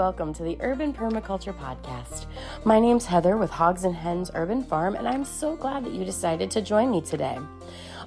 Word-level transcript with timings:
welcome 0.00 0.32
to 0.32 0.42
the 0.42 0.56
Urban 0.60 0.94
Permaculture 0.94 1.52
Podcast. 1.52 2.24
My 2.64 2.80
name's 2.80 3.04
Heather 3.04 3.36
with 3.36 3.50
Hogs 3.50 3.84
and 3.84 3.94
Hens 3.94 4.30
Urban 4.32 4.64
Farm, 4.64 4.94
and 4.94 5.06
I'm 5.06 5.26
so 5.26 5.54
glad 5.54 5.84
that 5.84 5.92
you 5.92 6.06
decided 6.06 6.50
to 6.52 6.62
join 6.62 6.90
me 6.90 7.02
today. 7.02 7.38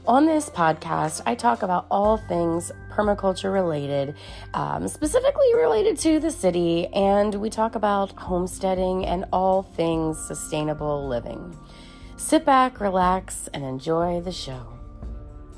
On 0.08 0.26
this 0.26 0.50
podcast, 0.50 1.22
I 1.28 1.36
talk 1.36 1.62
about 1.62 1.86
all 1.92 2.18
things 2.18 2.72
permaculture 2.90 3.54
related, 3.54 4.16
um, 4.56 4.88
specifically 4.88 5.54
related 5.54 6.00
to 6.00 6.20
the 6.20 6.32
city, 6.32 6.88
and 6.88 7.36
we 7.36 7.52
talk 7.52 7.76
about 7.76 8.12
homesteading 8.14 9.06
and 9.06 9.26
all 9.32 9.62
things 9.62 10.18
sustainable 10.18 11.08
living. 11.08 11.56
Sit 12.18 12.44
back, 12.44 12.82
relax, 12.82 13.50
and 13.54 13.64
enjoy 13.64 14.20
the 14.20 14.32
show 14.32 14.66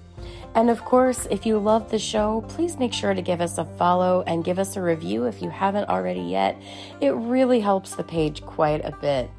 And 0.55 0.69
of 0.71 0.83
course, 0.85 1.27
if 1.29 1.45
you 1.45 1.59
love 1.59 1.91
the 1.91 1.99
show, 1.99 2.43
please 2.49 2.79
make 2.79 2.91
sure 2.91 3.13
to 3.13 3.21
give 3.21 3.41
us 3.41 3.59
a 3.59 3.65
follow 3.65 4.23
and 4.25 4.43
give 4.43 4.57
us 4.57 4.75
a 4.75 4.81
review 4.81 5.25
if 5.25 5.39
you 5.41 5.51
haven't 5.51 5.87
already 5.87 6.21
yet. 6.21 6.59
It 6.99 7.11
really 7.11 7.59
helps 7.59 7.95
the 7.95 8.03
page 8.03 8.43
quite 8.43 8.83
a 8.83 8.97
bit. 8.99 9.29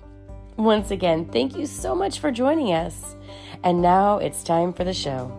Once 0.56 0.92
again, 0.92 1.24
thank 1.24 1.56
you 1.56 1.66
so 1.66 1.92
much 1.94 2.20
for 2.20 2.30
joining 2.30 2.72
us. 2.72 3.16
And 3.64 3.82
now 3.82 4.18
it's 4.18 4.44
time 4.44 4.72
for 4.72 4.84
the 4.84 4.94
show. 4.94 5.32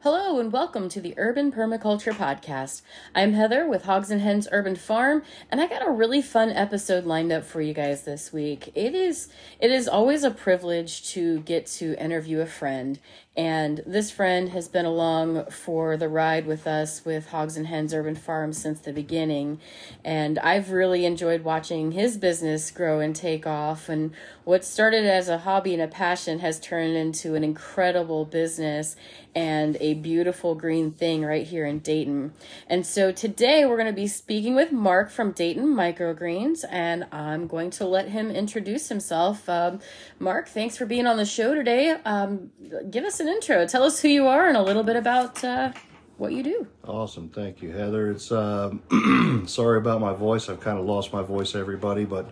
Hello 0.00 0.38
and 0.38 0.52
welcome 0.52 0.88
to 0.90 1.00
the 1.00 1.14
Urban 1.18 1.52
Permaculture 1.52 2.14
Podcast. 2.14 2.80
I'm 3.14 3.34
Heather 3.34 3.68
with 3.68 3.84
Hogs 3.84 4.10
and 4.10 4.20
Hens 4.20 4.48
Urban 4.52 4.76
Farm, 4.76 5.22
and 5.50 5.60
I 5.60 5.66
got 5.66 5.86
a 5.86 5.90
really 5.90 6.22
fun 6.22 6.50
episode 6.50 7.04
lined 7.04 7.32
up 7.32 7.44
for 7.44 7.60
you 7.60 7.74
guys 7.74 8.04
this 8.04 8.32
week. 8.32 8.70
It 8.74 8.94
is 8.94 9.28
it 9.58 9.70
is 9.70 9.88
always 9.88 10.22
a 10.22 10.30
privilege 10.30 11.10
to 11.12 11.40
get 11.40 11.66
to 11.78 12.00
interview 12.02 12.40
a 12.40 12.46
friend, 12.46 13.00
and 13.36 13.82
this 13.86 14.10
friend 14.10 14.48
has 14.48 14.66
been 14.66 14.86
along 14.86 15.50
for 15.50 15.98
the 15.98 16.08
ride 16.08 16.46
with 16.46 16.66
us 16.66 17.04
with 17.04 17.28
Hogs 17.28 17.58
and 17.58 17.66
Hens 17.66 17.92
Urban 17.92 18.14
Farm 18.14 18.54
since 18.54 18.80
the 18.80 18.94
beginning. 18.94 19.60
And 20.02 20.38
I've 20.38 20.70
really 20.70 21.04
enjoyed 21.04 21.44
watching 21.44 21.92
his 21.92 22.16
business 22.16 22.70
grow 22.70 23.00
and 23.00 23.14
take 23.14 23.46
off. 23.46 23.90
And 23.90 24.12
what 24.44 24.64
started 24.64 25.04
as 25.04 25.28
a 25.28 25.38
hobby 25.38 25.74
and 25.74 25.82
a 25.82 25.88
passion 25.88 26.38
has 26.38 26.58
turned 26.58 26.96
into 26.96 27.34
an 27.34 27.44
incredible 27.44 28.24
business 28.24 28.96
and 29.36 29.76
a 29.80 29.92
beautiful 29.92 30.54
green 30.54 30.90
thing 30.90 31.22
right 31.22 31.46
here 31.46 31.66
in 31.66 31.78
Dayton. 31.80 32.32
And 32.68 32.86
so 32.86 33.12
today 33.12 33.66
we're 33.66 33.76
going 33.76 33.86
to 33.86 33.92
be 33.92 34.06
speaking 34.06 34.54
with 34.54 34.72
Mark 34.72 35.10
from 35.10 35.32
Dayton 35.32 35.66
Microgreens, 35.66 36.64
and 36.70 37.04
I'm 37.12 37.46
going 37.46 37.68
to 37.72 37.86
let 37.86 38.08
him 38.08 38.30
introduce 38.30 38.88
himself. 38.88 39.46
Um, 39.46 39.80
Mark, 40.18 40.48
thanks 40.48 40.78
for 40.78 40.86
being 40.86 41.06
on 41.06 41.18
the 41.18 41.26
show 41.26 41.54
today. 41.54 41.90
Um, 42.06 42.50
give 42.90 43.04
us 43.04 43.20
an 43.20 43.25
an 43.26 43.34
intro. 43.34 43.66
Tell 43.66 43.82
us 43.82 44.00
who 44.00 44.08
you 44.08 44.26
are 44.26 44.46
and 44.46 44.56
a 44.56 44.62
little 44.62 44.82
bit 44.82 44.96
about 44.96 45.42
uh, 45.42 45.72
what 46.16 46.32
you 46.32 46.42
do. 46.42 46.66
Awesome. 46.86 47.28
Thank 47.28 47.60
you, 47.62 47.72
Heather. 47.72 48.10
It's 48.10 48.30
um, 48.32 49.44
sorry 49.46 49.78
about 49.78 50.00
my 50.00 50.12
voice. 50.12 50.48
I've 50.48 50.60
kind 50.60 50.78
of 50.78 50.86
lost 50.86 51.12
my 51.12 51.22
voice, 51.22 51.54
everybody, 51.54 52.04
but 52.04 52.30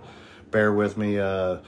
bear 0.51 0.73
with 0.73 0.97
me. 0.97 1.19
Uh, 1.19 1.59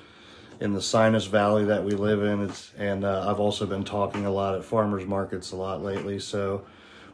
in 0.59 0.73
the 0.73 0.81
sinus 0.81 1.27
valley 1.27 1.67
that 1.67 1.85
we 1.85 1.93
live 1.93 2.23
in, 2.23 2.41
it's 2.41 2.73
and 2.79 3.05
uh, 3.05 3.29
I've 3.29 3.41
also 3.41 3.67
been 3.67 3.85
talking 3.85 4.25
a 4.25 4.31
lot 4.31 4.55
at 4.55 4.65
farmers 4.65 5.05
markets 5.05 5.53
a 5.53 5.57
lot 5.57 5.83
lately, 5.83 6.19
so 6.19 6.65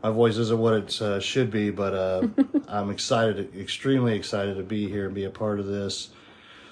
my 0.00 0.10
voice 0.10 0.36
isn't 0.36 0.58
what 0.58 0.74
it 0.74 1.02
uh, 1.02 1.18
should 1.18 1.50
be, 1.50 1.70
but 1.70 1.92
uh, 1.92 2.28
I'm 2.68 2.90
excited, 2.90 3.56
extremely 3.56 4.14
excited 4.14 4.56
to 4.58 4.62
be 4.62 4.88
here 4.88 5.06
and 5.06 5.14
be 5.14 5.24
a 5.24 5.30
part 5.30 5.58
of 5.58 5.66
this. 5.66 6.10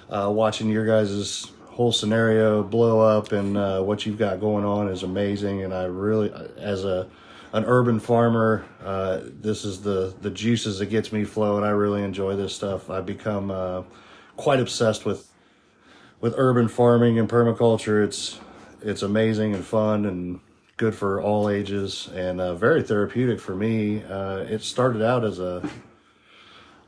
Uh, 0.08 0.30
watching 0.32 0.68
your 0.68 0.86
guys' 0.86 1.50
whole 1.80 1.92
scenario 1.92 2.62
blow 2.62 3.00
up 3.00 3.32
and 3.32 3.56
uh, 3.56 3.80
what 3.80 4.04
you've 4.04 4.18
got 4.18 4.38
going 4.38 4.66
on 4.66 4.86
is 4.86 5.02
amazing. 5.02 5.62
And 5.62 5.72
I 5.72 5.84
really, 5.84 6.30
as 6.58 6.84
a 6.84 7.08
an 7.54 7.64
urban 7.64 7.98
farmer, 7.98 8.66
uh, 8.84 9.20
this 9.24 9.64
is 9.64 9.80
the 9.80 10.14
the 10.20 10.28
juices 10.28 10.80
that 10.80 10.90
gets 10.90 11.10
me 11.10 11.24
flowing. 11.24 11.64
I 11.64 11.70
really 11.70 12.02
enjoy 12.02 12.36
this 12.36 12.54
stuff. 12.54 12.90
I've 12.90 13.06
become 13.06 13.50
uh, 13.50 13.84
quite 14.36 14.60
obsessed 14.60 15.06
with 15.06 15.32
with 16.20 16.34
urban 16.36 16.68
farming 16.68 17.18
and 17.18 17.26
permaculture. 17.26 18.04
It's 18.04 18.38
it's 18.82 19.00
amazing 19.00 19.54
and 19.54 19.64
fun 19.64 20.04
and 20.04 20.40
good 20.76 20.94
for 20.94 21.22
all 21.22 21.48
ages 21.48 22.10
and 22.14 22.42
uh, 22.42 22.56
very 22.56 22.82
therapeutic 22.82 23.40
for 23.40 23.56
me. 23.56 24.04
Uh, 24.04 24.40
it 24.40 24.60
started 24.60 25.00
out 25.00 25.24
as 25.24 25.38
a 25.38 25.66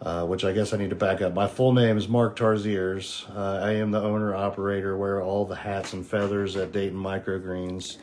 uh, 0.03 0.27
which 0.27 0.45
I 0.45 0.53
guess 0.53 0.73
I 0.73 0.79
need 0.79 0.91
to 0.91 0.97
back 0.97 1.23
up. 1.23 1.33
My 1.33 1.47
full 1.47 1.73
name 1.73 1.97
is 1.97 2.09
Mark 2.09 2.37
Tarziers. 2.37 3.25
Uh, 3.35 3.65
I 3.65 3.73
am 3.75 3.93
the 3.93 4.03
owner 4.03 4.35
operator, 4.35 4.97
wear 4.97 5.23
all 5.23 5.45
the 5.45 5.55
hats 5.55 5.93
and 5.93 6.05
feathers 6.05 6.57
at 6.57 6.73
Dayton 6.73 6.99
Microgreens. 6.99 7.99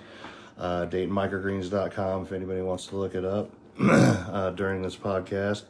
Uh, 0.58 0.86
DaytonMicrogreens.com 0.88 2.24
if 2.24 2.32
anybody 2.32 2.62
wants 2.62 2.88
to 2.88 2.98
look 2.98 3.16
it 3.16 3.26
up 3.26 3.52
uh, 3.82 4.52
during 4.52 4.82
this 4.82 4.96
podcast. 4.96 5.64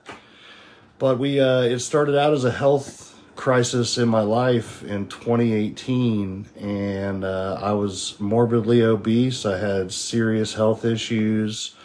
But 1.00 1.18
we 1.18 1.40
uh, 1.40 1.62
it 1.62 1.80
started 1.80 2.18
out 2.18 2.34
as 2.34 2.44
a 2.44 2.52
health 2.52 3.18
crisis 3.36 3.98
in 3.98 4.10
my 4.10 4.22
life 4.22 4.84
in 4.84 5.08
2018, 5.08 6.48
and 6.60 7.24
uh, 7.24 7.58
I 7.62 7.72
was 7.72 8.20
morbidly 8.20 8.82
obese. 8.82 9.46
I 9.46 9.58
had 9.58 9.94
serious 9.94 10.54
health 10.54 10.84
issues. 10.86 11.76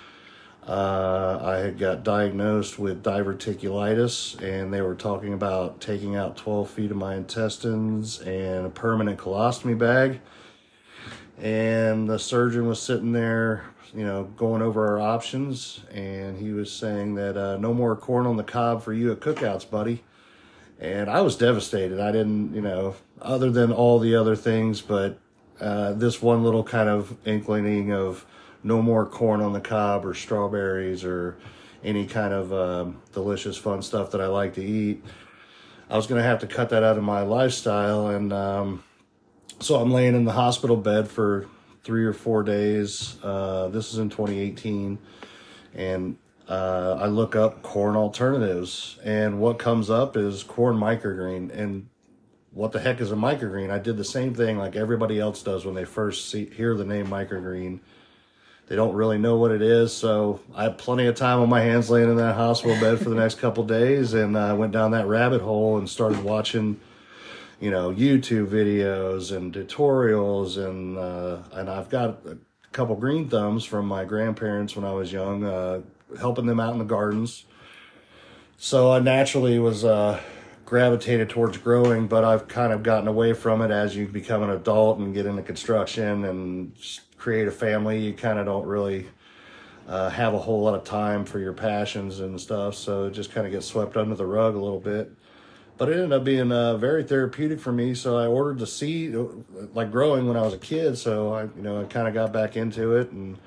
Uh, 0.67 1.41
I 1.43 1.57
had 1.57 1.79
got 1.79 2.05
diagnosed 2.05 2.79
with 2.79 3.03
diverticulitis, 3.03 4.41
and 4.43 4.73
they 4.73 4.81
were 4.81 4.95
talking 4.95 5.35
about 5.35 5.81
taking 5.81 6.17
out 6.17 6.39
12 6.39 6.71
feet 6.71 6.91
of 6.91 6.97
my 6.97 7.17
intestines 7.17 8.21
and 8.21 8.67
a 8.67 8.71
permanent 8.71 9.19
colostomy 9.19 9.77
bag. 9.77 10.21
And 11.39 12.09
the 12.09 12.19
surgeon 12.19 12.67
was 12.67 12.81
sitting 12.81 13.13
there, 13.13 13.65
you 13.95 14.05
know, 14.05 14.25
going 14.37 14.63
over 14.63 14.87
our 14.87 15.01
options, 15.01 15.81
and 15.93 16.39
he 16.39 16.53
was 16.53 16.73
saying 16.73 17.17
that 17.17 17.37
uh, 17.37 17.59
no 17.59 17.75
more 17.75 17.95
corn 17.95 18.27
on 18.27 18.39
the 18.39 18.45
cob 18.45 18.83
for 18.83 18.95
you 18.95 19.13
at 19.13 19.21
cookouts, 19.21 19.69
buddy. 19.69 20.03
And 20.81 21.11
I 21.11 21.21
was 21.21 21.37
devastated. 21.37 22.01
I 22.01 22.11
didn't, 22.11 22.55
you 22.55 22.63
know, 22.63 22.97
other 23.21 23.51
than 23.51 23.71
all 23.71 23.99
the 23.99 24.17
other 24.17 24.35
things, 24.35 24.81
but 24.81 25.19
uh, 25.61 25.93
this 25.93 26.23
one 26.23 26.43
little 26.43 26.65
kind 26.65 26.89
of 26.89 27.17
inkling 27.27 27.93
of 27.93 28.25
no 28.65 28.81
more 28.81 29.07
corn 29.07 29.41
on 29.41 29.53
the 29.53 29.61
cob 29.61 30.05
or 30.05 30.15
strawberries 30.15 31.05
or 31.05 31.37
any 31.85 32.07
kind 32.07 32.33
of 32.33 32.53
um, 32.53 33.03
delicious 33.13 33.57
fun 33.57 33.83
stuff 33.83 34.11
that 34.13 34.21
I 34.21 34.27
like 34.27 34.55
to 34.55 34.65
eat. 34.65 35.05
I 35.91 35.97
was 35.97 36.07
going 36.07 36.21
to 36.21 36.27
have 36.27 36.41
to 36.41 36.47
cut 36.47 36.71
that 36.71 36.83
out 36.83 36.97
of 36.97 37.05
my 37.05 37.21
lifestyle. 37.21 38.09
And 38.09 38.33
um, 38.33 38.83
so 39.61 39.77
I'm 39.77 39.93
laying 39.93 40.15
in 40.15 40.25
the 40.25 40.33
hospital 40.33 40.77
bed 40.77 41.09
for 41.09 41.47
three 41.85 42.07
or 42.07 42.15
four 42.15 42.43
days. 42.43 43.17
Uh, 43.23 43.69
this 43.69 43.93
is 43.93 43.99
in 43.99 44.09
2018. 44.09 44.99
And 45.75 46.17
uh, 46.49 46.99
I 47.01 47.07
look 47.07 47.37
up 47.37 47.63
corn 47.63 47.97
alternatives. 47.97 48.99
And 49.05 49.39
what 49.39 49.59
comes 49.59 49.91
up 49.91 50.17
is 50.17 50.43
corn 50.43 50.77
microgreen. 50.77 51.55
And 51.55 51.91
what 52.51 52.73
the 52.73 52.81
heck 52.81 53.03
is 53.03 53.13
a 53.13 53.17
microgreen? 53.17 53.71
I 53.71 53.79
did 53.79 53.99
the 53.99 54.05
same 54.05 54.35
thing 54.35 54.57
like 54.57 54.75
everybody 54.75 55.21
else 55.21 55.43
does 55.43 55.67
when 55.67 55.75
they 55.75 55.85
first 55.85 56.31
see, 56.31 56.47
hear 56.47 56.75
the 56.75 56.85
name 56.85 57.09
microgreen 57.09 57.81
they 58.67 58.77
don't 58.77 58.95
really 58.95 59.19
know 59.19 59.37
what 59.37 59.51
it 59.51 59.63
is. 59.63 59.93
So 59.93 60.41
I 60.55 60.65
had 60.65 60.79
plenty 60.79 61.07
of 61.07 61.15
time 61.15 61.41
on 61.41 61.49
my 61.49 61.61
hands 61.61 61.91
laying 61.91 62.11
in 62.11 62.17
that 62.17 62.35
hospital 62.35 62.79
bed 62.81 62.99
for 62.99 63.11
the 63.11 63.17
next 63.17 63.39
couple 63.39 63.65
days, 63.65 64.15
and 64.15 64.37
I 64.37 64.53
went 64.55 64.73
down 64.73 64.93
that 64.93 65.07
rabbit 65.07 65.43
hole 65.43 65.77
and 65.77 65.89
started 65.89 66.23
watching, 66.25 66.81
you 67.61 67.71
know, 67.71 67.91
YouTube 67.93 68.47
videos 68.47 69.35
and 69.37 69.53
tutorials, 69.53 70.57
and 70.57 70.97
uh, 70.97 71.43
and 71.53 71.69
I've 71.69 71.91
got 71.91 72.27
a 72.27 72.39
couple 72.73 72.97
green 72.97 73.29
thumbs 73.29 73.65
from 73.65 73.87
my 73.87 74.05
grandparents 74.05 74.75
when 74.75 74.85
I 74.85 74.93
was 74.93 75.13
young, 75.13 75.45
uh, 75.45 75.83
helping 76.19 76.47
them 76.47 76.61
out 76.61 76.73
in 76.73 76.79
the 76.79 76.85
gardens. 76.85 77.45
So 78.57 78.93
I 78.93 78.99
naturally 78.99 79.59
was 79.59 79.85
uh, 79.85 80.21
gravitated 80.75 81.31
towards 81.31 81.57
growing, 81.57 82.09
but 82.09 82.25
I've 82.25 82.49
kind 82.49 82.73
of 82.73 82.83
gotten 82.83 83.07
away 83.07 83.33
from 83.33 83.63
it 83.63 83.71
as 83.71 83.95
you 83.95 84.09
become 84.09 84.43
an 84.43 84.51
adult 84.51 84.99
and 84.99 85.15
get 85.15 85.25
into 85.25 85.41
construction 85.41 86.25
and 86.25 86.73
create 87.17 87.47
a 87.47 87.53
family, 87.53 88.01
you 88.01 88.13
kind 88.13 88.41
of 88.41 88.47
don't 88.47 88.67
really 88.67 89.07
uh, 89.87 90.11
have 90.11 90.35
a 90.35 90.39
whole 90.39 90.65
lot 90.65 90.75
of 90.75 90.83
time 90.83 91.25
for 91.25 91.39
your 91.39 91.53
passions 91.53 92.19
and 92.19 92.41
stuff. 92.41 92.75
So 92.75 93.05
it 93.05 93.13
just 93.13 93.31
kind 93.31 93.47
of 93.47 93.53
gets 93.53 93.67
swept 93.67 93.97
under 93.97 94.17
the 94.17 94.27
rug 94.27 94.57
a 94.57 94.59
little 94.59 94.81
bit. 94.81 95.13
But 95.79 95.91
it 95.91 95.93
ended 95.93 96.13
up 96.13 96.25
being 96.25 96.51
uh, 96.51 96.77
very 96.77 97.05
therapeutic 97.05 97.61
for 97.61 97.71
me. 97.71 97.95
So 97.95 98.19
I 98.19 98.27
ordered 98.27 98.59
the 98.59 98.67
seed, 98.67 99.15
uh, 99.15 99.27
like 99.75 99.93
growing 99.93 100.27
when 100.27 100.37
I 100.37 100.43
was 100.43 100.55
a 100.55 100.59
kid. 100.59 100.99
So 100.99 101.35
I, 101.35 101.43
you 101.43 101.63
know, 101.63 101.83
I 101.83 101.85
kind 101.85 102.09
of 102.09 102.15
got 102.15 102.33
back 102.33 102.57
into 102.57 102.97
it. 102.97 103.13
And 103.13 103.39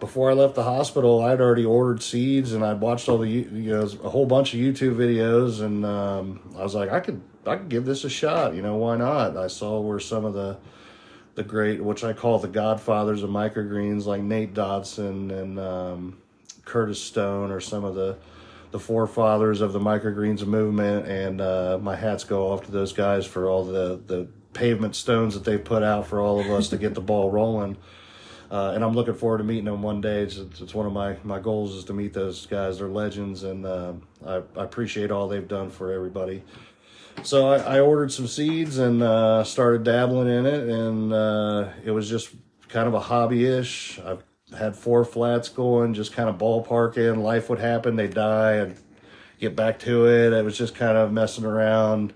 before 0.00 0.30
I 0.30 0.34
left 0.34 0.54
the 0.54 0.62
hospital, 0.62 1.22
I'd 1.22 1.40
already 1.40 1.64
ordered 1.64 2.02
seeds 2.02 2.52
and 2.52 2.64
I'd 2.64 2.80
watched 2.80 3.08
all 3.08 3.18
the, 3.18 3.28
you 3.28 3.48
know, 3.48 3.82
a 4.04 4.08
whole 4.08 4.26
bunch 4.26 4.54
of 4.54 4.60
YouTube 4.60 4.96
videos. 4.96 5.60
And 5.60 5.84
um, 5.84 6.54
I 6.56 6.62
was 6.62 6.74
like, 6.74 6.90
I 6.90 7.00
could, 7.00 7.20
I 7.46 7.56
could 7.56 7.68
give 7.68 7.84
this 7.84 8.04
a 8.04 8.10
shot. 8.10 8.54
You 8.54 8.62
know, 8.62 8.76
why 8.76 8.96
not? 8.96 9.36
I 9.36 9.48
saw 9.48 9.80
where 9.80 9.98
some 9.98 10.24
of 10.24 10.34
the, 10.34 10.58
the 11.34 11.42
great, 11.42 11.82
which 11.82 12.04
I 12.04 12.12
call 12.12 12.38
the 12.38 12.48
godfathers 12.48 13.22
of 13.22 13.30
microgreens, 13.30 14.06
like 14.06 14.22
Nate 14.22 14.54
Dodson 14.54 15.30
and 15.30 15.58
um, 15.58 16.18
Curtis 16.64 17.02
Stone, 17.02 17.50
or 17.50 17.60
some 17.60 17.84
of 17.84 17.94
the 17.94 18.18
the 18.70 18.78
forefathers 18.78 19.62
of 19.62 19.72
the 19.72 19.78
microgreens 19.78 20.44
movement. 20.44 21.06
And 21.06 21.40
uh, 21.40 21.78
my 21.80 21.96
hats 21.96 22.24
go 22.24 22.52
off 22.52 22.66
to 22.66 22.70
those 22.70 22.92
guys 22.92 23.24
for 23.24 23.48
all 23.48 23.64
the 23.64 24.00
the 24.06 24.28
pavement 24.52 24.96
stones 24.96 25.34
that 25.34 25.44
they 25.44 25.56
put 25.56 25.82
out 25.82 26.06
for 26.06 26.20
all 26.20 26.40
of 26.40 26.50
us 26.50 26.68
to 26.68 26.76
get 26.76 26.94
the 26.94 27.00
ball 27.00 27.30
rolling. 27.30 27.76
Uh, 28.50 28.72
and 28.74 28.82
I'm 28.82 28.94
looking 28.94 29.14
forward 29.14 29.38
to 29.38 29.44
meeting 29.44 29.66
them 29.66 29.82
one 29.82 30.00
day. 30.00 30.22
It's, 30.22 30.38
it's 30.38 30.74
one 30.74 30.86
of 30.86 30.92
my, 30.92 31.16
my 31.22 31.38
goals 31.38 31.74
is 31.74 31.84
to 31.84 31.92
meet 31.92 32.14
those 32.14 32.46
guys. 32.46 32.78
They're 32.78 32.88
legends, 32.88 33.42
and 33.42 33.66
uh, 33.66 33.92
I, 34.26 34.36
I 34.56 34.64
appreciate 34.64 35.10
all 35.10 35.28
they've 35.28 35.46
done 35.46 35.68
for 35.70 35.92
everybody. 35.92 36.42
So 37.24 37.48
I, 37.48 37.76
I 37.76 37.80
ordered 37.80 38.10
some 38.10 38.26
seeds 38.26 38.78
and 38.78 39.02
uh, 39.02 39.44
started 39.44 39.84
dabbling 39.84 40.28
in 40.28 40.46
it, 40.46 40.68
and 40.68 41.12
uh, 41.12 41.68
it 41.84 41.90
was 41.90 42.08
just 42.08 42.30
kind 42.68 42.88
of 42.88 42.94
a 42.94 43.00
hobby-ish. 43.00 44.00
I've 44.00 44.22
had 44.56 44.74
four 44.74 45.04
flats 45.04 45.50
going, 45.50 45.92
just 45.92 46.12
kind 46.12 46.30
of 46.30 46.38
ballparking. 46.38 47.22
Life 47.22 47.50
would 47.50 47.58
happen, 47.58 47.96
they 47.96 48.08
die, 48.08 48.62
I'd 48.62 48.76
get 49.38 49.56
back 49.56 49.78
to 49.80 50.06
it. 50.06 50.32
It 50.32 50.44
was 50.44 50.56
just 50.56 50.74
kind 50.74 50.96
of 50.96 51.12
messing 51.12 51.44
around 51.44 52.14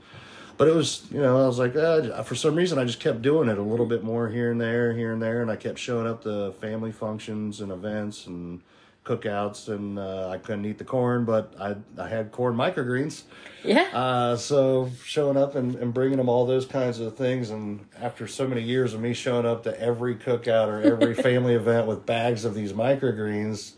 but 0.56 0.68
it 0.68 0.74
was 0.74 1.02
you 1.10 1.20
know 1.20 1.42
i 1.42 1.46
was 1.46 1.58
like 1.58 1.74
uh, 1.76 2.22
for 2.22 2.34
some 2.34 2.54
reason 2.54 2.78
i 2.78 2.84
just 2.84 3.00
kept 3.00 3.22
doing 3.22 3.48
it 3.48 3.58
a 3.58 3.62
little 3.62 3.86
bit 3.86 4.02
more 4.02 4.28
here 4.28 4.50
and 4.50 4.60
there 4.60 4.92
here 4.92 5.12
and 5.12 5.22
there 5.22 5.42
and 5.42 5.50
i 5.50 5.56
kept 5.56 5.78
showing 5.78 6.06
up 6.06 6.22
to 6.22 6.52
family 6.60 6.92
functions 6.92 7.60
and 7.60 7.72
events 7.72 8.26
and 8.26 8.60
cookouts 9.04 9.68
and 9.68 9.98
uh, 9.98 10.28
i 10.28 10.38
couldn't 10.38 10.64
eat 10.64 10.78
the 10.78 10.84
corn 10.84 11.24
but 11.24 11.52
i, 11.60 11.74
I 12.00 12.08
had 12.08 12.30
corn 12.32 12.54
microgreens. 12.54 13.22
Yeah. 13.64 13.88
Uh, 13.92 14.36
so 14.36 14.90
showing 15.04 15.36
up 15.36 15.54
and, 15.54 15.76
and 15.76 15.94
bringing 15.94 16.18
them 16.18 16.28
all 16.28 16.46
those 16.46 16.66
kinds 16.66 16.98
of 16.98 17.16
things 17.16 17.50
and 17.50 17.86
after 18.00 18.26
so 18.26 18.46
many 18.46 18.62
years 18.62 18.92
of 18.92 19.00
me 19.00 19.14
showing 19.14 19.46
up 19.46 19.62
to 19.64 19.80
every 19.80 20.16
cookout 20.16 20.68
or 20.68 20.80
every 20.80 21.14
family 21.22 21.54
event 21.54 21.86
with 21.86 22.04
bags 22.04 22.44
of 22.44 22.54
these 22.54 22.72
microgreens 22.72 23.74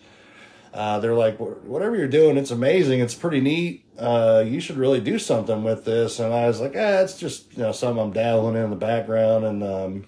uh, 0.74 0.98
they're 0.98 1.14
like, 1.14 1.38
whatever 1.38 1.96
you're 1.96 2.08
doing, 2.08 2.36
it's 2.36 2.50
amazing. 2.50 2.98
It's 2.98 3.14
pretty 3.14 3.40
neat. 3.40 3.84
Uh, 3.96 4.42
you 4.44 4.58
should 4.58 4.76
really 4.76 5.00
do 5.00 5.20
something 5.20 5.62
with 5.62 5.84
this. 5.84 6.18
And 6.18 6.34
I 6.34 6.48
was 6.48 6.60
like, 6.60 6.72
ah, 6.76 7.00
it's 7.00 7.16
just 7.16 7.56
you 7.56 7.62
know 7.62 7.70
something 7.70 8.02
I'm 8.02 8.12
dabbling 8.12 8.56
in 8.56 8.70
the 8.70 8.76
background. 8.76 9.44
And 9.44 9.62
um, 9.62 10.06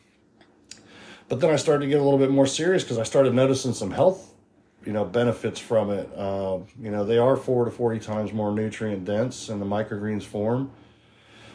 but 1.28 1.40
then 1.40 1.50
I 1.50 1.56
started 1.56 1.84
to 1.84 1.88
get 1.88 2.00
a 2.00 2.02
little 2.02 2.18
bit 2.18 2.30
more 2.30 2.48
serious 2.48 2.82
because 2.82 2.98
I 2.98 3.04
started 3.04 3.32
noticing 3.32 3.74
some 3.74 3.92
health, 3.92 4.34
you 4.84 4.92
know, 4.92 5.04
benefits 5.04 5.60
from 5.60 5.90
it. 5.90 6.10
Uh, 6.16 6.58
you 6.82 6.90
know, 6.90 7.04
they 7.04 7.18
are 7.18 7.36
four 7.36 7.64
to 7.64 7.70
forty 7.70 8.00
times 8.00 8.32
more 8.32 8.50
nutrient 8.50 9.04
dense 9.04 9.48
in 9.48 9.60
the 9.60 9.66
microgreens 9.66 10.24
form. 10.24 10.72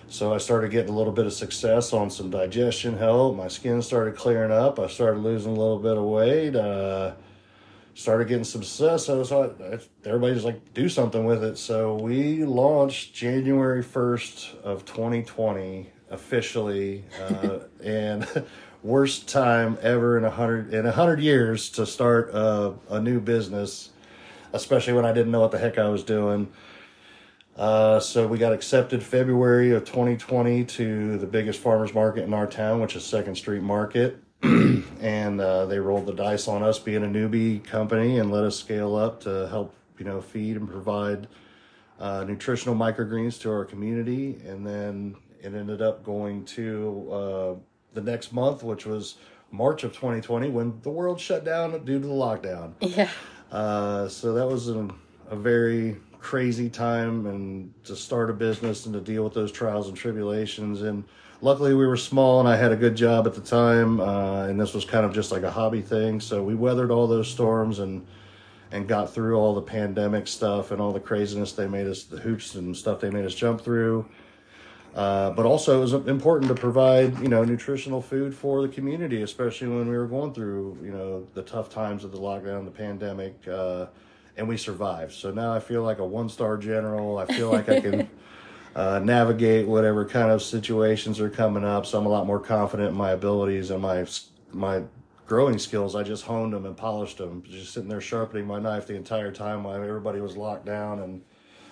So 0.07 0.33
I 0.33 0.37
started 0.37 0.71
getting 0.71 0.93
a 0.93 0.97
little 0.97 1.13
bit 1.13 1.25
of 1.25 1.33
success 1.33 1.91
on 1.91 2.09
some 2.09 2.29
digestion 2.29 2.97
help. 2.97 3.35
My 3.35 3.49
skin 3.49 3.81
started 3.81 4.15
clearing 4.15 4.51
up. 4.51 4.79
I 4.79 4.87
started 4.87 5.19
losing 5.19 5.51
a 5.51 5.59
little 5.59 5.79
bit 5.79 5.97
of 5.97 6.03
weight. 6.03 6.55
Uh, 6.55 7.13
started 7.93 8.27
getting 8.27 8.43
some 8.43 8.63
success. 8.63 9.05
So, 9.05 9.23
so 9.23 9.79
everybody's 10.05 10.43
like, 10.43 10.73
do 10.73 10.89
something 10.89 11.25
with 11.25 11.43
it. 11.43 11.57
So 11.57 11.95
we 11.95 12.43
launched 12.45 13.13
January 13.13 13.83
1st 13.83 14.61
of 14.61 14.85
2020 14.85 15.89
officially, 16.09 17.05
uh, 17.21 17.59
and 17.83 18.27
worst 18.83 19.27
time 19.27 19.77
ever 19.81 20.17
in 20.17 20.25
a 20.25 20.29
hundred 20.29 20.73
in 20.73 20.85
a 20.85 20.91
hundred 20.91 21.19
years 21.19 21.69
to 21.69 21.85
start 21.85 22.31
a, 22.33 22.73
a, 22.89 22.99
new 22.99 23.19
business, 23.19 23.89
especially 24.53 24.93
when 24.93 25.05
I 25.05 25.13
didn't 25.13 25.31
know 25.31 25.41
what 25.41 25.51
the 25.51 25.59
heck 25.59 25.77
I 25.77 25.89
was 25.89 26.03
doing. 26.03 26.51
Uh, 27.55 27.99
so 27.99 28.27
we 28.27 28.37
got 28.37 28.53
accepted 28.53 29.03
February 29.03 29.71
of 29.71 29.83
2020 29.83 30.63
to 30.65 31.17
the 31.17 31.27
biggest 31.27 31.59
farmers 31.59 31.93
market 31.93 32.23
in 32.23 32.33
our 32.33 32.47
town, 32.47 32.79
which 32.81 32.95
is 32.95 33.03
Second 33.03 33.35
Street 33.35 33.61
Market. 33.61 34.17
and 34.43 35.39
uh, 35.39 35.65
they 35.65 35.79
rolled 35.79 36.05
the 36.05 36.13
dice 36.13 36.47
on 36.47 36.63
us 36.63 36.79
being 36.79 37.03
a 37.03 37.07
newbie 37.07 37.63
company 37.63 38.19
and 38.19 38.31
let 38.31 38.43
us 38.43 38.57
scale 38.57 38.95
up 38.95 39.21
to 39.21 39.47
help 39.49 39.73
you 39.97 40.05
know 40.05 40.21
feed 40.21 40.57
and 40.57 40.69
provide 40.69 41.27
uh, 41.99 42.23
nutritional 42.23 42.75
microgreens 42.75 43.39
to 43.41 43.51
our 43.51 43.63
community. 43.65 44.41
And 44.45 44.65
then 44.65 45.15
it 45.39 45.53
ended 45.53 45.81
up 45.81 46.03
going 46.03 46.45
to 46.45 47.09
uh, 47.11 47.55
the 47.93 48.01
next 48.01 48.33
month 48.33 48.63
which 48.63 48.85
was 48.85 49.15
march 49.51 49.83
of 49.83 49.93
2020 49.93 50.49
when 50.49 50.79
the 50.81 50.89
world 50.89 51.19
shut 51.19 51.43
down 51.43 51.71
due 51.85 51.99
to 51.99 52.07
the 52.07 52.13
lockdown. 52.13 52.73
Yeah. 52.79 53.09
Uh, 53.51 54.07
so 54.07 54.33
that 54.33 54.47
was 54.47 54.69
a, 54.69 54.89
a 55.29 55.35
very 55.35 55.97
crazy 56.19 56.69
time 56.69 57.25
and 57.25 57.73
to 57.83 57.95
start 57.95 58.29
a 58.29 58.33
business 58.33 58.85
and 58.85 58.93
to 58.93 59.01
deal 59.01 59.23
with 59.23 59.33
those 59.33 59.51
trials 59.51 59.87
and 59.87 59.97
tribulations. 59.97 60.83
And 60.83 61.03
luckily 61.41 61.73
we 61.73 61.85
were 61.85 61.97
small 61.97 62.39
and 62.39 62.47
I 62.47 62.55
had 62.55 62.71
a 62.71 62.75
good 62.75 62.95
job 62.95 63.27
at 63.27 63.33
the 63.33 63.41
time, 63.41 63.99
uh, 63.99 64.45
and 64.45 64.59
this 64.59 64.73
was 64.73 64.85
kind 64.85 65.05
of 65.05 65.13
just 65.13 65.31
like 65.31 65.43
a 65.43 65.51
hobby 65.51 65.81
thing. 65.81 66.19
So 66.19 66.43
we 66.43 66.55
weathered 66.55 66.91
all 66.91 67.07
those 67.07 67.27
storms 67.27 67.79
and 67.79 68.05
and 68.73 68.87
got 68.87 69.13
through 69.13 69.37
all 69.37 69.53
the 69.53 69.61
pandemic 69.61 70.27
stuff 70.27 70.71
and 70.71 70.79
all 70.79 70.93
the 70.93 70.99
craziness 70.99 71.51
they 71.51 71.67
made 71.67 71.87
us, 71.87 72.03
the 72.03 72.17
hoops 72.17 72.55
and 72.55 72.75
stuff 72.77 73.01
they 73.01 73.09
made 73.09 73.25
us 73.25 73.35
jump 73.35 73.59
through. 73.59 74.05
Uh, 74.95 75.29
but 75.31 75.45
also, 75.45 75.77
it 75.77 75.81
was 75.81 75.93
important 76.07 76.47
to 76.49 76.55
provide 76.55 77.17
you 77.19 77.27
know 77.27 77.43
nutritional 77.43 78.01
food 78.01 78.33
for 78.33 78.61
the 78.61 78.67
community, 78.67 79.21
especially 79.21 79.67
when 79.67 79.89
we 79.89 79.97
were 79.97 80.07
going 80.07 80.33
through 80.33 80.77
you 80.83 80.91
know 80.91 81.27
the 81.33 81.41
tough 81.41 81.69
times 81.69 82.03
of 82.03 82.11
the 82.11 82.19
lockdown, 82.19 82.65
the 82.65 82.71
pandemic. 82.71 83.35
Uh, 83.47 83.87
and 84.37 84.47
we 84.47 84.55
survived. 84.55 85.11
So 85.11 85.29
now 85.29 85.53
I 85.53 85.59
feel 85.59 85.83
like 85.83 85.99
a 85.99 86.05
one 86.05 86.29
star 86.29 86.57
general. 86.57 87.17
I 87.17 87.25
feel 87.25 87.51
like 87.51 87.67
I 87.67 87.81
can 87.81 88.09
uh, 88.75 88.99
navigate 88.99 89.67
whatever 89.67 90.05
kind 90.05 90.31
of 90.31 90.41
situations 90.41 91.19
are 91.19 91.29
coming 91.29 91.63
up. 91.63 91.85
So 91.85 91.99
I'm 91.99 92.05
a 92.05 92.09
lot 92.09 92.25
more 92.25 92.39
confident 92.39 92.89
in 92.89 92.95
my 92.95 93.11
abilities 93.11 93.71
and 93.71 93.81
my 93.81 94.05
my 94.51 94.83
growing 95.25 95.57
skills. 95.57 95.95
I 95.95 96.03
just 96.03 96.25
honed 96.25 96.53
them 96.53 96.65
and 96.65 96.75
polished 96.75 97.17
them. 97.17 97.43
Just 97.49 97.73
sitting 97.73 97.89
there 97.89 98.01
sharpening 98.01 98.45
my 98.45 98.59
knife 98.59 98.87
the 98.87 98.95
entire 98.95 99.31
time 99.31 99.63
while 99.63 99.81
everybody 99.81 100.19
was 100.19 100.35
locked 100.35 100.65
down 100.65 100.99
and 100.99 101.21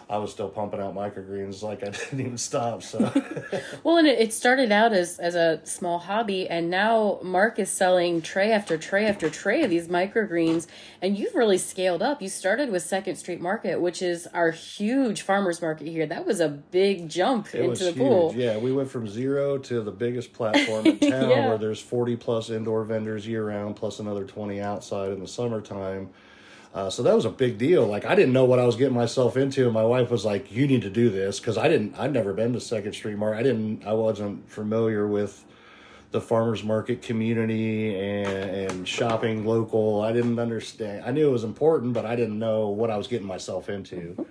I 0.10 0.18
was 0.18 0.32
still 0.32 0.50
pumping 0.50 0.80
out 0.80 0.96
microgreens 0.96 1.62
like 1.62 1.84
I 1.84 1.90
didn't 1.92 2.20
even 2.20 2.38
stop. 2.40 2.82
So, 2.82 3.00
well, 3.84 3.98
and 3.98 4.08
it, 4.08 4.34
started 4.34 4.72
out 4.72 4.92
as 4.92 5.20
as 5.20 5.36
a 5.36 5.62
small 5.66 6.00
hobby, 6.00 6.50
and 6.50 6.72
now 6.72 7.20
Mark 7.22 7.60
is 7.60 7.70
selling 7.70 8.24
tray 8.24 8.52
after 8.52 8.76
tray 8.76 9.06
after 9.06 9.30
tray 9.30 9.62
of 9.62 9.70
these 9.70 9.88
microgreens, 9.88 10.66
and 11.00 11.16
you've 11.16 11.36
really 11.36 11.60
scaled 11.60 12.02
up. 12.02 12.24
You 12.24 12.30
started 12.30 12.72
with 12.72 12.82
Second 12.82 13.18
Street 13.18 13.40
Market, 13.40 13.80
which 13.80 14.02
is 14.02 14.26
our 14.34 14.50
huge 14.50 15.22
farmers 15.22 15.62
market 15.62 15.88
here. 15.88 16.08
That 16.08 16.26
was 16.26 16.40
a 16.40 16.50
big 16.50 17.08
jump 17.08 17.54
it 17.54 17.62
into 17.62 17.84
the 17.84 17.92
huge. 17.92 17.98
pool. 17.98 18.34
Yeah, 18.36 18.58
we 18.58 18.72
went 18.72 18.90
from 18.90 19.08
zero 19.08 19.60
to 19.60 19.82
the 19.82 19.92
biggest 19.92 20.34
platform 20.34 20.86
in 20.88 20.98
town, 20.98 21.30
yeah. 21.30 21.50
where 21.50 21.58
there's 21.60 21.82
40 21.82 22.16
plus 22.16 22.50
indoor 22.50 22.84
vendors 22.84 23.28
year 23.28 23.48
round, 23.48 23.76
plus 23.76 24.00
another 24.00 24.26
20 24.26 24.60
outside 24.60 25.12
in 25.12 25.20
the 25.20 25.28
summertime 25.28 26.10
uh, 26.74 26.90
so 26.90 27.02
that 27.04 27.16
was 27.16 27.26
a 27.26 27.30
big 27.30 27.58
deal. 27.58 27.86
Like 27.86 28.06
I 28.06 28.16
didn't 28.16 28.34
know 28.34 28.46
what 28.46 28.60
I 28.60 28.66
was 28.66 28.76
getting 28.76 28.94
myself 28.96 29.38
into, 29.38 29.66
and 29.66 29.74
my 29.74 29.84
wife 29.84 30.12
was 30.12 30.26
like, 30.26 30.52
"You 30.52 30.68
need 30.68 30.84
to 30.84 30.90
do 30.90 31.10
this," 31.10 31.40
because 31.40 31.58
I 31.58 31.68
didn't. 31.68 31.98
I'd 31.98 32.14
never 32.14 32.34
been 32.34 32.54
to 32.54 32.60
Second 32.60 32.94
Street 32.94 33.18
Market. 33.18 33.40
I 33.40 33.44
didn't. 33.44 33.86
I 33.86 33.94
wasn't 33.94 34.50
familiar 34.50 35.08
with 35.08 35.46
the 36.12 36.22
farmers 36.22 36.64
market 36.64 37.02
community 37.02 37.96
and, 37.96 38.72
and 38.72 38.88
shopping 38.88 39.46
local. 39.46 40.02
I 40.02 40.12
didn't 40.12 40.40
understand. 40.40 41.04
I 41.06 41.12
knew 41.12 41.28
it 41.28 41.32
was 41.32 41.44
important, 41.44 41.94
but 41.94 42.06
I 42.06 42.16
didn't 42.16 42.40
know 42.40 42.70
what 42.70 42.90
I 42.90 42.98
was 42.98 43.08
getting 43.08 43.28
myself 43.28 43.70
into 43.70 44.26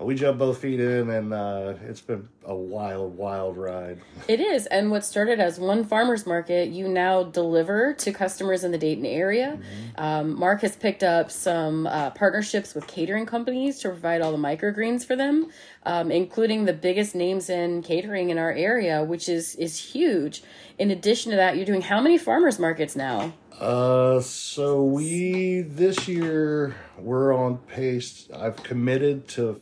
we 0.00 0.14
jumped 0.14 0.38
both 0.38 0.58
feet 0.58 0.80
in, 0.80 1.10
and 1.10 1.32
uh, 1.32 1.74
it's 1.86 2.00
been 2.00 2.28
a 2.44 2.54
wild, 2.54 3.16
wild 3.16 3.56
ride. 3.56 4.00
It 4.28 4.40
is, 4.40 4.66
and 4.66 4.90
what 4.90 5.04
started 5.04 5.40
as 5.40 5.60
one 5.60 5.84
farmers 5.84 6.26
market, 6.26 6.70
you 6.70 6.88
now 6.88 7.24
deliver 7.24 7.92
to 7.92 8.12
customers 8.12 8.64
in 8.64 8.72
the 8.72 8.78
Dayton 8.78 9.04
area. 9.04 9.58
Mm-hmm. 9.58 10.00
Um, 10.02 10.38
Mark 10.38 10.62
has 10.62 10.74
picked 10.74 11.02
up 11.02 11.30
some 11.30 11.86
uh, 11.86 12.10
partnerships 12.10 12.74
with 12.74 12.86
catering 12.86 13.26
companies 13.26 13.78
to 13.80 13.88
provide 13.88 14.22
all 14.22 14.32
the 14.32 14.38
microgreens 14.38 15.04
for 15.04 15.16
them, 15.16 15.50
um, 15.84 16.10
including 16.10 16.64
the 16.64 16.72
biggest 16.72 17.14
names 17.14 17.50
in 17.50 17.82
catering 17.82 18.30
in 18.30 18.38
our 18.38 18.52
area, 18.52 19.04
which 19.04 19.28
is 19.28 19.54
is 19.56 19.78
huge. 19.78 20.42
In 20.78 20.90
addition 20.90 21.30
to 21.30 21.36
that, 21.36 21.56
you're 21.56 21.66
doing 21.66 21.82
how 21.82 22.00
many 22.00 22.16
farmers 22.16 22.58
markets 22.58 22.96
now? 22.96 23.34
Uh, 23.60 24.18
so 24.20 24.82
we 24.82 25.60
this 25.60 26.08
year 26.08 26.74
we're 26.98 27.34
on 27.34 27.58
pace. 27.58 28.26
I've 28.34 28.62
committed 28.62 29.28
to 29.28 29.60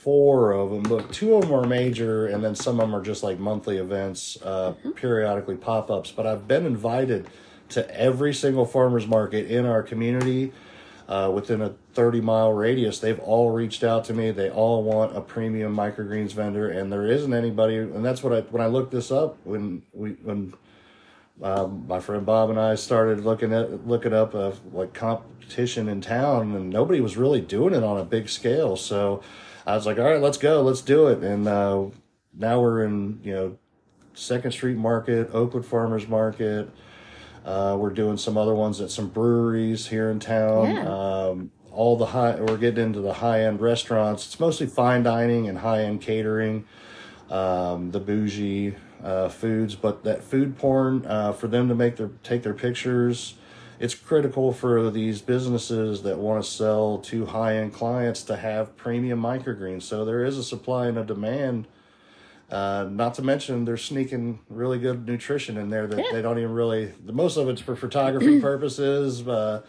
four 0.00 0.52
of 0.52 0.70
them, 0.70 0.82
but 0.82 1.12
two 1.12 1.34
of 1.34 1.42
them 1.42 1.52
are 1.52 1.66
major, 1.66 2.26
and 2.26 2.42
then 2.42 2.54
some 2.54 2.80
of 2.80 2.88
them 2.88 2.96
are 2.96 3.02
just 3.02 3.22
like 3.22 3.38
monthly 3.38 3.76
events, 3.76 4.38
uh, 4.42 4.72
mm-hmm. 4.72 4.92
periodically 4.92 5.56
pop 5.56 5.90
ups. 5.90 6.10
But 6.10 6.26
I've 6.26 6.48
been 6.48 6.64
invited 6.64 7.28
to 7.70 7.98
every 7.98 8.32
single 8.32 8.64
farmers 8.64 9.06
market 9.06 9.50
in 9.50 9.66
our 9.66 9.82
community 9.82 10.52
uh, 11.06 11.30
within 11.34 11.60
a 11.60 11.74
30 11.92 12.22
mile 12.22 12.52
radius. 12.52 12.98
They've 12.98 13.18
all 13.18 13.50
reached 13.50 13.84
out 13.84 14.04
to 14.06 14.14
me. 14.14 14.30
They 14.30 14.48
all 14.48 14.82
want 14.82 15.14
a 15.14 15.20
premium 15.20 15.76
microgreens 15.76 16.32
vendor, 16.32 16.70
and 16.70 16.90
there 16.90 17.04
isn't 17.04 17.34
anybody. 17.34 17.76
And 17.76 18.02
that's 18.02 18.22
what 18.22 18.32
I 18.32 18.40
when 18.40 18.62
I 18.62 18.66
looked 18.66 18.92
this 18.92 19.10
up 19.10 19.38
when 19.44 19.82
we 19.92 20.12
when. 20.22 20.54
Um, 21.42 21.86
my 21.88 22.00
friend 22.00 22.26
Bob 22.26 22.50
and 22.50 22.60
I 22.60 22.74
started 22.74 23.24
looking 23.24 23.54
at 23.54 23.86
looking 23.86 24.12
up 24.12 24.34
uh, 24.34 24.52
like 24.74 24.92
competition 24.92 25.88
in 25.88 26.02
town, 26.02 26.54
and 26.54 26.68
nobody 26.68 27.00
was 27.00 27.16
really 27.16 27.40
doing 27.40 27.72
it 27.72 27.82
on 27.82 27.96
a 27.96 28.04
big 28.04 28.28
scale. 28.28 28.76
So 28.76 29.22
I 29.70 29.76
was 29.76 29.86
like, 29.86 29.98
all 29.98 30.04
right, 30.04 30.20
let's 30.20 30.38
go, 30.38 30.62
let's 30.62 30.80
do 30.80 31.06
it. 31.06 31.22
And 31.22 31.46
uh, 31.46 31.86
now 32.36 32.60
we're 32.60 32.84
in, 32.84 33.20
you 33.22 33.32
know, 33.32 33.58
Second 34.14 34.50
Street 34.50 34.76
Market, 34.76 35.30
Oakwood 35.32 35.64
Farmers 35.64 36.08
Market. 36.08 36.68
Uh, 37.44 37.76
we're 37.78 37.90
doing 37.90 38.16
some 38.16 38.36
other 38.36 38.54
ones 38.54 38.80
at 38.80 38.90
some 38.90 39.08
breweries 39.08 39.86
here 39.86 40.10
in 40.10 40.18
town. 40.18 40.74
Yeah. 40.74 40.88
Um, 40.88 41.52
all 41.70 41.96
the 41.96 42.06
high, 42.06 42.34
we're 42.34 42.56
getting 42.56 42.84
into 42.84 43.00
the 43.00 43.14
high 43.14 43.44
end 43.44 43.60
restaurants. 43.60 44.26
It's 44.26 44.40
mostly 44.40 44.66
fine 44.66 45.04
dining 45.04 45.48
and 45.48 45.58
high 45.58 45.84
end 45.84 46.00
catering, 46.00 46.66
um, 47.30 47.92
the 47.92 48.00
bougie 48.00 48.74
uh, 49.04 49.28
foods. 49.28 49.76
But 49.76 50.02
that 50.02 50.24
food 50.24 50.58
porn 50.58 51.06
uh, 51.06 51.32
for 51.32 51.46
them 51.46 51.68
to 51.68 51.76
make 51.76 51.94
their 51.94 52.10
take 52.24 52.42
their 52.42 52.54
pictures, 52.54 53.34
it's 53.80 53.94
critical 53.94 54.52
for 54.52 54.90
these 54.90 55.22
businesses 55.22 56.02
that 56.02 56.18
want 56.18 56.44
to 56.44 56.48
sell 56.48 56.98
to 56.98 57.24
high 57.26 57.56
end 57.56 57.72
clients 57.72 58.22
to 58.24 58.36
have 58.36 58.76
premium 58.76 59.20
microgreens. 59.20 59.82
So 59.82 60.04
there 60.04 60.22
is 60.22 60.36
a 60.36 60.44
supply 60.44 60.86
and 60.88 60.98
a 60.98 61.04
demand. 61.04 61.66
Uh, 62.50 62.86
not 62.90 63.14
to 63.14 63.22
mention 63.22 63.64
they're 63.64 63.76
sneaking 63.78 64.40
really 64.50 64.78
good 64.78 65.06
nutrition 65.06 65.56
in 65.56 65.70
there 65.70 65.86
that 65.86 65.98
Yeah. 65.98 66.12
they 66.12 66.20
don't 66.20 66.38
even 66.38 66.52
really. 66.52 66.92
The 67.06 67.12
most 67.12 67.36
of 67.38 67.48
it's 67.48 67.60
for 67.62 67.74
photography 67.74 68.38
purposes, 68.50 69.26
uh, 69.26 69.62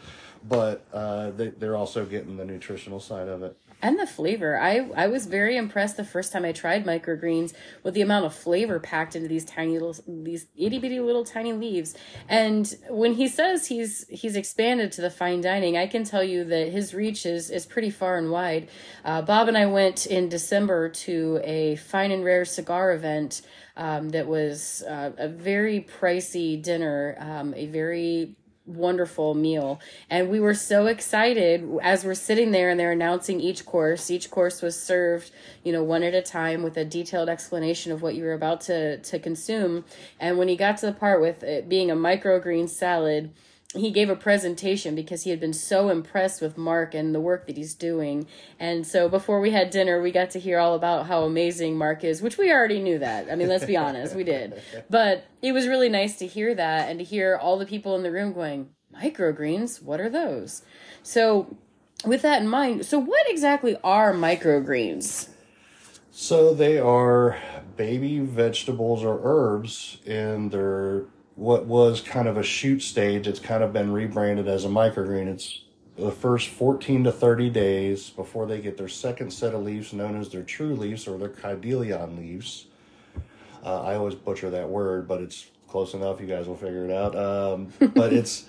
but 0.48 0.84
uh, 0.92 1.32
they, 1.32 1.48
they're 1.50 1.78
also 1.78 2.06
getting 2.06 2.36
the 2.36 2.46
nutritional 2.46 3.00
side 3.00 3.30
of 3.30 3.44
it. 3.44 3.56
And 3.84 3.98
the 3.98 4.06
flavor. 4.06 4.60
I, 4.60 4.90
I 4.96 5.08
was 5.08 5.26
very 5.26 5.58
impressed 5.58 5.98
the 5.98 6.04
first 6.04 6.32
time 6.32 6.46
I 6.46 6.52
tried 6.52 6.86
microgreens 6.86 7.54
with 7.84 7.96
the 7.96 8.02
amount 8.02 8.26
of 8.26 8.34
flavor 8.36 8.80
packed 8.80 9.16
into 9.16 9.28
these 9.28 9.44
tiny 9.44 9.80
little 9.80 9.96
these 10.08 10.46
itty 10.56 10.78
bitty 10.78 11.00
little 11.00 11.26
tiny 11.26 11.54
leaves. 11.54 11.96
And 12.30 12.74
when 12.90 13.14
he 13.14 13.28
says 13.28 13.68
he's 13.68 14.06
he's 14.08 14.36
expanded 14.36 14.92
to 14.94 15.02
the 15.02 15.10
fine 15.10 15.42
dining, 15.42 15.78
I 15.78 15.88
can 15.88 16.04
tell 16.04 16.24
you 16.24 16.44
that 16.44 16.70
his 16.70 16.94
reach 16.94 17.26
is 17.26 17.50
is 17.50 17.66
pretty 17.66 17.90
far 17.90 18.18
and 18.18 18.30
wide. 18.30 18.70
Uh, 19.04 19.24
Bob 19.24 19.48
and 19.48 19.58
I 19.58 19.66
went 19.66 20.06
in 20.06 20.30
December 20.30 20.90
to 20.90 21.40
a 21.44 21.76
fine 21.78 22.12
and 22.12 22.24
rare 22.24 22.46
cigar 22.46 22.94
event 22.94 23.42
um, 23.76 24.10
that 24.10 24.28
was 24.28 24.84
uh, 24.88 25.12
a 25.18 25.28
very 25.28 25.88
pricey 26.00 26.62
dinner, 26.62 27.16
um, 27.20 27.54
a 27.56 27.66
very 27.66 28.36
wonderful 28.76 29.34
meal. 29.34 29.80
And 30.10 30.30
we 30.30 30.40
were 30.40 30.54
so 30.54 30.88
excited 30.88 31.68
as 31.82 32.04
we're 32.04 32.14
sitting 32.14 32.52
there 32.52 32.70
and 32.70 32.80
they're 32.80 32.92
announcing 32.92 33.40
each 33.40 33.66
course. 33.66 34.10
Each 34.10 34.30
course 34.30 34.62
was 34.62 34.82
served 34.82 35.32
you 35.64 35.72
know 35.72 35.84
one 35.84 36.04
at 36.04 36.14
a 36.14 36.22
time 36.22 36.64
with 36.64 36.78
a 36.78 36.86
detailed 36.86 37.30
explanation 37.30 37.92
of 37.92 38.02
what 38.02 38.16
you 38.16 38.24
were 38.24 38.34
about 38.34 38.62
to 38.62 38.98
to 38.98 39.20
consume. 39.20 39.86
And 40.20 40.38
when 40.38 40.48
he 40.48 40.56
got 40.56 40.78
to 40.78 40.88
the 40.88 40.94
part 40.94 41.22
with 41.22 41.44
it 41.44 41.70
being 41.70 41.92
a 41.92 41.96
microgreen 41.96 42.70
salad 42.70 43.32
he 43.74 43.90
gave 43.90 44.10
a 44.10 44.16
presentation 44.16 44.96
because 44.96 45.24
he 45.24 45.30
had 45.30 45.40
been 45.40 45.54
so 45.54 45.90
impressed 45.90 46.42
with 46.42 46.58
Mark 46.58 46.94
and 46.94 47.16
the 47.16 47.22
work 47.22 47.48
that 47.48 47.56
he's 47.56 47.74
doing. 47.74 48.28
And 48.60 48.86
so 48.86 49.08
before 49.08 49.40
we 49.40 49.52
had 49.52 49.70
dinner, 49.70 50.02
we 50.02 50.12
got 50.12 50.32
to 50.32 50.40
hear 50.40 50.60
all 50.60 50.76
about 50.76 51.08
how 51.08 51.24
amazing 51.24 51.78
Mark 51.78 52.04
is, 52.04 52.22
which 52.22 52.38
we 52.38 52.52
already 52.52 52.82
knew 52.82 53.00
that. 53.00 53.32
I 53.32 53.36
mean, 53.36 53.48
let's 53.48 53.66
be 53.66 53.78
honest, 53.78 54.16
we 54.16 54.24
did. 54.24 54.62
But 54.90 55.26
it 55.42 55.54
was 55.54 55.68
really 55.68 55.88
nice 55.88 56.18
to 56.18 56.28
hear 56.28 56.54
that 56.54 56.90
and 56.90 57.00
to 57.00 57.06
hear 57.06 57.38
all 57.42 57.58
the 57.58 57.66
people 57.66 57.96
in 57.96 58.04
the 58.04 58.12
room 58.12 58.34
going, 58.34 58.70
microgreens, 58.94 59.82
what 59.82 60.02
are 60.02 60.10
those? 60.10 60.64
So 61.02 61.56
with 62.06 62.22
that 62.24 62.42
in 62.42 62.48
mind, 62.50 62.86
so 62.86 63.00
what 63.00 63.30
exactly 63.30 63.78
are 63.84 64.14
microgreens? 64.14 65.30
So 66.12 66.54
they 66.54 66.78
are 66.78 67.38
baby 67.78 68.20
vegetables 68.20 69.04
or 69.04 69.22
herbs 69.24 70.00
in 70.06 70.50
their 70.50 71.06
what 71.36 71.66
was 71.66 72.02
kind 72.02 72.28
of 72.28 72.38
a 72.38 72.44
shoot 72.44 72.82
stage. 72.82 73.28
It's 73.28 73.40
kind 73.40 73.64
of 73.64 73.74
been 73.74 73.92
rebranded 73.92 74.48
as 74.48 74.66
a 74.66 74.68
microgreen. 74.68 75.28
It's 75.28 75.62
the 75.98 76.12
first 76.12 76.50
14 76.50 77.06
to 77.06 77.12
30 77.12 77.50
days 77.50 78.10
before 78.10 78.46
they 78.46 78.62
get 78.62 78.78
their 78.78 78.88
second 78.88 79.32
set 79.32 79.54
of 79.54 79.64
leaves 79.64 79.94
known 79.94 80.20
as 80.20 80.30
their 80.30 80.44
true 80.44 80.76
leaves 80.76 81.08
or 81.08 81.18
their 81.18 81.30
chydelion 81.30 82.18
leaves. 82.18 82.68
Uh, 83.64 83.82
I 83.84 83.96
always 83.96 84.16
butcher 84.16 84.50
that 84.50 84.70
word, 84.70 85.08
but 85.08 85.22
it's 85.22 85.48
close 85.68 85.94
enough. 85.94 86.20
You 86.20 86.28
guys 86.28 86.48
will 86.48 86.58
figure 86.58 86.86
it 86.86 86.92
out. 86.92 87.16
Um, 87.16 87.74
but 87.94 88.14
it's 88.14 88.46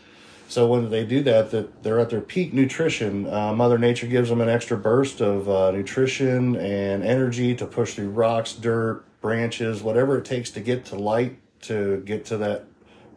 so 0.48 0.66
when 0.66 0.90
they 0.90 1.04
do 1.04 1.22
that, 1.22 1.50
that 1.52 1.82
they're 1.82 2.00
at 2.00 2.10
their 2.10 2.20
peak 2.20 2.52
nutrition. 2.52 3.26
Uh, 3.26 3.54
Mother 3.54 3.78
Nature 3.78 4.06
gives 4.06 4.28
them 4.28 4.40
an 4.40 4.48
extra 4.48 4.76
burst 4.76 5.20
of 5.20 5.48
uh, 5.48 5.70
nutrition 5.70 6.56
and 6.56 7.02
energy 7.02 7.54
to 7.54 7.66
push 7.66 7.94
through 7.94 8.10
rocks, 8.10 8.52
dirt, 8.52 9.04
branches, 9.20 9.82
whatever 9.82 10.18
it 10.18 10.24
takes 10.24 10.50
to 10.50 10.60
get 10.60 10.84
to 10.86 10.96
light 10.96 11.38
to 11.62 12.02
get 12.04 12.24
to 12.26 12.36
that 12.36 12.66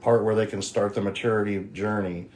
part 0.05 0.23
where 0.23 0.35
they 0.35 0.45
can 0.45 0.61
start 0.61 0.93
the 0.93 1.01
maturity 1.01 1.67
journey. 1.73 2.29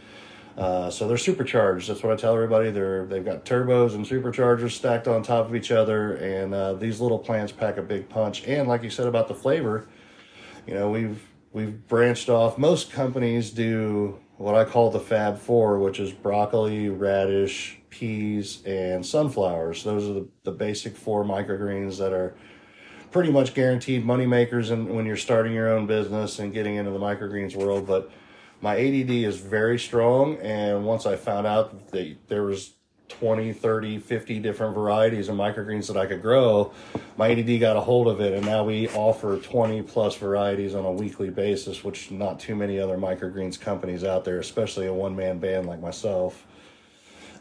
Uh, 0.58 0.90
so 0.90 1.08
they're 1.08 1.18
supercharged. 1.18 1.88
That's 1.88 2.02
what 2.02 2.12
I 2.12 2.16
tell 2.16 2.34
everybody. 2.34 2.72
They're 2.72 3.06
they've 3.06 3.24
got 3.24 3.46
turbos 3.46 3.94
and 3.94 4.06
superchargers 4.06 4.72
stacked 4.72 5.08
on 5.08 5.22
top 5.22 5.46
of 5.46 5.56
each 5.56 5.72
other, 5.72 6.16
and 6.16 6.54
uh, 6.54 6.74
these 6.74 7.00
little 7.00 7.20
plants 7.20 7.54
pack 7.54 7.78
a 7.78 7.84
big 7.84 8.10
punch. 8.10 8.44
And 8.46 8.68
like 8.68 8.82
you 8.82 8.90
said 8.90 9.08
about 9.08 9.28
the 9.28 9.36
flavor, 9.36 9.88
you 10.68 10.74
know 10.74 10.90
we've 10.90 11.22
we've 11.54 11.88
branched 11.88 12.28
off. 12.28 12.58
Most 12.58 12.92
companies 12.92 13.52
do 13.52 14.20
what 14.38 14.56
I 14.56 14.66
call 14.66 14.90
the 14.90 15.00
Fab 15.00 15.38
Four, 15.38 15.78
which 15.78 16.00
is 16.00 16.12
broccoli, 16.12 16.90
radish, 16.90 17.78
peas, 17.92 18.64
and 18.66 19.06
sunflowers. 19.06 19.84
Those 19.84 20.10
are 20.10 20.14
the, 20.14 20.28
the 20.44 20.52
basic 20.52 20.98
four 20.98 21.24
microgreens 21.24 22.00
that 22.00 22.14
are 22.14 22.36
pretty 23.12 23.32
much 23.32 23.54
guaranteed 23.54 24.06
money 24.06 24.26
makers 24.26 24.70
and 24.70 24.90
when 24.96 25.06
you're 25.06 25.18
starting 25.18 25.54
your 25.54 25.70
own 25.70 25.88
business 25.88 26.40
and 26.40 26.54
getting 26.54 26.76
into 26.76 26.92
the 26.92 27.00
microgreens 27.00 27.56
world. 27.56 27.88
But 27.88 28.12
my 28.62 28.76
ADD 28.76 29.10
is 29.10 29.38
very 29.38 29.80
strong, 29.80 30.38
and 30.38 30.86
once 30.86 31.06
I 31.06 31.16
found 31.16 31.48
out 31.48 31.92
that 31.92 32.18
there 32.28 32.44
was 32.44 32.74
20, 33.08 33.54
30, 33.54 34.00
50 34.00 34.40
different 34.40 34.76
varieties 34.76 35.30
of 35.30 35.36
microgreens 35.36 35.88
that 35.88 35.98
I 35.98 36.06
could 36.06 36.22
grow, 36.22 36.72
my 37.18 37.32
ADD 37.32 37.60
got 37.60 37.76
a 37.76 37.82
hold 37.82 38.08
of 38.08 38.22
it, 38.22 38.34
and 38.34 38.46
now 38.46 38.64
we 38.64 38.88
offer 38.90 39.38
20 39.38 39.82
plus 39.84 40.16
varieties 40.16 40.76
on 40.76 40.86
a 40.86 40.92
weekly 40.92 41.30
basis, 41.30 41.84
which 41.84 42.12
not 42.12 42.40
too 42.40 42.56
many 42.56 42.80
other 42.80 42.98
microgreens 42.98 43.60
companies 43.60 44.04
out 44.04 44.26
there, 44.26 44.40
especially 44.40 44.88
a 44.88 44.94
one 44.94 45.16
man 45.16 45.40
band 45.40 45.66
like 45.68 45.80
myself. 45.80 46.46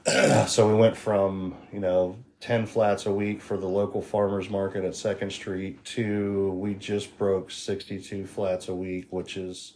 so 0.47 0.69
we 0.69 0.75
went 0.75 0.97
from, 0.97 1.55
you 1.73 1.81
know, 1.81 2.17
10 2.41 2.67
flats 2.67 3.07
a 3.07 3.13
week 3.13 3.41
for 3.43 3.57
the 3.57 3.67
local 3.67 4.01
farmers 4.01 4.49
market 4.49 4.85
at 4.85 4.95
Second 4.95 5.33
Street. 5.33 5.85
To 5.85 6.53
we 6.53 6.75
just 6.75 7.17
broke 7.19 7.51
62 7.51 8.27
flats 8.27 8.69
a 8.69 8.75
week, 8.75 9.07
which 9.11 9.37
is 9.37 9.75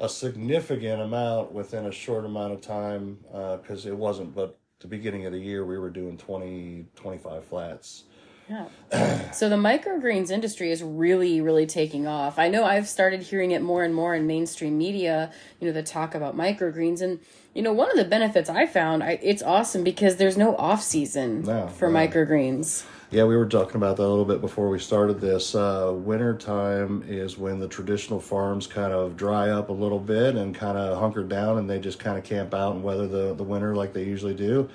a 0.00 0.08
significant 0.08 1.02
amount 1.02 1.52
within 1.52 1.86
a 1.86 1.92
short 1.92 2.24
amount 2.24 2.52
of 2.52 2.60
time 2.60 3.18
uh, 3.32 3.56
because 3.56 3.86
it 3.86 3.96
wasn't 3.96 4.34
but 4.34 4.58
the 4.80 4.86
beginning 4.86 5.24
of 5.24 5.32
the 5.32 5.38
year 5.38 5.64
we 5.64 5.78
were 5.78 5.88
doing 5.90 6.18
20 6.18 6.86
25 6.94 7.44
flats 7.44 8.04
Yeah. 8.48 9.32
so 9.32 9.48
the 9.48 9.56
microgreens 9.56 10.30
industry 10.30 10.70
is 10.70 10.82
really, 10.82 11.40
really 11.40 11.66
taking 11.66 12.06
off. 12.06 12.38
I 12.38 12.48
know 12.48 12.64
I've 12.64 12.88
started 12.88 13.22
hearing 13.22 13.50
it 13.50 13.60
more 13.60 13.82
and 13.82 13.92
more 13.94 14.14
in 14.14 14.26
mainstream 14.26 14.78
media, 14.78 15.32
you 15.60 15.66
know, 15.66 15.72
the 15.72 15.82
talk 15.82 16.14
about 16.14 16.36
microgreens. 16.36 17.02
And, 17.02 17.18
you 17.54 17.62
know, 17.62 17.72
one 17.72 17.90
of 17.90 17.96
the 17.96 18.04
benefits 18.04 18.48
I 18.48 18.66
found, 18.66 19.02
I, 19.02 19.18
it's 19.22 19.42
awesome 19.42 19.82
because 19.82 20.16
there's 20.16 20.36
no 20.36 20.54
off 20.56 20.82
season 20.82 21.42
No, 21.42 21.66
for 21.66 21.90
no. 21.90 21.98
microgreens. 21.98 22.84
yeah 23.10 23.24
we 23.24 23.36
were 23.36 23.46
talking 23.46 23.76
about 23.76 23.96
that 23.96 24.04
a 24.04 24.08
little 24.08 24.24
bit 24.24 24.40
before 24.40 24.68
we 24.68 24.78
started 24.78 25.20
this 25.20 25.54
uh, 25.56 25.92
winter 25.92 26.36
time 26.36 27.02
is 27.08 27.36
when 27.36 27.58
the 27.58 27.68
traditional 27.68 28.20
farms 28.20 28.66
kind 28.68 28.92
of 28.92 29.16
dry 29.16 29.48
up 29.50 29.70
a 29.70 29.72
little 29.72 29.98
bit 30.00 30.36
and 30.36 30.54
kind 30.54 30.78
of 30.78 30.98
hunker 30.98 31.24
down 31.24 31.58
and 31.58 31.68
they 31.68 31.80
just 31.80 31.98
kind 31.98 32.16
of 32.16 32.22
camp 32.22 32.54
out 32.54 32.74
and 32.76 32.84
weather 32.84 33.08
the, 33.08 33.34
the 33.34 33.42
winter 33.44 33.74
like 33.74 33.92
they 33.92 34.04
usually 34.04 34.34
do 34.34 34.68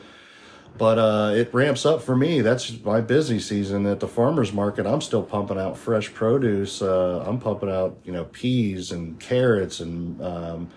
but 0.78 0.98
uh, 0.98 1.34
it 1.36 1.54
ramps 1.54 1.86
up 1.86 2.02
for 2.02 2.16
me. 2.16 2.42
That's 2.42 2.82
my 2.84 3.02
busy 3.02 3.40
season 3.40 3.86
at 3.86 4.00
the 4.00 4.08
farmers 4.08 4.52
market. 4.54 4.86
I'm 4.86 5.02
still 5.02 5.24
pumping 5.24 5.60
out 5.60 5.78
fresh 5.78 6.14
produce. 6.14 6.82
Uh, 6.82 7.24
I'm 7.28 7.40
pumping 7.40 7.70
out 7.70 7.98
you 8.04 8.12
know 8.12 8.26
peas 8.26 8.92
and 8.92 9.20
carrots 9.20 9.80
and 9.80 10.22
um, 10.22 10.70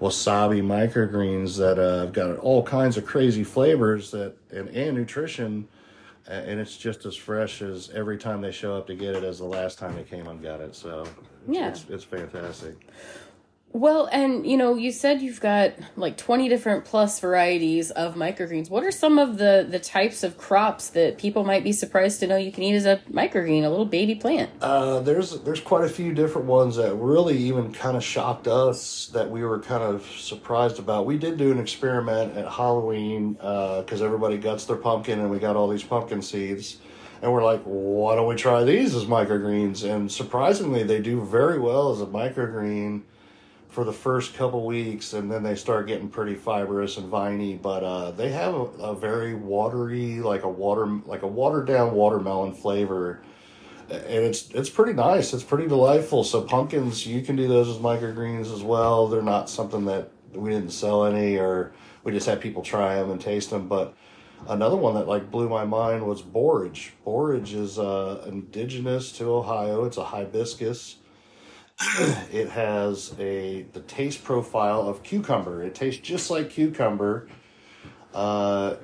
wasabi 0.00 0.62
microgreens 0.62 1.56
that 1.58 1.78
uh, 1.78 2.00
have 2.00 2.12
got 2.12 2.36
all 2.38 2.62
kinds 2.62 2.96
of 2.96 3.04
crazy 3.04 3.44
flavors 3.44 4.10
that 4.12 4.34
and, 4.50 4.68
and 4.68 4.96
nutrition. 4.96 5.68
And 6.28 6.60
it's 6.60 6.76
just 6.76 7.06
as 7.06 7.16
fresh 7.16 7.60
as 7.60 7.90
every 7.92 8.16
time 8.16 8.40
they 8.40 8.52
show 8.52 8.76
up 8.76 8.86
to 8.86 8.94
get 8.94 9.16
it 9.16 9.24
as 9.24 9.38
the 9.38 9.46
last 9.46 9.78
time 9.80 9.96
they 9.96 10.04
came 10.04 10.28
and 10.28 10.40
got 10.40 10.60
it. 10.60 10.76
So 10.76 11.04
Yeah. 11.48 11.70
it's, 11.70 11.86
it's 11.88 12.04
fantastic. 12.04 12.76
Well, 13.72 14.08
and 14.10 14.44
you 14.44 14.56
know, 14.56 14.74
you 14.74 14.90
said 14.90 15.22
you've 15.22 15.40
got 15.40 15.74
like 15.94 16.16
20 16.16 16.48
different 16.48 16.84
plus 16.84 17.20
varieties 17.20 17.92
of 17.92 18.16
microgreens. 18.16 18.68
What 18.68 18.82
are 18.82 18.90
some 18.90 19.16
of 19.16 19.38
the 19.38 19.64
the 19.68 19.78
types 19.78 20.24
of 20.24 20.36
crops 20.36 20.88
that 20.90 21.18
people 21.18 21.44
might 21.44 21.62
be 21.62 21.70
surprised 21.72 22.18
to 22.20 22.26
know 22.26 22.36
you 22.36 22.50
can 22.50 22.64
eat 22.64 22.74
as 22.74 22.84
a 22.84 23.00
microgreen, 23.10 23.62
a 23.62 23.68
little 23.68 23.86
baby 23.86 24.16
plant? 24.16 24.50
Uh, 24.60 24.98
there's 25.00 25.40
there's 25.42 25.60
quite 25.60 25.84
a 25.84 25.88
few 25.88 26.12
different 26.12 26.48
ones 26.48 26.76
that 26.76 26.94
really 26.96 27.36
even 27.38 27.72
kind 27.72 27.96
of 27.96 28.02
shocked 28.02 28.48
us 28.48 29.06
that 29.12 29.30
we 29.30 29.44
were 29.44 29.60
kind 29.60 29.84
of 29.84 30.04
surprised 30.18 30.80
about. 30.80 31.06
We 31.06 31.16
did 31.16 31.36
do 31.36 31.52
an 31.52 31.60
experiment 31.60 32.36
at 32.36 32.48
Halloween 32.50 33.34
because 33.34 34.02
everybody 34.02 34.36
guts 34.36 34.64
their 34.64 34.76
pumpkin 34.76 35.20
and 35.20 35.30
we 35.30 35.38
got 35.38 35.54
all 35.54 35.68
these 35.68 35.84
pumpkin 35.84 36.22
seeds. 36.22 36.78
And 37.22 37.30
we're 37.32 37.44
like, 37.44 37.60
why 37.64 38.16
don't 38.16 38.26
we 38.26 38.34
try 38.34 38.64
these 38.64 38.94
as 38.94 39.04
microgreens? 39.04 39.88
And 39.88 40.10
surprisingly, 40.10 40.82
they 40.82 41.00
do 41.00 41.22
very 41.22 41.58
well 41.58 41.92
as 41.92 42.00
a 42.00 42.06
microgreen 42.06 43.02
for 43.70 43.84
the 43.84 43.92
first 43.92 44.34
couple 44.34 44.66
weeks, 44.66 45.12
and 45.12 45.30
then 45.30 45.42
they 45.42 45.54
start 45.54 45.86
getting 45.86 46.08
pretty 46.08 46.34
fibrous 46.34 46.96
and 46.96 47.08
viney. 47.08 47.54
But 47.54 47.82
uh, 47.82 48.10
they 48.10 48.30
have 48.30 48.54
a, 48.54 48.64
a 48.82 48.94
very 48.94 49.34
watery, 49.34 50.20
like 50.20 50.42
a 50.42 50.48
water, 50.48 50.86
like 51.06 51.22
a 51.22 51.28
watered 51.28 51.66
down 51.66 51.94
watermelon 51.94 52.52
flavor 52.52 53.22
and 53.90 54.24
it's 54.24 54.50
it's 54.50 54.70
pretty 54.70 54.92
nice. 54.92 55.34
It's 55.34 55.42
pretty 55.42 55.66
delightful. 55.66 56.22
So 56.24 56.42
pumpkins, 56.42 57.06
you 57.06 57.22
can 57.22 57.36
do 57.36 57.48
those 57.48 57.68
as 57.68 57.76
microgreens 57.76 58.52
as 58.52 58.62
well. 58.62 59.08
They're 59.08 59.22
not 59.22 59.50
something 59.50 59.84
that 59.86 60.10
we 60.32 60.50
didn't 60.50 60.70
sell 60.70 61.04
any, 61.04 61.36
or 61.36 61.72
we 62.04 62.12
just 62.12 62.26
had 62.26 62.40
people 62.40 62.62
try 62.62 62.96
them 62.96 63.10
and 63.10 63.20
taste 63.20 63.50
them. 63.50 63.66
But 63.68 63.94
another 64.48 64.76
one 64.76 64.94
that 64.94 65.08
like 65.08 65.30
blew 65.30 65.48
my 65.48 65.64
mind 65.64 66.06
was 66.06 66.22
borage. 66.22 66.92
Borage 67.04 67.52
is 67.52 67.78
uh, 67.78 68.24
indigenous 68.28 69.10
to 69.12 69.32
Ohio. 69.32 69.84
It's 69.84 69.96
a 69.96 70.04
hibiscus. 70.04 70.96
it 72.32 72.50
has 72.50 73.14
a 73.18 73.62
the 73.72 73.80
taste 73.80 74.22
profile 74.22 74.86
of 74.86 75.02
cucumber. 75.02 75.62
It 75.62 75.74
tastes 75.74 76.00
just 76.00 76.30
like 76.30 76.50
cucumber, 76.50 77.28
uh, 78.12 78.76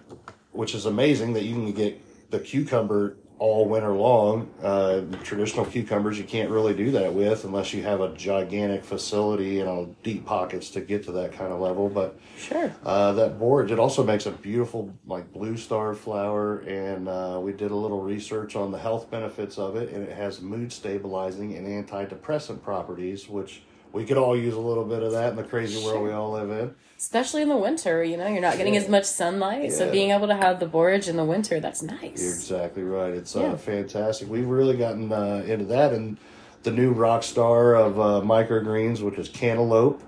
which 0.53 0.75
is 0.75 0.87
amazing 0.87 1.35
that 1.35 1.45
you 1.45 1.55
can 1.55 1.73
get 1.73 2.31
the 2.31 2.39
cucumber 2.39 3.17
all 3.39 3.69
winter 3.69 3.93
long. 3.93 4.51
Uh, 4.63 5.03
traditional 5.23 5.65
cucumbers 5.65 6.19
you 6.19 6.25
can't 6.25 6.51
really 6.51 6.75
do 6.75 6.91
that 6.93 7.13
with 7.13 7.45
unless 7.45 7.73
you 7.73 7.83
have 7.83 8.01
a 8.01 8.15
gigantic 8.15 8.85
facility 8.85 9.49
and 9.49 9.57
you 9.59 9.65
know, 9.65 9.97
deep 10.03 10.25
pockets 10.25 10.71
to 10.71 10.81
get 10.81 11.05
to 11.05 11.13
that 11.13 11.33
kind 11.33 11.53
of 11.53 11.61
level. 11.61 11.89
But 11.89 12.19
sure, 12.39 12.75
uh, 12.85 13.13
that 13.13 13.39
borage 13.39 13.71
it 13.71 13.79
also 13.79 14.03
makes 14.03 14.27
a 14.27 14.31
beautiful 14.31 14.93
like 15.07 15.33
blue 15.33 15.57
star 15.57 15.95
flower, 15.95 16.59
and 16.61 17.09
uh, 17.09 17.39
we 17.43 17.53
did 17.53 17.71
a 17.71 17.77
little 17.77 18.03
research 18.03 18.57
on 18.57 18.73
the 18.73 18.79
health 18.79 19.11
benefits 19.11 19.59
of 19.59 19.77
it, 19.77 19.91
and 19.91 20.03
it 20.03 20.17
has 20.17 20.41
mood 20.41 20.73
stabilizing 20.73 21.55
and 21.55 21.67
antidepressant 21.67 22.63
properties, 22.63 23.29
which 23.29 23.63
we 23.93 24.05
could 24.05 24.17
all 24.17 24.37
use 24.37 24.55
a 24.55 24.61
little 24.61 24.85
bit 24.85 25.03
of 25.03 25.13
that 25.13 25.31
in 25.31 25.37
the 25.37 25.45
crazy 25.45 25.85
world 25.85 26.03
we 26.03 26.13
all 26.13 26.33
live 26.33 26.51
in. 26.51 26.75
Especially 26.99 27.43
in 27.43 27.49
the 27.49 27.57
winter, 27.57 28.03
you 28.03 28.17
know, 28.17 28.27
you're 28.27 28.41
not 28.41 28.57
getting 28.57 28.75
yeah. 28.75 28.81
as 28.81 28.89
much 28.89 29.05
sunlight. 29.05 29.65
Yeah. 29.65 29.71
So 29.71 29.91
being 29.91 30.11
able 30.11 30.29
to 30.29 30.35
have 30.35 30.61
the 30.61 30.67
borage 30.67 31.09
in 31.09 31.17
the 31.17 31.25
winter, 31.25 31.61
that's 31.61 31.83
nice. 31.83 32.23
You're 32.23 32.33
exactly 32.33 32.83
right. 32.83 33.13
It's 33.13 33.37
uh, 33.37 33.41
yeah. 33.41 33.57
fantastic. 33.57 34.29
We've 34.29 34.47
really 34.47 34.77
gotten 34.77 35.13
uh, 35.13 35.45
into 35.47 35.67
that. 35.67 35.93
And 35.93 36.17
the 36.63 36.73
new 36.73 36.93
rock 36.93 37.23
star 37.23 37.75
of 37.75 38.01
uh, 38.01 38.21
microgreens, 38.25 39.01
which 39.01 39.19
is 39.19 39.29
cantaloupe. 39.29 40.03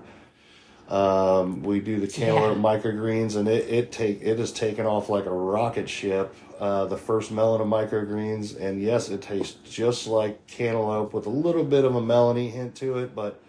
Um, 0.89 1.61
we 1.61 1.79
do 1.79 1.99
the 1.99 2.07
cantaloupe 2.07 2.57
microgreens, 2.57 3.35
and 3.35 3.47
it, 3.47 3.69
it 3.69 3.91
take 3.91 4.21
it 4.21 4.39
has 4.39 4.51
taken 4.51 4.85
off 4.85 5.07
like 5.07 5.25
a 5.25 5.31
rocket 5.31 5.87
ship. 5.87 6.35
Uh, 6.59 6.85
the 6.85 6.97
first 6.97 7.31
melon 7.31 7.61
of 7.61 7.67
microgreens, 7.67 8.59
and 8.59 8.81
yes, 8.81 9.09
it 9.09 9.21
tastes 9.21 9.57
just 9.69 10.07
like 10.07 10.45
cantaloupe 10.47 11.13
with 11.13 11.27
a 11.27 11.29
little 11.29 11.63
bit 11.63 11.85
of 11.85 11.95
a 11.95 12.01
melony 12.01 12.51
hint 12.51 12.75
to 12.75 12.97
it, 12.97 13.15
but 13.15 13.39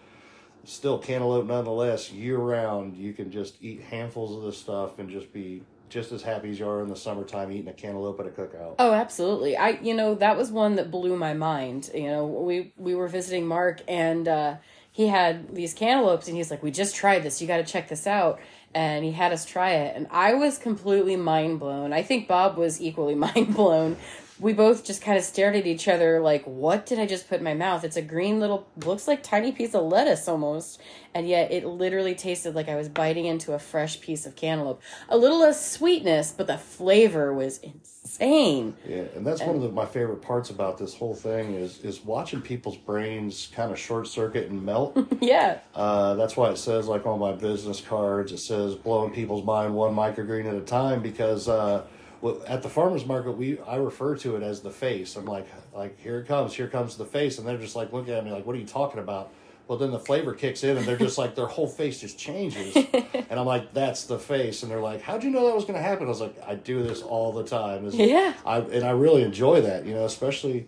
still 0.63 0.97
cantaloupe 0.97 1.45
nonetheless 1.45 2.11
year 2.11 2.37
round 2.37 2.95
you 2.95 3.13
can 3.13 3.31
just 3.31 3.55
eat 3.61 3.81
handfuls 3.81 4.37
of 4.37 4.43
this 4.43 4.57
stuff 4.57 4.99
and 4.99 5.09
just 5.09 5.33
be 5.33 5.63
just 5.91 6.11
as 6.11 6.23
happy 6.23 6.49
as 6.49 6.59
you 6.59 6.67
are 6.67 6.81
in 6.81 6.87
the 6.87 6.95
summertime 6.95 7.51
eating 7.51 7.67
a 7.67 7.73
cantaloupe 7.73 8.19
at 8.21 8.25
a 8.25 8.29
cookout. 8.29 8.75
Oh 8.79 8.93
absolutely. 8.93 9.57
I 9.57 9.71
you 9.81 9.93
know 9.93 10.15
that 10.15 10.37
was 10.37 10.49
one 10.49 10.77
that 10.77 10.89
blew 10.89 11.15
my 11.17 11.33
mind. 11.33 11.91
You 11.93 12.07
know 12.07 12.25
we 12.25 12.73
we 12.77 12.95
were 12.95 13.07
visiting 13.07 13.45
mark 13.45 13.81
and 13.87 14.27
uh 14.27 14.55
he 14.93 15.07
had 15.07 15.55
these 15.55 15.73
cantaloupes 15.73 16.27
and 16.27 16.35
he's 16.35 16.49
like 16.49 16.63
we 16.63 16.71
just 16.71 16.95
tried 16.95 17.23
this. 17.23 17.41
You 17.41 17.47
got 17.47 17.57
to 17.57 17.63
check 17.63 17.89
this 17.89 18.07
out. 18.07 18.39
And 18.73 19.03
he 19.03 19.11
had 19.11 19.33
us 19.33 19.43
try 19.43 19.71
it. 19.71 19.97
And 19.97 20.07
i 20.11 20.33
was 20.33 20.57
completely 20.57 21.17
mind 21.17 21.59
blown. 21.59 21.91
I 21.91 22.03
think 22.03 22.27
bob 22.27 22.57
was 22.57 22.81
equally 22.81 23.15
mind 23.27 23.53
blown 23.53 23.97
we 24.41 24.53
both 24.53 24.83
just 24.83 25.03
kind 25.03 25.19
of 25.19 25.23
stared 25.23 25.55
at 25.55 25.67
each 25.67 25.87
other 25.87 26.19
like, 26.19 26.43
what 26.45 26.87
did 26.87 26.97
I 26.97 27.05
just 27.05 27.29
put 27.29 27.37
in 27.37 27.43
my 27.43 27.53
mouth? 27.53 27.83
It's 27.83 27.95
a 27.95 28.01
green 28.01 28.39
little, 28.39 28.67
looks 28.83 29.07
like 29.07 29.21
tiny 29.21 29.51
piece 29.51 29.75
of 29.75 29.83
lettuce 29.83 30.27
almost. 30.27 30.81
And 31.13 31.29
yet 31.29 31.51
it 31.51 31.65
literally 31.65 32.15
tasted 32.15 32.55
like 32.55 32.67
I 32.67 32.75
was 32.75 32.89
biting 32.89 33.25
into 33.25 33.53
a 33.53 33.59
fresh 33.59 34.01
piece 34.01 34.25
of 34.25 34.35
cantaloupe. 34.35 34.81
A 35.09 35.17
little 35.17 35.41
less 35.41 35.71
sweetness, 35.71 36.31
but 36.31 36.47
the 36.47 36.57
flavor 36.57 37.31
was 37.31 37.59
insane. 37.59 38.75
Yeah, 38.87 39.03
and 39.15 39.27
that's 39.27 39.41
and, 39.41 39.47
one 39.47 39.55
of 39.57 39.61
the, 39.61 39.69
my 39.69 39.85
favorite 39.85 40.23
parts 40.23 40.49
about 40.49 40.79
this 40.79 40.95
whole 40.95 41.13
thing 41.13 41.53
is 41.53 41.79
is 41.79 42.03
watching 42.03 42.41
people's 42.41 42.77
brains 42.77 43.51
kind 43.53 43.71
of 43.71 43.77
short 43.77 44.07
circuit 44.07 44.49
and 44.49 44.63
melt. 44.63 44.97
yeah. 45.21 45.59
Uh, 45.75 46.15
that's 46.15 46.35
why 46.35 46.49
it 46.49 46.57
says 46.57 46.87
like 46.87 47.05
on 47.05 47.19
my 47.19 47.33
business 47.33 47.81
cards, 47.81 48.31
it 48.31 48.39
says 48.39 48.73
blowing 48.75 49.13
people's 49.13 49.45
mind 49.45 49.75
one 49.75 49.93
microgreen 49.93 50.47
at 50.47 50.55
a 50.55 50.61
time 50.61 51.01
because 51.01 51.47
uh, 51.47 51.85
well, 52.21 52.41
at 52.47 52.61
the 52.61 52.69
farmers 52.69 53.05
market, 53.05 53.31
we 53.31 53.59
I 53.61 53.77
refer 53.77 54.15
to 54.17 54.35
it 54.35 54.43
as 54.43 54.61
the 54.61 54.69
face. 54.69 55.15
I'm 55.15 55.25
like, 55.25 55.47
like 55.73 55.99
here 55.99 56.19
it 56.19 56.27
comes, 56.27 56.53
here 56.53 56.67
comes 56.67 56.95
the 56.95 57.05
face, 57.05 57.39
and 57.39 57.47
they're 57.47 57.57
just 57.57 57.75
like 57.75 57.91
looking 57.91 58.13
at 58.13 58.23
me 58.23 58.31
like, 58.31 58.45
what 58.45 58.55
are 58.55 58.59
you 58.59 58.65
talking 58.65 58.99
about? 58.99 59.33
Well, 59.67 59.77
then 59.77 59.91
the 59.91 59.99
flavor 59.99 60.33
kicks 60.33 60.63
in, 60.63 60.77
and 60.77 60.85
they're 60.85 60.97
just 60.97 61.17
like 61.17 61.35
their 61.35 61.47
whole 61.47 61.67
face 61.67 61.99
just 61.99 62.19
changes, 62.19 62.75
and 63.13 63.39
I'm 63.39 63.45
like, 63.45 63.73
that's 63.73 64.03
the 64.03 64.19
face, 64.19 64.63
and 64.63 64.71
they're 64.71 64.81
like, 64.81 65.01
how'd 65.01 65.23
you 65.23 65.31
know 65.31 65.47
that 65.47 65.55
was 65.55 65.65
going 65.65 65.77
to 65.77 65.81
happen? 65.81 66.05
I 66.05 66.09
was 66.09 66.21
like, 66.21 66.35
I 66.45 66.55
do 66.55 66.83
this 66.83 67.01
all 67.01 67.31
the 67.31 67.43
time. 67.43 67.87
It's, 67.87 67.95
yeah, 67.95 68.33
I 68.45 68.59
and 68.59 68.83
I 68.83 68.91
really 68.91 69.23
enjoy 69.23 69.61
that, 69.61 69.85
you 69.85 69.93
know, 69.93 70.05
especially. 70.05 70.67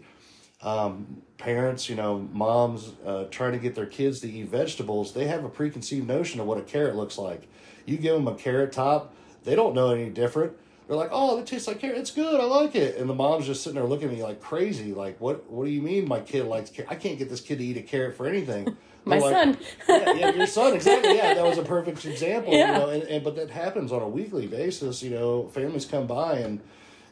Um, 0.62 1.22
parents, 1.38 1.90
you 1.90 1.98
know, 1.98 2.26
moms 2.32 2.94
uh, 3.06 3.26
trying 3.26 3.52
to 3.52 3.58
get 3.58 3.76
their 3.76 3.86
kids 3.86 4.22
to 4.22 4.32
eat 4.32 4.48
vegetables, 4.48 5.14
they 5.14 5.28
have 5.28 5.44
a 5.44 5.50
preconceived 5.50 6.08
notion 6.08 6.40
of 6.40 6.46
what 6.48 6.58
a 6.58 6.62
carrot 6.62 6.96
looks 6.96 7.18
like. 7.18 7.50
You 7.86 7.98
give 7.98 8.16
them 8.16 8.30
a 8.30 8.36
carrot 8.36 8.72
top, 8.72 9.14
they 9.44 9.54
don't 9.54 9.76
know 9.76 9.90
any 9.90 10.10
different 10.10 10.54
they're 10.94 11.04
like, 11.04 11.12
"Oh, 11.12 11.40
it 11.40 11.48
tastes 11.48 11.68
like 11.68 11.80
carrot. 11.80 11.98
It's 11.98 12.12
good. 12.12 12.40
I 12.40 12.44
like 12.44 12.76
it." 12.76 12.98
And 12.98 13.10
the 13.10 13.14
mom's 13.14 13.46
just 13.46 13.64
sitting 13.64 13.80
there 13.80 13.88
looking 13.88 14.10
at 14.10 14.14
me 14.14 14.24
like 14.24 14.40
crazy, 14.40 14.94
like, 14.94 15.20
"What? 15.20 15.50
What 15.50 15.66
do 15.66 15.72
you 15.72 15.82
mean 15.82 16.08
my 16.08 16.20
kid 16.20 16.46
likes 16.46 16.70
carrot? 16.70 16.92
I 16.92 16.96
can't 16.96 17.18
get 17.18 17.30
this 17.30 17.42
kid 17.42 17.58
to 17.58 17.64
eat 17.64 17.78
a 17.78 17.82
carrot 17.82 18.16
for 18.16 18.28
anything." 18.28 18.78
my 19.06 19.18
like, 19.18 19.34
son. 19.34 19.58
yeah, 19.90 20.14
yeah, 20.14 20.30
your 20.32 20.48
son, 20.48 20.74
exactly. 20.76 21.16
Yeah, 21.16 21.34
that 21.34 21.44
was 21.44 21.58
a 21.58 21.64
perfect 21.64 22.06
example. 22.06 22.54
Yeah. 22.54 22.74
You 22.74 22.80
know, 22.80 22.90
and, 22.90 23.04
and 23.04 23.24
but 23.24 23.36
that 23.36 23.50
happens 23.50 23.92
on 23.92 24.02
a 24.02 24.08
weekly 24.08 24.48
basis. 24.48 25.02
You 25.04 25.10
know, 25.10 25.48
families 25.48 25.86
come 25.86 26.08
by 26.08 26.38
and 26.40 26.62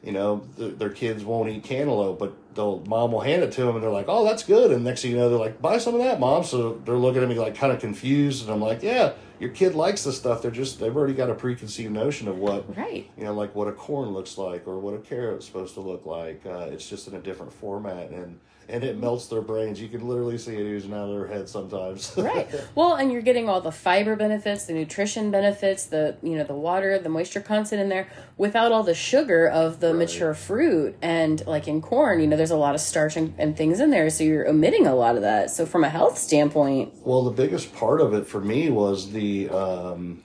you 0.04 0.12
know, 0.12 0.44
their 0.58 0.90
kids 0.90 1.24
won't 1.24 1.50
eat 1.50 1.64
cantaloupe, 1.64 2.18
but 2.18 2.34
they'll 2.56 2.80
mom 2.88 3.12
will 3.12 3.22
hand 3.22 3.44
it 3.44 3.52
to 3.54 3.62
them, 3.62 3.76
and 3.76 3.84
they're 3.84 3.92
like, 3.92 4.08
"Oh, 4.08 4.24
that's 4.24 4.44
good." 4.44 4.72
And 4.72 4.84
next 4.84 5.04
thing 5.04 5.12
you 5.12 5.18
know, 5.18 5.30
they're 5.30 5.38
like, 5.38 5.62
"Buy 5.62 5.78
some 5.78 5.94
of 5.94 6.02
that, 6.02 6.20
mom." 6.20 6.44
So 6.44 6.82
they're 6.86 6.96
looking 6.96 7.22
at 7.22 7.30
me 7.30 7.36
like 7.36 7.56
kind 7.56 7.72
of 7.72 7.80
confused, 7.80 8.44
and 8.44 8.52
I'm 8.52 8.62
like, 8.62 8.82
"Yeah, 8.82 9.14
your 9.40 9.50
kid 9.50 9.76
likes 9.76 10.04
the 10.04 10.14
stuff. 10.14 10.42
They're 10.42 10.52
just 10.52 10.80
they've 10.80 10.96
already 10.96 11.14
got 11.14 11.30
a 11.30 11.36
preconceived 11.36 11.92
notion 11.92 12.28
of 12.28 12.38
what 12.38 12.78
right, 12.78 13.10
you 13.18 13.24
know, 13.24 13.34
like 13.34 13.56
what 13.56 13.68
a 13.68 13.72
corn 13.72 14.10
looks 14.10 14.38
like 14.38 14.68
or 14.68 14.80
what 14.80 14.94
a 14.94 15.00
carrot's 15.00 15.46
supposed 15.46 15.74
to 15.76 15.82
look 15.82 16.06
like. 16.06 16.46
Uh, 16.46 16.70
it's 16.72 16.90
just 16.90 17.08
in 17.08 17.16
a 17.16 17.20
different 17.20 17.54
format, 17.54 18.10
and 18.10 18.40
and 18.72 18.84
it 18.84 18.98
melts 18.98 19.28
their 19.28 19.42
brains. 19.42 19.82
You 19.82 19.90
can 19.90 20.08
literally 20.08 20.38
see 20.38 20.56
it 20.56 20.62
oozing 20.62 20.94
out 20.94 21.10
of 21.10 21.16
their 21.16 21.28
head 21.28 21.50
sometimes. 21.50 22.14
right. 22.18 22.48
Well, 22.74 22.96
and 22.96 23.12
you're 23.12 23.22
getting 23.22 23.50
all 23.50 23.62
the 23.62 23.72
fiber 23.72 24.16
benefits, 24.16 24.66
the 24.66 24.74
nutrition 24.74 25.30
benefits, 25.30 25.86
the 25.86 26.16
you 26.24 26.38
know 26.38 26.44
the 26.44 26.56
water, 26.56 26.98
the 26.98 27.10
moisture 27.10 27.42
content 27.42 27.82
in 27.82 27.90
there, 27.90 28.08
without 28.38 28.72
all 28.72 28.84
the 28.84 28.96
sugar 28.96 29.48
of 29.48 29.80
the 29.82 29.88
right. 29.88 29.98
mature 29.98 30.34
fruit. 30.34 30.96
And 31.02 31.46
like 31.46 31.68
in 31.68 31.82
corn, 31.82 32.22
you 32.22 32.28
know, 32.28 32.38
there's 32.38 32.52
a 32.52 32.58
lot 32.58 32.74
of 32.74 32.82
starch 32.82 33.18
and, 33.18 33.34
and 33.38 33.56
things 33.56 33.80
in 33.80 33.90
there, 33.90 34.10
so 34.10 34.24
you're 34.24 34.48
omitting 34.48 34.88
a 34.88 34.96
lot 34.96 35.16
of 35.16 35.22
that. 35.22 35.52
So 35.52 35.66
from 35.66 35.84
a 35.84 35.90
health 35.90 36.18
standpoint, 36.18 36.94
well, 37.04 37.24
the 37.24 37.32
biggest 37.32 37.76
part 37.76 38.02
of 38.02 38.14
it 38.14 38.26
for 38.26 38.40
me 38.40 38.70
was 38.70 39.12
the. 39.12 39.50
Um, 39.50 40.24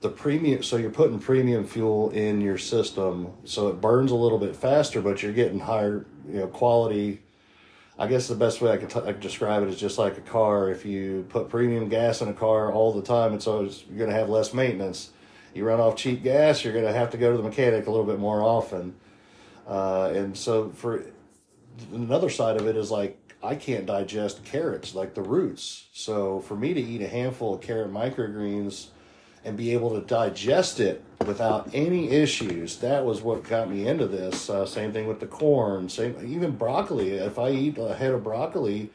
the 0.00 0.08
premium 0.08 0.62
so 0.62 0.78
you're 0.78 0.90
putting 0.90 1.18
premium 1.18 1.66
fuel 1.66 2.08
in 2.10 2.40
your 2.40 2.56
system 2.56 3.30
so 3.44 3.68
it 3.68 3.82
burns 3.82 4.10
a 4.10 4.14
little 4.14 4.38
bit 4.38 4.56
faster 4.56 5.02
but 5.02 5.22
you're 5.22 5.30
getting 5.30 5.60
higher 5.60 6.06
you 6.26 6.38
know 6.38 6.46
quality 6.46 7.20
I 8.00 8.06
guess 8.06 8.28
the 8.28 8.34
best 8.34 8.62
way 8.62 8.72
I 8.72 8.78
could, 8.78 8.88
t- 8.88 9.00
I 9.00 9.12
could 9.12 9.20
describe 9.20 9.62
it 9.62 9.68
is 9.68 9.78
just 9.78 9.98
like 9.98 10.16
a 10.16 10.22
car. 10.22 10.70
If 10.70 10.86
you 10.86 11.26
put 11.28 11.50
premium 11.50 11.90
gas 11.90 12.22
in 12.22 12.28
a 12.28 12.32
car 12.32 12.72
all 12.72 12.94
the 12.94 13.02
time, 13.02 13.34
it's 13.34 13.46
always 13.46 13.84
you're 13.90 13.98
going 13.98 14.08
to 14.08 14.16
have 14.16 14.30
less 14.30 14.54
maintenance. 14.54 15.10
You 15.52 15.66
run 15.66 15.80
off 15.80 15.96
cheap 15.96 16.22
gas, 16.22 16.64
you're 16.64 16.72
going 16.72 16.86
to 16.86 16.94
have 16.94 17.10
to 17.10 17.18
go 17.18 17.30
to 17.30 17.36
the 17.36 17.42
mechanic 17.42 17.86
a 17.86 17.90
little 17.90 18.06
bit 18.06 18.18
more 18.18 18.40
often. 18.40 18.94
Uh, 19.68 20.12
and 20.14 20.34
so 20.34 20.70
for 20.70 21.04
another 21.92 22.30
side 22.30 22.56
of 22.56 22.66
it 22.66 22.74
is 22.74 22.90
like 22.90 23.18
I 23.42 23.54
can't 23.54 23.84
digest 23.84 24.44
carrots 24.44 24.94
like 24.94 25.12
the 25.12 25.22
roots. 25.22 25.84
So 25.92 26.40
for 26.40 26.56
me 26.56 26.72
to 26.72 26.80
eat 26.80 27.02
a 27.02 27.08
handful 27.08 27.54
of 27.54 27.60
carrot 27.60 27.92
microgreens 27.92 28.86
and 29.44 29.56
be 29.56 29.72
able 29.72 29.98
to 29.98 30.06
digest 30.06 30.80
it 30.80 31.02
without 31.26 31.70
any 31.72 32.10
issues. 32.10 32.76
That 32.78 33.04
was 33.04 33.22
what 33.22 33.42
got 33.44 33.70
me 33.70 33.86
into 33.86 34.06
this. 34.06 34.50
Uh, 34.50 34.66
same 34.66 34.92
thing 34.92 35.06
with 35.06 35.20
the 35.20 35.26
corn. 35.26 35.88
Same 35.88 36.16
even 36.26 36.52
broccoli. 36.52 37.12
If 37.12 37.38
I 37.38 37.50
eat 37.50 37.78
a 37.78 37.94
head 37.94 38.12
of 38.12 38.24
broccoli, 38.24 38.90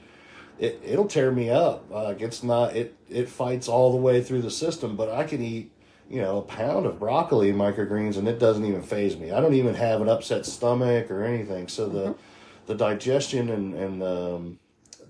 it 0.60 0.82
it'll 0.84 1.08
tear 1.08 1.32
me 1.32 1.50
up. 1.50 1.86
Uh, 1.92 2.14
it's 2.18 2.44
not 2.44 2.76
it 2.76 2.96
it 3.10 3.30
fights 3.30 3.68
all 3.68 3.92
the 3.92 3.98
way 3.98 4.22
through 4.22 4.42
the 4.42 4.52
system. 4.52 4.96
But 4.96 5.10
I 5.10 5.24
can 5.24 5.42
eat 5.42 5.72
you 6.10 6.22
know 6.22 6.40
a 6.40 6.44
pound 6.44 6.86
of 6.86 7.00
broccoli 7.00 7.52
microgreens 7.52 8.18
and 8.18 8.28
it 8.28 8.40
doesn't 8.40 8.66
even 8.66 8.84
phase 8.84 9.18
me. 9.18 9.32
I 9.32 9.42
don't 9.42 9.56
even 9.56 9.76
have 9.76 10.02
an 10.02 10.10
upset 10.10 10.46
stomach 10.46 11.10
or 11.10 11.24
anything. 11.24 11.68
So 11.68 11.88
the 11.90 12.00
mm-hmm. 12.00 12.20
the 12.68 12.76
digestion 12.76 13.50
and 13.50 13.74
and 13.74 14.04
um, 14.04 14.60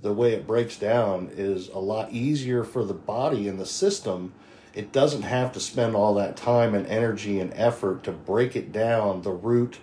the 0.02 0.14
way 0.14 0.34
it 0.34 0.48
breaks 0.48 0.78
down 0.78 1.30
is 1.36 1.70
a 1.70 1.80
lot 1.80 2.12
easier 2.12 2.64
for 2.64 2.86
the 2.86 2.94
body 2.94 3.48
and 3.48 3.60
the 3.60 3.66
system 3.66 4.34
it 4.76 4.92
doesn't 4.92 5.24
have 5.24 5.52
to 5.54 5.60
spend 5.60 5.96
all 5.96 6.14
that 6.16 6.36
time 6.38 6.76
and 6.76 6.86
energy 6.88 7.40
and 7.40 7.52
effort 7.56 8.04
to 8.04 8.12
break 8.12 8.56
it 8.56 8.72
down 8.72 9.22
the 9.24 9.32
root 9.32 9.80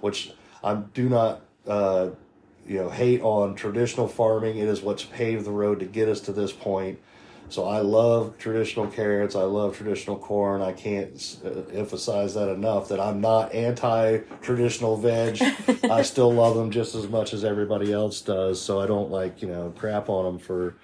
which 0.00 0.32
i 0.62 0.74
do 0.74 1.08
not 1.08 1.40
uh, 1.66 2.08
you 2.66 2.78
know 2.78 2.90
hate 2.90 3.20
on 3.22 3.54
traditional 3.54 4.06
farming 4.06 4.58
it 4.58 4.68
is 4.68 4.82
what's 4.82 5.04
paved 5.04 5.44
the 5.44 5.50
road 5.50 5.80
to 5.80 5.86
get 5.86 6.08
us 6.08 6.20
to 6.20 6.32
this 6.32 6.52
point 6.52 6.98
So 7.50 7.66
I 7.68 7.80
love 7.80 8.38
traditional 8.38 8.86
carrots. 8.86 9.36
I 9.36 9.42
love 9.42 9.76
traditional 9.76 10.16
corn. 10.16 10.62
I 10.62 10.72
can't 10.72 11.38
uh, 11.44 11.60
emphasize 11.72 12.32
that 12.34 12.48
enough 12.48 12.88
that 12.88 12.98
I'm 13.00 13.20
not 13.20 13.52
anti 13.54 14.18
traditional 14.40 14.96
veg. 14.96 15.38
I 15.90 16.02
still 16.02 16.32
love 16.32 16.56
them 16.56 16.70
just 16.70 16.94
as 16.94 17.06
much 17.06 17.34
as 17.34 17.44
everybody 17.44 17.92
else 17.92 18.22
does. 18.22 18.60
So 18.60 18.80
I 18.80 18.86
don't 18.86 19.10
like, 19.10 19.42
you 19.42 19.48
know, 19.48 19.72
crap 19.76 20.08
on 20.08 20.24
them 20.24 20.38
for, 20.38 20.74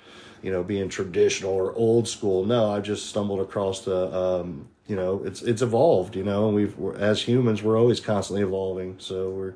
you 0.43 0.51
know, 0.51 0.63
being 0.63 0.89
traditional 0.89 1.53
or 1.53 1.75
old 1.75 2.09
school. 2.09 2.45
No, 2.45 2.71
I 2.71 2.81
just 2.81 3.07
stumbled 3.07 3.41
across 3.41 3.83
the, 3.85 4.15
um, 4.15 4.69
you 4.87 4.97
know, 4.97 5.23
it's 5.25 5.43
it's 5.43 5.63
evolved. 5.63 6.17
You 6.17 6.25
know, 6.25 6.47
and 6.47 6.55
we've 6.55 6.77
as 6.97 7.23
humans 7.23 7.63
we're 7.63 7.79
always 7.79 8.01
constantly 8.01 8.43
evolving. 8.43 8.97
So 8.99 9.31
we're 9.31 9.55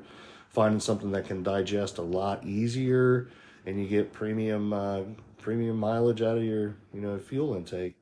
finding 0.49 0.79
something 0.79 1.11
that 1.11 1.25
can 1.25 1.43
digest 1.43 1.97
a 1.97 2.01
lot 2.01 2.45
easier, 2.45 3.29
and 3.65 3.79
you 3.81 3.87
get 3.87 4.13
premium 4.13 4.73
uh, 4.73 5.01
premium 5.37 5.77
mileage 5.77 6.21
out 6.21 6.37
of 6.37 6.43
your 6.43 6.75
you 6.93 7.01
know 7.01 7.17
fuel 7.19 7.55
intake. 7.55 7.95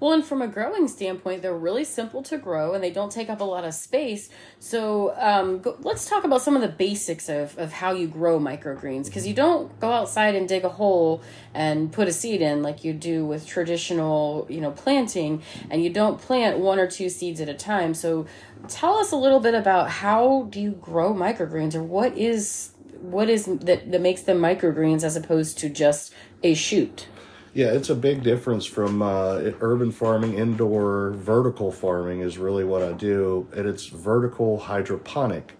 Well, 0.00 0.12
and 0.12 0.24
from 0.24 0.42
a 0.42 0.48
growing 0.48 0.88
standpoint, 0.88 1.42
they're 1.42 1.56
really 1.56 1.84
simple 1.84 2.22
to 2.24 2.38
grow 2.38 2.74
and 2.74 2.82
they 2.82 2.90
don't 2.90 3.12
take 3.12 3.30
up 3.30 3.40
a 3.40 3.44
lot 3.44 3.64
of 3.64 3.74
space. 3.74 4.28
So, 4.58 5.14
um, 5.18 5.60
go, 5.60 5.76
let's 5.80 6.08
talk 6.08 6.24
about 6.24 6.42
some 6.42 6.56
of 6.56 6.62
the 6.62 6.68
basics 6.68 7.28
of, 7.28 7.56
of 7.58 7.72
how 7.72 7.92
you 7.92 8.06
grow 8.06 8.38
microgreens 8.38 9.06
because 9.06 9.26
you 9.26 9.34
don't 9.34 9.78
go 9.80 9.90
outside 9.90 10.34
and 10.34 10.48
dig 10.48 10.64
a 10.64 10.68
hole 10.68 11.22
and 11.54 11.92
put 11.92 12.08
a 12.08 12.12
seed 12.12 12.42
in 12.42 12.62
like 12.62 12.84
you 12.84 12.92
do 12.92 13.24
with 13.24 13.46
traditional, 13.46 14.46
you 14.48 14.60
know, 14.60 14.70
planting, 14.70 15.42
and 15.70 15.82
you 15.82 15.90
don't 15.90 16.20
plant 16.20 16.58
one 16.58 16.78
or 16.78 16.86
two 16.86 17.08
seeds 17.08 17.40
at 17.40 17.48
a 17.48 17.54
time. 17.54 17.94
So, 17.94 18.26
tell 18.68 18.96
us 18.96 19.12
a 19.12 19.16
little 19.16 19.40
bit 19.40 19.54
about 19.54 19.90
how 19.90 20.46
do 20.50 20.60
you 20.60 20.72
grow 20.72 21.12
microgreens 21.14 21.74
or 21.74 21.82
what 21.82 22.16
is 22.16 22.72
what 23.00 23.28
is 23.28 23.46
that 23.46 23.90
that 23.90 24.00
makes 24.00 24.22
them 24.22 24.38
microgreens 24.38 25.02
as 25.02 25.16
opposed 25.16 25.58
to 25.58 25.68
just 25.68 26.12
a 26.42 26.54
shoot? 26.54 27.08
Yeah, 27.54 27.66
it's 27.66 27.90
a 27.90 27.94
big 27.94 28.22
difference 28.22 28.64
from 28.64 29.02
uh, 29.02 29.52
urban 29.60 29.92
farming, 29.92 30.38
indoor 30.38 31.10
vertical 31.10 31.70
farming 31.70 32.20
is 32.20 32.38
really 32.38 32.64
what 32.64 32.82
I 32.82 32.92
do, 32.92 33.46
and 33.54 33.66
it's 33.66 33.86
vertical 33.86 34.58
hydroponic. 34.58 35.58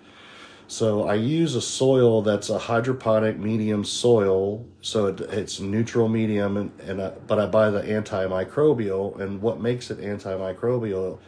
So 0.69 1.07
I 1.07 1.17
use 1.17 1.55
a 1.55 1.61
soil 1.61 2.23
that's 2.23 2.49
a 2.49 2.59
hydroponic 2.59 3.39
medium 3.39 3.85
soil, 3.85 4.67
so 4.81 5.09
it, 5.09 5.21
it's 5.21 5.61
neutral 5.61 6.09
medium, 6.09 6.57
and, 6.57 6.81
and 6.81 7.03
I, 7.03 7.11
but 7.11 7.39
I 7.39 7.45
buy 7.45 7.69
the 7.69 7.83
antimicrobial. 7.83 9.21
And 9.21 9.43
what 9.43 9.61
makes 9.61 9.91
it 9.91 10.01
antimicrobial 10.01 11.19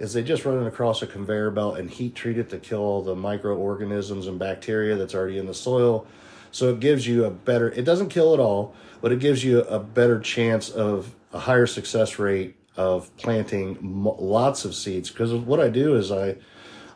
is 0.00 0.14
they 0.14 0.24
just 0.24 0.44
run 0.44 0.60
it 0.60 0.66
across 0.66 1.00
a 1.00 1.06
conveyor 1.06 1.52
belt 1.52 1.78
and 1.78 1.88
heat 1.88 2.16
treat 2.16 2.38
it 2.38 2.50
to 2.50 2.58
kill 2.58 2.80
all 2.80 3.02
the 3.02 3.14
microorganisms 3.14 4.26
and 4.26 4.36
bacteria 4.36 4.96
that's 4.96 5.14
already 5.14 5.38
in 5.38 5.46
the 5.46 5.54
soil. 5.54 6.08
So 6.50 6.70
it 6.70 6.80
gives 6.80 7.06
you 7.06 7.24
a 7.24 7.30
better. 7.30 7.70
It 7.70 7.84
doesn't 7.84 8.08
kill 8.08 8.34
it 8.34 8.40
all, 8.40 8.74
but 9.00 9.12
it 9.12 9.20
gives 9.20 9.44
you 9.44 9.60
a 9.60 9.78
better 9.78 10.18
chance 10.20 10.70
of 10.70 11.14
a 11.32 11.38
higher 11.38 11.66
success 11.66 12.18
rate 12.18 12.56
of 12.76 13.14
planting 13.16 13.78
lots 13.82 14.64
of 14.64 14.74
seeds. 14.74 15.10
Because 15.10 15.32
what 15.32 15.60
I 15.60 15.68
do 15.68 15.96
is 15.96 16.12
I 16.12 16.36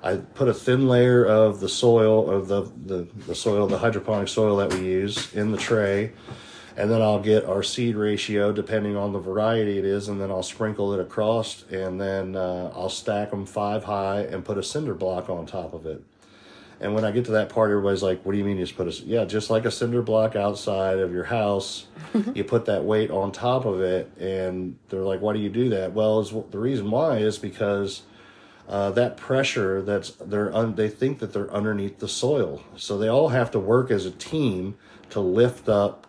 I 0.05 0.17
put 0.17 0.49
a 0.49 0.55
thin 0.55 0.88
layer 0.88 1.25
of 1.25 1.61
the 1.61 1.69
soil 1.69 2.29
of 2.29 2.49
the, 2.49 2.62
the, 2.62 3.07
the 3.27 3.35
soil, 3.37 3.69
the 3.69 3.79
hydroponic 3.79 4.27
soil 4.27 4.57
that 4.57 4.75
we 4.75 4.81
use 4.81 5.33
in 5.33 5.53
the 5.53 5.59
tray. 5.59 6.12
And 6.77 6.91
then 6.91 7.01
I'll 7.01 7.21
get 7.21 7.45
our 7.45 7.62
seed 7.62 7.95
ratio 7.95 8.51
depending 8.51 8.97
on 8.97 9.12
the 9.12 9.21
variety 9.21 9.79
it 9.79 9.85
is, 9.85 10.09
and 10.09 10.21
then 10.21 10.31
I'll 10.31 10.43
sprinkle 10.43 10.93
it 10.95 11.01
across, 11.01 11.65
and 11.71 12.01
then 12.01 12.35
uh, 12.35 12.73
I'll 12.75 12.88
stack 12.88 13.31
them 13.31 13.45
five 13.45 13.85
high 13.85 14.23
and 14.23 14.45
put 14.45 14.59
a 14.59 14.62
cinder 14.62 14.95
block 14.95 15.29
on 15.29 15.47
top 15.47 15.75
of 15.75 15.87
it. 15.87 16.03
And 16.83 16.95
when 16.95 17.05
I 17.05 17.12
get 17.12 17.27
to 17.27 17.33
that 17.33 17.49
part, 17.49 17.71
everybody's 17.71 18.03
like, 18.03 18.25
"What 18.25 18.33
do 18.33 18.38
you 18.38 18.45
mean 18.45 18.59
you 18.59 18.64
just 18.64 18.77
put 18.77 18.88
a 18.88 19.05
yeah, 19.05 19.25
just 19.25 19.51
like 19.51 19.64
a 19.64 19.71
cinder 19.71 20.03
block 20.03 20.35
outside 20.35 20.99
of 20.99 21.12
your 21.12 21.25
house? 21.25 21.87
you 22.35 22.42
put 22.42 22.64
that 22.66 22.85
weight 22.85 23.11
on 23.11 23.31
top 23.31 23.64
of 23.64 23.81
it." 23.81 24.11
And 24.18 24.77
they're 24.88 25.05
like, 25.05 25.21
"Why 25.21 25.33
do 25.33 25.38
you 25.38 25.49
do 25.49 25.68
that?" 25.71 25.92
Well, 25.92 26.21
is 26.21 26.31
the 26.51 26.59
reason 26.59 26.90
why 26.90 27.18
is 27.18 27.38
because 27.38 28.03
uh, 28.68 28.90
that 28.90 29.16
pressure 29.16 29.81
that's 29.81 30.11
they're 30.11 30.55
un, 30.55 30.75
they 30.75 30.88
think 30.88 31.21
that 31.21 31.33
they're 31.33 31.53
underneath 31.53 32.01
the 32.01 32.09
soil, 32.09 32.62
so 32.77 32.99
they 32.99 33.09
all 33.09 33.29
have 33.29 33.53
to 33.53 33.61
work 33.61 33.92
as 33.92 34.05
a 34.05 34.11
team 34.11 34.75
to 35.11 35.21
lift 35.21 35.68
up 35.68 36.09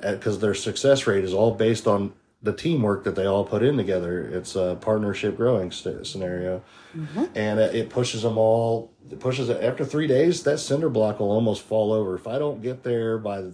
because 0.00 0.38
their 0.38 0.54
success 0.54 1.06
rate 1.06 1.24
is 1.24 1.34
all 1.34 1.50
based 1.50 1.86
on 1.86 2.12
the 2.44 2.52
teamwork 2.52 3.04
that 3.04 3.16
they 3.16 3.24
all 3.24 3.44
put 3.44 3.62
in 3.62 3.76
together. 3.76 4.22
It's 4.22 4.54
a 4.54 4.76
partnership 4.80 5.36
growing 5.36 5.72
st- 5.72 6.06
scenario, 6.06 6.62
mm-hmm. 6.94 7.24
and 7.34 7.58
it 7.58 7.88
pushes 7.88 8.22
them 8.22 8.36
all. 8.36 8.92
It 9.10 9.18
pushes 9.18 9.48
it 9.48 9.62
after 9.62 9.84
three 9.84 10.06
days. 10.06 10.42
That 10.44 10.58
cinder 10.58 10.90
block 10.90 11.18
will 11.18 11.30
almost 11.30 11.62
fall 11.62 11.92
over. 11.92 12.14
If 12.14 12.26
I 12.26 12.38
don't 12.38 12.62
get 12.62 12.82
there 12.82 13.16
by 13.18 13.46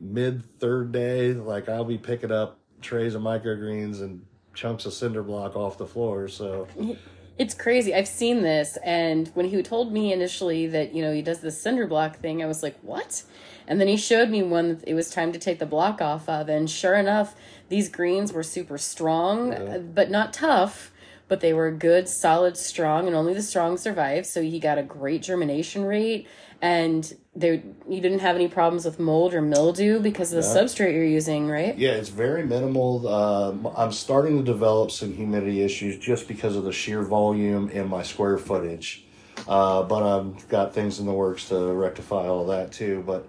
mid 0.00 0.44
third 0.60 0.92
day, 0.92 1.34
like 1.34 1.68
I'll 1.68 1.84
be 1.84 1.98
picking 1.98 2.30
up 2.30 2.58
trays 2.80 3.16
of 3.16 3.22
microgreens 3.22 4.00
and 4.00 4.24
chunks 4.54 4.86
of 4.86 4.92
cinder 4.92 5.24
block 5.24 5.56
off 5.56 5.76
the 5.76 5.86
floor. 5.86 6.28
So. 6.28 6.68
It's 7.38 7.54
crazy. 7.54 7.94
I've 7.94 8.08
seen 8.08 8.42
this, 8.42 8.76
and 8.84 9.28
when 9.28 9.46
he 9.46 9.62
told 9.62 9.92
me 9.92 10.12
initially 10.12 10.66
that 10.66 10.92
you 10.92 11.02
know 11.02 11.12
he 11.12 11.22
does 11.22 11.38
the 11.38 11.52
cinder 11.52 11.86
block 11.86 12.16
thing, 12.16 12.42
I 12.42 12.46
was 12.46 12.64
like, 12.64 12.76
"What?" 12.82 13.22
And 13.68 13.80
then 13.80 13.86
he 13.86 13.96
showed 13.96 14.28
me 14.28 14.42
one 14.42 14.68
that 14.76 14.88
it 14.88 14.94
was 14.94 15.08
time 15.10 15.30
to 15.32 15.38
take 15.38 15.60
the 15.60 15.66
block 15.66 16.02
off 16.02 16.28
of, 16.28 16.48
and 16.48 16.68
sure 16.68 16.94
enough, 16.94 17.36
these 17.68 17.88
greens 17.88 18.32
were 18.32 18.42
super 18.42 18.76
strong, 18.76 19.52
yeah. 19.52 19.78
but 19.78 20.10
not 20.10 20.32
tough. 20.32 20.90
But 21.28 21.40
they 21.40 21.52
were 21.52 21.70
good, 21.70 22.08
solid, 22.08 22.56
strong, 22.56 23.06
and 23.06 23.14
only 23.14 23.34
the 23.34 23.42
strong 23.42 23.76
survived. 23.76 24.24
So 24.24 24.40
he 24.40 24.58
got 24.58 24.78
a 24.78 24.82
great 24.82 25.20
germination 25.20 25.84
rate, 25.84 26.26
and 26.60 27.16
there 27.36 27.62
you 27.88 28.00
didn't 28.00 28.18
have 28.18 28.34
any 28.34 28.48
problems 28.48 28.84
with 28.84 28.98
mold 28.98 29.32
or 29.32 29.40
mildew 29.40 30.00
because 30.00 30.32
of 30.32 30.42
the 30.42 30.48
yeah. 30.48 30.56
substrate 30.56 30.92
you're 30.92 31.04
using, 31.04 31.48
right? 31.48 31.78
Yeah, 31.78 31.92
it's 31.92 32.08
very 32.08 32.44
minimal. 32.44 33.06
Um, 33.06 33.68
I'm 33.76 33.92
starting 33.92 34.38
to 34.38 34.42
develop 34.42 34.90
some 34.90 35.12
humidity 35.12 35.62
issues 35.62 35.98
just 35.98 36.26
because 36.26 36.56
of 36.56 36.64
the 36.64 36.72
sheer 36.72 37.02
volume 37.02 37.70
and 37.72 37.88
my 37.88 38.02
square 38.02 38.38
footage. 38.38 39.04
Uh, 39.46 39.82
but 39.84 40.02
I've 40.02 40.48
got 40.48 40.74
things 40.74 40.98
in 40.98 41.06
the 41.06 41.12
works 41.12 41.48
to 41.50 41.72
rectify 41.72 42.26
all 42.26 42.46
that 42.46 42.72
too. 42.72 43.04
But 43.06 43.28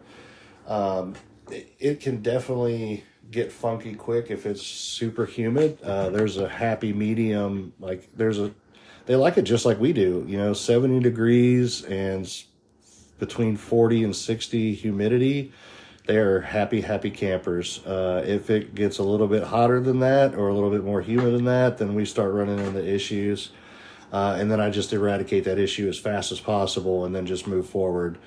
um, 0.68 1.13
it, 1.52 1.76
it, 1.80 2.00
can 2.02 2.22
definitely 2.22 3.04
get 3.30 3.52
funky 3.52 3.94
quick 3.94 4.32
if 4.32 4.46
it's 4.46 4.62
super 4.63 5.26
humid. 5.26 5.80
Uh, 5.84 6.10
there's 6.10 6.38
a 6.38 6.50
happy 6.50 6.94
medium, 6.94 7.74
like 7.80 8.10
there's 8.15 8.39
a, 8.39 8.52
they 9.06 9.15
like 9.15 9.38
it 9.38 9.44
just 9.44 9.65
like 9.65 9.80
we 9.80 9.94
do, 9.94 10.26
you 10.28 10.38
know, 10.38 10.54
70 10.54 11.00
degrees 11.00 11.84
and 11.86 12.28
between 13.19 13.58
40 13.58 14.03
and 14.05 14.15
60 14.15 14.73
humidity. 14.73 15.51
They're 16.05 16.41
happy, 16.41 16.82
happy 16.82 17.12
campers. 17.12 17.86
Uh, 17.86 18.23
if 18.25 18.49
it 18.49 18.73
gets 18.73 18.97
a 18.97 19.03
little 19.03 19.27
bit 19.27 19.43
hotter 19.43 19.79
than 19.79 19.99
that 19.99 20.34
or 20.34 20.47
a 20.47 20.53
little 20.53 20.71
bit 20.71 20.84
more 20.84 21.01
humid 21.01 21.36
than 21.36 21.45
that, 21.45 21.77
then 21.77 21.93
we 21.93 22.05
start 22.05 22.34
running 22.34 22.58
into 22.58 22.84
issues. 22.84 23.51
Uh, 24.12 24.36
and 24.39 24.49
then 24.49 24.60
I 24.60 24.71
just 24.71 24.91
eradicate 24.91 25.43
that 25.43 25.60
issue 25.60 25.88
as 25.88 25.99
fast 25.99 26.32
as 26.32 26.39
possible 26.39 27.05
and 27.05 27.13
then 27.13 27.27
just 27.27 27.45
move 27.45 27.69
forward. 27.69 28.17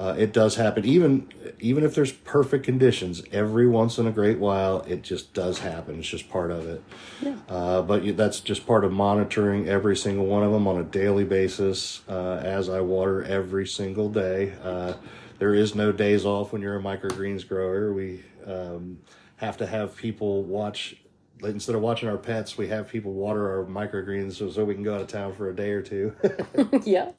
Uh, 0.00 0.14
it 0.16 0.32
does 0.32 0.56
happen, 0.56 0.82
even 0.86 1.28
even 1.58 1.84
if 1.84 1.94
there's 1.94 2.10
perfect 2.10 2.64
conditions. 2.64 3.22
Every 3.32 3.68
once 3.68 3.98
in 3.98 4.06
a 4.06 4.10
great 4.10 4.38
while, 4.38 4.80
it 4.88 5.02
just 5.02 5.34
does 5.34 5.58
happen. 5.58 5.98
It's 5.98 6.08
just 6.08 6.30
part 6.30 6.50
of 6.50 6.66
it. 6.66 6.82
Yeah. 7.20 7.36
Uh, 7.50 7.82
but 7.82 8.16
that's 8.16 8.40
just 8.40 8.66
part 8.66 8.86
of 8.86 8.92
monitoring 8.92 9.68
every 9.68 9.94
single 9.94 10.24
one 10.24 10.42
of 10.42 10.52
them 10.52 10.66
on 10.66 10.78
a 10.78 10.84
daily 10.84 11.24
basis. 11.24 12.00
Uh, 12.08 12.36
as 12.36 12.70
I 12.70 12.80
water 12.80 13.22
every 13.22 13.66
single 13.66 14.08
day, 14.08 14.54
uh, 14.62 14.94
there 15.38 15.52
is 15.52 15.74
no 15.74 15.92
days 15.92 16.24
off 16.24 16.54
when 16.54 16.62
you're 16.62 16.78
a 16.78 16.82
microgreens 16.82 17.46
grower. 17.46 17.92
We 17.92 18.24
um, 18.46 19.00
have 19.36 19.58
to 19.58 19.66
have 19.66 19.96
people 19.96 20.44
watch 20.44 20.96
instead 21.44 21.74
of 21.74 21.82
watching 21.82 22.08
our 22.08 22.16
pets, 22.16 22.56
we 22.56 22.68
have 22.68 22.88
people 22.88 23.12
water 23.12 23.50
our 23.50 23.66
microgreens 23.66 24.32
so, 24.34 24.50
so 24.50 24.64
we 24.64 24.74
can 24.74 24.82
go 24.82 24.94
out 24.94 25.02
of 25.02 25.08
town 25.08 25.34
for 25.34 25.50
a 25.50 25.54
day 25.54 25.72
or 25.72 25.82
two. 25.82 26.14
yeah 26.84 27.10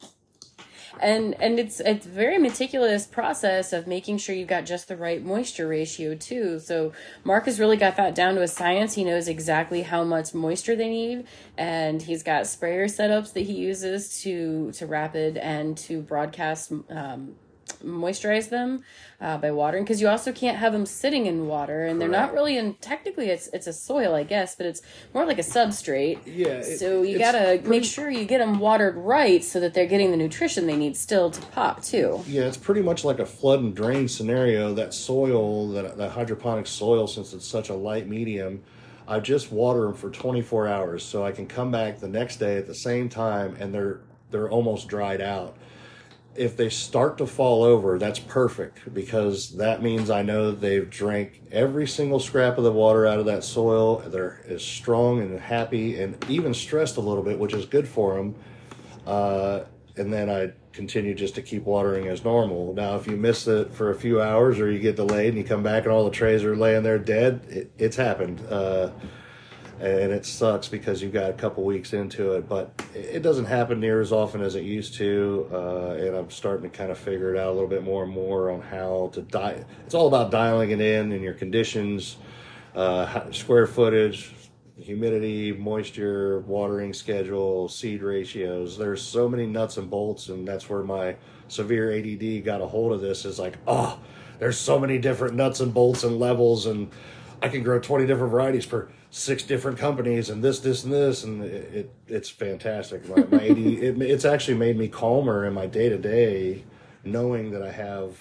and 1.00 1.40
and 1.42 1.60
it's 1.60 1.80
it's 1.80 2.06
very 2.06 2.38
meticulous 2.38 3.06
process 3.06 3.74
of 3.74 3.88
making 3.88 4.18
sure 4.18 4.36
you've 4.36 4.48
got 4.48 4.66
just 4.66 4.88
the 4.88 4.98
right 4.98 5.24
moisture 5.24 5.68
ratio 5.68 6.16
too. 6.16 6.60
So 6.60 6.94
mark 7.24 7.46
has 7.46 7.60
really 7.60 7.78
got 7.78 7.96
that 7.98 8.16
down 8.16 8.36
to 8.36 8.42
a 8.42 8.48
science. 8.48 8.94
He 8.94 9.04
knows 9.04 9.28
exactly 9.28 9.84
how 9.84 10.04
much 10.04 10.34
moisture 10.34 10.76
they 10.76 10.90
need 10.90 11.26
and 11.58 12.02
he's 12.02 12.24
got 12.24 12.48
sprayer 12.48 12.88
setups 12.88 13.34
that 13.34 13.42
he 13.42 13.54
uses 13.54 14.22
to 14.22 14.72
to 14.74 14.86
rapid 14.86 15.38
and 15.38 15.78
to 15.78 16.02
broadcast 16.02 16.72
um, 16.90 17.36
moisturize 17.84 18.50
them 18.50 18.84
uh, 19.20 19.38
by 19.38 19.52
watering 19.52 19.84
because 19.84 20.02
you 20.02 20.08
also 20.08 20.32
can't 20.32 20.58
have 20.58 20.74
them 20.74 20.86
sitting 20.86 21.26
in 21.26 21.48
water 21.48 21.86
and 21.86 22.00
Correct. 22.00 22.00
they're 22.00 22.22
not 22.22 22.34
really 22.34 22.58
in 22.58 22.74
technically 22.76 23.30
it's 23.30 23.48
it's 23.54 23.68
a 23.68 23.74
soil 23.74 24.16
I 24.16 24.24
guess 24.24 24.56
but 24.56 24.66
it's 24.66 24.82
more 25.14 25.26
like 25.26 25.40
a 25.40 25.44
substrate. 25.44 26.20
Yeah 26.26 26.48
it, 26.48 26.80
so 26.80 27.04
you 27.04 27.18
gotta 27.18 27.60
pretty, 27.60 27.70
make 27.70 27.84
sure 27.84 28.10
you 28.10 28.26
get 28.26 28.40
them 28.40 28.60
watered 28.60 28.96
right 28.96 29.44
so 29.44 29.60
that 29.60 29.74
they're 29.74 29.86
getting 29.86 30.12
the 30.12 30.18
nutrition 30.18 30.68
they 30.68 30.78
need 30.78 30.98
still 30.98 31.32
to 31.32 31.42
pop 31.48 31.84
too. 31.84 32.24
Yeah 32.28 32.44
it's 32.44 32.58
pretty 32.58 32.82
much 32.82 33.04
like 33.04 33.20
a 33.20 33.26
flood 33.26 33.60
and 33.60 33.76
drain 33.76 34.08
scenario. 34.08 34.74
That 34.74 34.94
soil 34.94 35.70
that, 35.70 35.98
that 35.98 36.12
hydroponic 36.12 36.68
soil 36.68 37.08
since 37.08 37.34
it's 37.34 37.48
such 37.48 37.70
a 37.70 37.76
light 37.76 38.08
medium 38.08 38.64
I 39.08 39.20
just 39.20 39.52
water 39.52 39.82
them 39.82 39.94
for 39.94 40.10
24 40.10 40.68
hours 40.68 41.04
so 41.04 41.26
I 41.26 41.32
can 41.32 41.46
come 41.46 41.72
back 41.72 42.00
the 42.00 42.08
next 42.08 42.38
day 42.38 42.58
at 42.58 42.66
the 42.66 42.76
same 42.76 43.10
time 43.10 43.56
and 43.60 43.74
they're 43.74 44.02
they're 44.30 44.50
almost 44.50 44.88
dried 44.88 45.22
out 45.22 45.58
if 46.36 46.56
they 46.56 46.70
start 46.70 47.18
to 47.18 47.28
fall 47.28 47.64
over, 47.64 48.00
that's 48.00 48.20
perfect 48.20 48.94
because 48.94 49.58
that 49.58 49.82
means 49.82 50.10
I 50.10 50.22
know 50.22 50.52
they've 50.52 50.90
drank 50.90 51.42
every 51.52 51.88
single 51.88 52.20
scrap 52.20 52.58
of 52.58 52.64
the 52.64 52.72
water 52.72 53.06
out 53.06 53.20
of 53.20 53.26
that 53.26 53.44
soil. 53.44 54.00
They're 54.00 54.44
as 54.48 54.64
strong 54.64 55.20
and 55.22 55.40
happy 55.40 56.02
and 56.02 56.24
even 56.30 56.54
stressed 56.54 56.98
a 56.98 57.02
little 57.02 57.24
bit, 57.24 57.38
which 57.38 57.54
is 57.54 57.66
good 57.66 57.88
for 57.88 58.16
them. 58.16 58.36
Uh, 59.06 59.62
and 59.98 60.12
then 60.12 60.30
I 60.30 60.54
continue 60.72 61.14
just 61.14 61.36
to 61.36 61.42
keep 61.42 61.64
watering 61.64 62.08
as 62.08 62.24
normal. 62.24 62.74
Now, 62.74 62.96
if 62.96 63.08
you 63.08 63.18
miss 63.18 63.46
it 63.48 63.74
for 63.74 63.92
a 63.92 63.96
few 63.96 64.22
hours 64.22 64.60
or 64.60 64.72
you 64.72 64.80
get 64.80 64.96
delayed 64.96 65.30
and 65.30 65.38
you 65.38 65.44
come 65.44 65.64
back 65.64 65.84
and 65.84 65.92
all 65.92 66.06
the 66.06 66.12
trays 66.12 66.44
are 66.46 66.56
laying 66.56 66.84
there 66.84 66.98
dead, 66.98 67.46
it, 67.50 67.72
it's 67.78 67.98
happened. 67.98 68.42
Uh, 68.50 68.92
and 69.80 70.12
it 70.12 70.26
sucks 70.26 70.68
because 70.68 71.02
you 71.02 71.10
got 71.10 71.30
a 71.30 71.34
couple 71.34 71.64
weeks 71.64 71.94
into 71.94 72.34
it, 72.34 72.48
but 72.48 72.72
it 72.94 73.22
doesn't 73.22 73.46
happen 73.46 73.80
near 73.80 74.02
as 74.02 74.12
often 74.12 74.42
as 74.42 74.56
it 74.56 74.64
used 74.64 74.94
to. 74.96 75.50
Uh, 75.52 75.92
and 75.92 76.16
I'm 76.16 76.30
starting 76.30 76.70
to 76.70 76.78
kind 76.78 76.92
of 76.92 76.98
figure 76.98 77.34
it 77.34 77.40
out 77.40 77.50
a 77.50 77.54
little 77.54 77.70
bit 77.70 77.84
more 77.84 78.04
and 78.04 78.12
more 78.12 78.52
on 78.52 78.62
how 78.62 79.10
to 79.14 79.22
die. 79.22 79.64
It's 79.86 79.96
all 79.96 80.08
about 80.08 80.30
dialing 80.30 80.72
it 80.72 80.82
in 80.82 81.12
and 81.12 81.24
your 81.24 81.34
conditions, 81.34 82.18
uh, 82.76 83.32
square 83.32 83.66
footage, 83.66 84.32
humidity, 84.78 85.52
moisture, 85.52 86.40
watering 86.42 86.94
schedule, 86.94 87.68
seed 87.68 88.02
ratios. 88.02 88.78
There's 88.78 89.02
so 89.02 89.30
many 89.30 89.46
nuts 89.46 89.78
and 89.78 89.90
bolts, 89.90 90.30
and 90.30 90.48
that's 90.48 90.70
where 90.70 90.84
my 90.84 91.16
severe 91.48 91.92
ADD 91.92 92.44
got 92.44 92.62
a 92.62 92.68
hold 92.68 92.92
of 92.92 93.02
this. 93.02 93.26
Is 93.26 93.40
like, 93.40 93.58
oh, 93.68 94.00
there's 94.40 94.58
so 94.58 94.80
many 94.80 94.98
different 94.98 95.36
nuts 95.36 95.60
and 95.60 95.74
bolts 95.74 96.04
and 96.04 96.20
levels, 96.20 96.66
and 96.66 96.90
I 97.42 97.50
can 97.50 97.64
grow 97.64 97.80
20 97.80 98.06
different 98.06 98.32
varieties 98.32 98.66
for 98.66 98.90
six 99.12 99.44
different 99.44 99.78
companies, 99.78 100.30
and 100.30 100.44
this, 100.44 100.60
this, 100.60 100.84
and 100.84 100.92
this, 100.92 101.24
and 101.24 101.44
it, 101.44 101.74
it 101.74 101.94
it's 102.08 102.30
fantastic. 102.30 103.08
My, 103.08 103.24
my 103.38 103.50
ADD, 103.50 103.58
it, 103.58 104.02
it's 104.02 104.26
actually 104.26 104.58
made 104.58 104.78
me 104.78 104.88
calmer 104.88 105.46
in 105.46 105.54
my 105.54 105.68
day 105.68 105.90
to 105.90 105.98
day, 105.98 106.64
knowing 107.04 107.52
that 107.52 107.62
I 107.62 107.72
have 107.72 108.18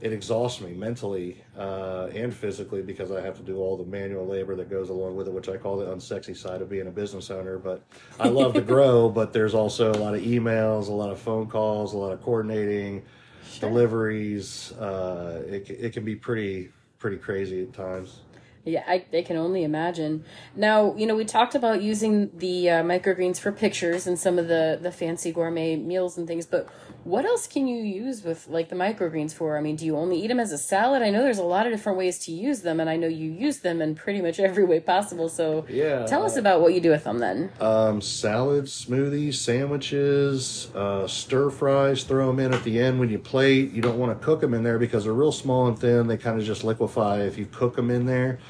it 0.00 0.12
exhausts 0.12 0.60
me 0.60 0.72
mentally 0.74 1.42
uh, 1.56 2.08
and 2.14 2.32
physically 2.32 2.82
because 2.82 3.10
I 3.10 3.20
have 3.22 3.36
to 3.38 3.42
do 3.42 3.58
all 3.58 3.76
the 3.76 3.84
manual 3.84 4.26
labor 4.26 4.54
that 4.56 4.68
goes 4.68 4.90
along 4.90 5.16
with 5.16 5.26
it, 5.26 5.32
which 5.32 5.48
I 5.48 5.56
call 5.56 5.78
the 5.78 5.86
unsexy 5.86 6.36
side 6.36 6.60
of 6.60 6.68
being 6.68 6.86
a 6.86 6.90
business 6.90 7.30
owner. 7.30 7.58
But 7.58 7.82
I 8.20 8.28
love 8.28 8.54
to 8.54 8.60
grow, 8.74 9.08
but 9.08 9.32
there's 9.32 9.54
also 9.54 9.92
a 9.92 9.98
lot 9.98 10.14
of 10.14 10.20
emails, 10.20 10.88
a 10.88 10.92
lot 10.92 11.10
of 11.10 11.18
phone 11.18 11.46
calls, 11.46 11.94
a 11.94 11.98
lot 11.98 12.12
of 12.12 12.22
coordinating, 12.22 13.04
sure. 13.50 13.68
deliveries. 13.68 14.72
Uh, 14.72 15.42
it, 15.46 15.70
it 15.70 15.92
can 15.92 16.04
be 16.04 16.14
pretty 16.14 16.70
pretty 16.98 17.16
crazy 17.16 17.62
at 17.62 17.72
times. 17.72 18.20
Yeah, 18.66 18.82
I, 18.84 19.04
can 19.22 19.36
only 19.36 19.62
imagine. 19.62 20.24
Now, 20.56 20.96
you 20.96 21.06
know, 21.06 21.14
we 21.14 21.24
talked 21.24 21.54
about 21.54 21.82
using 21.82 22.36
the 22.36 22.68
uh, 22.68 22.82
microgreens 22.82 23.38
for 23.38 23.52
pictures 23.52 24.08
and 24.08 24.18
some 24.18 24.40
of 24.40 24.48
the, 24.48 24.76
the 24.82 24.90
fancy 24.90 25.30
gourmet 25.30 25.76
meals 25.76 26.18
and 26.18 26.26
things, 26.26 26.46
but 26.46 26.68
what 27.06 27.24
else 27.24 27.46
can 27.46 27.68
you 27.68 27.84
use 27.84 28.24
with 28.24 28.48
like 28.48 28.68
the 28.68 28.74
microgreens 28.74 29.32
for? 29.32 29.56
I 29.56 29.60
mean, 29.60 29.76
do 29.76 29.86
you 29.86 29.96
only 29.96 30.20
eat 30.20 30.26
them 30.26 30.40
as 30.40 30.50
a 30.50 30.58
salad? 30.58 31.02
I 31.02 31.10
know 31.10 31.22
there's 31.22 31.38
a 31.38 31.44
lot 31.44 31.64
of 31.64 31.72
different 31.72 31.98
ways 31.98 32.18
to 32.24 32.32
use 32.32 32.62
them, 32.62 32.80
and 32.80 32.90
I 32.90 32.96
know 32.96 33.06
you 33.06 33.30
use 33.30 33.60
them 33.60 33.80
in 33.80 33.94
pretty 33.94 34.20
much 34.20 34.40
every 34.40 34.64
way 34.64 34.80
possible. 34.80 35.28
So, 35.28 35.64
yeah, 35.68 36.04
tell 36.04 36.24
us 36.24 36.36
about 36.36 36.60
what 36.60 36.74
you 36.74 36.80
do 36.80 36.90
with 36.90 37.04
them 37.04 37.20
then. 37.20 37.52
Um, 37.60 38.00
salads, 38.00 38.86
smoothies, 38.86 39.34
sandwiches, 39.34 40.68
uh, 40.74 41.06
stir 41.06 41.50
fries. 41.50 42.02
Throw 42.02 42.26
them 42.26 42.40
in 42.40 42.52
at 42.52 42.64
the 42.64 42.80
end 42.80 42.98
when 42.98 43.08
you 43.08 43.20
plate. 43.20 43.70
You 43.70 43.82
don't 43.82 43.98
want 43.98 44.18
to 44.18 44.24
cook 44.24 44.40
them 44.40 44.52
in 44.52 44.64
there 44.64 44.78
because 44.78 45.04
they're 45.04 45.12
real 45.12 45.30
small 45.30 45.68
and 45.68 45.78
thin. 45.78 46.08
They 46.08 46.16
kind 46.16 46.40
of 46.40 46.44
just 46.44 46.64
liquefy 46.64 47.20
if 47.20 47.38
you 47.38 47.46
cook 47.46 47.76
them 47.76 47.88
in 47.88 48.06
there. 48.06 48.40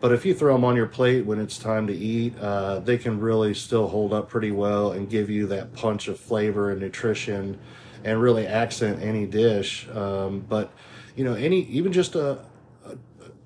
But 0.00 0.12
if 0.12 0.24
you 0.24 0.34
throw 0.34 0.54
them 0.54 0.64
on 0.64 0.74
your 0.74 0.86
plate 0.86 1.26
when 1.26 1.38
it's 1.38 1.58
time 1.58 1.86
to 1.86 1.94
eat, 1.94 2.36
uh, 2.40 2.80
they 2.80 2.98
can 2.98 3.20
really 3.20 3.54
still 3.54 3.86
hold 3.86 4.12
up 4.12 4.30
pretty 4.30 4.50
well 4.50 4.90
and 4.90 5.08
give 5.08 5.30
you 5.30 5.46
that 5.48 5.74
punch 5.74 6.08
of 6.08 6.18
flavor 6.18 6.72
and 6.72 6.80
nutrition 6.80 7.60
and 8.04 8.20
really 8.20 8.46
accent 8.46 9.02
any 9.02 9.26
dish. 9.26 9.88
Um, 9.88 10.40
but 10.48 10.72
you 11.16 11.24
know, 11.24 11.34
any 11.34 11.62
even 11.62 11.92
just 11.92 12.14
a, 12.14 12.38
a 12.84 12.96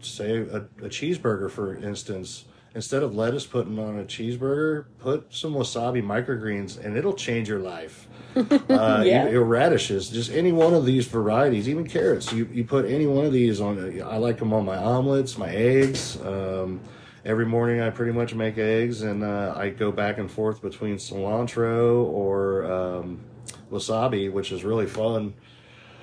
say 0.00 0.38
a, 0.38 0.56
a, 0.56 0.88
cheeseburger, 0.88 1.50
for 1.50 1.74
instance, 1.74 2.44
instead 2.74 3.02
of 3.02 3.14
lettuce 3.14 3.46
putting 3.46 3.78
on 3.78 3.98
a 3.98 4.04
cheeseburger, 4.04 4.86
put 4.98 5.32
some 5.34 5.54
wasabi 5.54 6.02
microgreens, 6.02 6.82
and 6.82 6.96
it'll 6.96 7.14
change 7.14 7.48
your 7.48 7.60
life. 7.60 8.06
uh, 8.36 9.02
yeah. 9.06 9.28
radishes, 9.32 10.10
just 10.10 10.30
any 10.32 10.50
one 10.50 10.74
of 10.74 10.84
these 10.84 11.06
varieties, 11.06 11.68
even 11.68 11.86
carrots. 11.86 12.32
You 12.32 12.48
you 12.52 12.64
put 12.64 12.84
any 12.84 13.06
one 13.06 13.24
of 13.24 13.32
these 13.32 13.60
on. 13.60 14.02
I 14.02 14.16
like 14.16 14.38
them 14.38 14.52
on 14.52 14.64
my 14.64 14.76
omelets, 14.76 15.38
my 15.38 15.48
eggs. 15.48 16.20
Um, 16.20 16.80
every 17.24 17.46
morning 17.46 17.80
I 17.80 17.90
pretty 17.90 18.12
much 18.12 18.34
make 18.34 18.58
eggs, 18.58 19.02
and 19.02 19.22
uh, 19.24 19.54
I 19.56 19.70
go 19.70 19.90
back 19.92 20.18
and 20.18 20.30
forth 20.30 20.60
between 20.60 20.96
cilantro 20.96 22.04
or 22.04 22.70
um, 22.70 23.20
wasabi, 23.74 24.32
which 24.32 24.52
is 24.52 24.64
really 24.64 24.86
fun. 24.86 25.34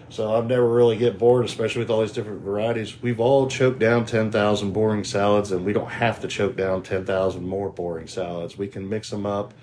So 0.10 0.36
I've 0.36 0.46
never 0.46 0.68
really 0.68 0.98
get 0.98 1.18
bored, 1.18 1.46
especially 1.46 1.80
with 1.80 1.90
all 1.90 2.02
these 2.02 2.12
different 2.12 2.42
varieties. 2.42 3.02
We've 3.02 3.22
all 3.22 3.48
choked 3.48 3.80
down 3.80 4.06
10,000 4.06 4.74
boring 4.74 5.06
salads, 5.06 5.54
and 5.54 5.66
we 5.66 5.72
don't 5.72 5.90
have 5.90 6.20
to 6.20 6.28
choke 6.28 6.58
down 6.58 6.84
10,000 6.84 7.48
more 7.48 7.70
boring 7.70 8.08
salads. 8.08 8.58
We 8.58 8.68
can 8.68 8.90
mix 8.90 9.10
them 9.10 9.26
up 9.26 9.54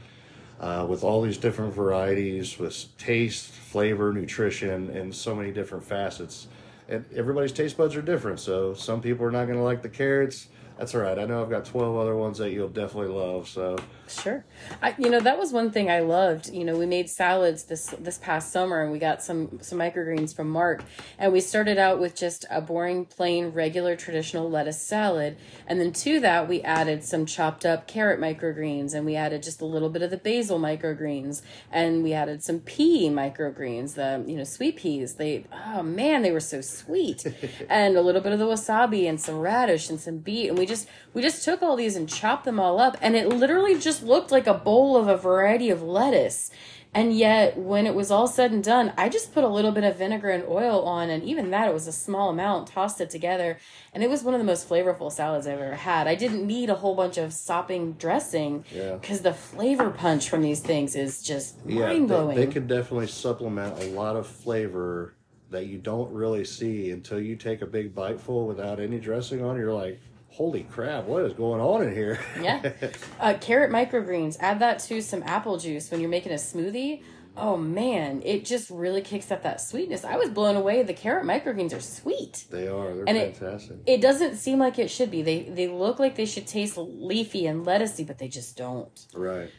uh, 0.59 0.87
with 0.89 1.05
all 1.05 1.21
these 1.21 1.37
different 1.37 1.75
varieties, 1.75 2.59
with 2.59 2.97
taste, 2.97 3.51
flavor, 3.51 4.13
nutrition, 4.13 4.89
and 4.91 5.15
so 5.15 5.35
many 5.35 5.53
different 5.53 5.85
facets. 5.85 6.49
And 6.89 7.05
everybody's 7.15 7.53
taste 7.53 7.77
buds 7.77 7.95
are 7.95 8.03
different, 8.03 8.41
so 8.41 8.73
some 8.73 9.03
people 9.03 9.27
are 9.27 9.31
not 9.31 9.45
going 9.45 9.59
to 9.59 9.65
like 9.65 9.83
the 9.83 9.91
carrots 9.91 10.49
that's 10.79 10.95
all 10.95 11.01
right. 11.01 11.19
I 11.19 11.25
know 11.25 11.43
I've 11.43 11.51
got 11.51 11.65
12 11.65 11.97
other 11.97 12.15
ones 12.15 12.39
that 12.39 12.53
you'll 12.53 12.69
definitely 12.69 13.13
love. 13.13 13.49
So 13.49 13.77
sure. 14.07 14.45
I, 14.81 14.95
you 14.97 15.11
know, 15.11 15.19
that 15.19 15.37
was 15.37 15.53
one 15.53 15.73
thing 15.73 15.91
I 15.91 16.01
loved. 16.01 16.51
You 16.51 16.65
know, 16.65 16.79
we 16.79 16.87
made 16.87 17.11
salads 17.11 17.65
this, 17.65 17.95
this 17.99 18.17
past 18.19 18.53
summer 18.53 18.83
and 18.83 18.93
we 18.93 19.01
got 19.01 19.21
some, 19.21 19.59
some 19.61 19.79
microgreens 19.79 20.35
from 20.35 20.49
Mark 20.49 20.85
and 21.19 21.33
we 21.33 21.41
started 21.41 21.79
out 21.79 21.99
with 21.99 22.15
just 22.15 22.45
a 22.49 22.61
boring, 22.61 23.07
plain, 23.07 23.49
regular, 23.49 23.97
traditional 23.97 24.49
lettuce 24.49 24.81
salad. 24.81 25.37
And 25.67 25.81
then 25.81 25.93
to 25.95 26.21
that, 26.21 26.49
we 26.49 26.63
added 26.63 27.03
some 27.03 27.27
chopped 27.27 27.67
up 27.67 27.89
carrot 27.89 28.21
microgreens 28.21 28.95
and 28.95 29.05
we 29.05 29.17
added 29.17 29.43
just 29.43 29.61
a 29.61 29.67
little 29.67 29.91
bit 29.91 30.03
of 30.03 30.11
the 30.11 30.17
basil 30.17 30.61
microgreens 30.61 31.43
and 31.73 32.05
we 32.05 32.13
added 32.13 32.45
some 32.45 32.61
pea 32.61 33.11
microgreens, 33.11 33.95
the, 33.95 34.25
you 34.31 34.37
know, 34.37 34.45
sweet 34.45 34.77
peas. 34.77 35.15
They, 35.15 35.45
oh 35.67 35.83
man, 35.83 36.23
they 36.23 36.31
were 36.31 36.39
so 36.39 36.61
sweet. 36.61 37.27
and 37.69 37.97
a 37.97 38.01
little 38.01 38.21
bit 38.21 38.33
of 38.33 38.39
the 38.39 38.47
wasabi 38.47 39.09
and 39.09 39.21
some 39.21 39.41
radish 39.41 39.91
and 39.91 39.99
some 39.99 40.19
beet. 40.19 40.49
And 40.49 40.57
we 40.57 40.68
just 40.69 40.89
we 41.15 41.23
just 41.23 41.45
took 41.45 41.63
all 41.63 41.77
these 41.77 41.97
and 41.97 42.09
chopped 42.09 42.45
them 42.45 42.61
all 42.61 42.79
up 42.79 42.97
and 43.01 43.17
it 43.17 43.29
literally 43.29 43.79
just 43.79 44.03
looked 44.03 44.31
like 44.31 44.47
a 44.47 44.55
bowl 44.55 44.97
of 44.97 45.09
a 45.09 45.17
variety 45.17 45.71
of 45.71 45.83
lettuce. 45.83 46.51
And 46.95 47.17
yet 47.17 47.59
when 47.59 47.87
it 47.87 47.95
was 47.95 48.11
all 48.11 48.27
said 48.27 48.51
and 48.51 48.65
done 48.65 48.95
i 48.97 49.11
just 49.11 49.35
put 49.35 49.45
a 49.45 49.49
little 49.49 49.73
bit 49.73 49.85
of 49.85 49.97
vinegar 49.97 50.31
and 50.31 50.43
oil 50.49 50.83
on 50.85 51.11
and 51.11 51.23
even 51.23 51.51
that 51.51 51.69
it 51.69 51.75
was 51.75 51.87
a 51.87 51.93
small 51.93 52.31
amount 52.31 52.69
tossed 52.69 53.01
it 53.01 53.11
together 53.11 53.59
and 53.93 54.03
it 54.03 54.09
was 54.09 54.23
one 54.23 54.33
of 54.33 54.41
the 54.41 54.45
most 54.45 54.67
flavorful 54.67 55.13
salads 55.13 55.47
i've 55.47 55.61
ever 55.61 55.75
had. 55.75 56.07
I 56.07 56.15
didn't 56.15 56.47
need 56.47 56.71
a 56.71 56.75
whole 56.75 56.95
bunch 56.95 57.19
of 57.19 57.33
sopping 57.33 57.93
dressing 57.93 58.65
because 58.71 59.19
yeah. 59.19 59.31
the 59.31 59.35
flavor 59.35 59.91
punch 59.91 60.31
from 60.31 60.43
these 60.43 60.61
things 60.61 60.97
is 60.97 61.23
just 61.23 61.57
yeah, 61.67 61.87
mind-blowing 61.87 62.37
they, 62.37 62.47
they 62.47 62.53
could 62.53 62.67
definitely 62.67 63.09
supplement 63.09 63.83
a 63.83 63.91
lot 63.91 64.17
of 64.17 64.27
flavor 64.27 65.15
that 65.51 65.67
you 65.67 65.79
don't 65.79 66.13
really 66.13 66.45
see 66.45 66.91
until 66.91 67.21
you 67.21 67.37
take 67.37 67.63
a 67.63 67.67
big 67.67 67.95
bite 67.95 68.21
full 68.21 68.47
without 68.47 68.81
any 68.81 68.99
dressing 68.99 69.45
on. 69.45 69.57
You're 69.57 69.73
like 69.73 70.01
holy 70.39 70.63
crap, 70.63 71.05
what 71.05 71.25
is 71.25 71.33
going 71.33 71.61
on 71.61 71.83
in 71.83 71.93
here? 71.93 72.21
yeah. 72.41 72.73
Uh, 73.19 73.35
carrot 73.41 73.73
microgreens, 73.73 74.37
add 74.39 74.61
that 74.61 74.79
to 74.79 75.03
some 75.03 75.21
apple 75.25 75.59
juice 75.59 75.91
when 75.91 76.01
you're 76.01 76.09
making 76.09 76.31
a 76.31 76.37
smoothie. 76.37 77.03
Oh 77.37 77.57
man, 77.57 78.23
it 78.25 78.45
just 78.45 78.71
really 78.71 79.01
kicks 79.01 79.33
up 79.33 79.43
that 79.43 79.61
sweetness. 79.61 80.05
I 80.05 80.17
was 80.17 80.31
blown 80.31 80.55
away. 80.55 80.85
The 80.85 80.95
carrot 80.95 81.25
microgreens 81.25 81.77
are 81.77 81.81
sweet. 81.81 82.47
They 82.51 82.69
are. 82.69 82.95
They're 82.95 83.05
and 83.09 83.37
fantastic. 83.37 83.79
It, 83.85 83.95
it 83.95 84.01
doesn't 84.01 84.37
seem 84.37 84.61
like 84.61 84.79
it 84.79 84.91
should 84.91 85.11
be. 85.11 85.23
They 85.23 85.43
they 85.43 85.67
look 85.67 85.99
like 85.99 86.15
they 86.15 86.25
should 86.25 86.47
taste 86.47 86.77
leafy 86.77 87.47
and 87.47 87.67
lettucey, 87.67 88.07
but 88.07 88.19
they 88.19 88.29
just 88.29 88.57
don't. 88.57 89.07
Right. 89.15 89.51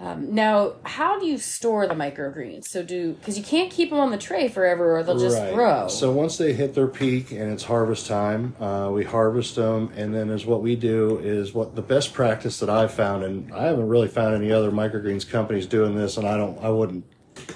Um, 0.00 0.32
now, 0.32 0.74
how 0.84 1.18
do 1.18 1.26
you 1.26 1.38
store 1.38 1.88
the 1.88 1.94
microgreens? 1.94 2.66
So 2.66 2.84
do 2.84 3.14
because 3.14 3.36
you 3.36 3.42
can't 3.42 3.68
keep 3.70 3.90
them 3.90 3.98
on 3.98 4.12
the 4.12 4.18
tray 4.18 4.46
forever, 4.46 4.96
or 4.96 5.02
they'll 5.02 5.18
just 5.18 5.38
right. 5.38 5.52
grow. 5.52 5.88
So 5.88 6.12
once 6.12 6.36
they 6.36 6.52
hit 6.52 6.74
their 6.74 6.86
peak 6.86 7.32
and 7.32 7.52
it's 7.52 7.64
harvest 7.64 8.06
time, 8.06 8.54
uh, 8.60 8.90
we 8.92 9.04
harvest 9.04 9.56
them, 9.56 9.90
and 9.96 10.14
then 10.14 10.30
is 10.30 10.46
what 10.46 10.62
we 10.62 10.76
do 10.76 11.18
is 11.18 11.52
what 11.52 11.74
the 11.74 11.82
best 11.82 12.14
practice 12.14 12.60
that 12.60 12.70
I've 12.70 12.92
found, 12.92 13.24
and 13.24 13.52
I 13.52 13.64
haven't 13.64 13.88
really 13.88 14.06
found 14.06 14.36
any 14.36 14.52
other 14.52 14.70
microgreens 14.70 15.28
companies 15.28 15.66
doing 15.66 15.96
this, 15.96 16.16
and 16.16 16.28
I 16.28 16.36
don't, 16.36 16.56
I 16.62 16.68
wouldn't 16.68 17.04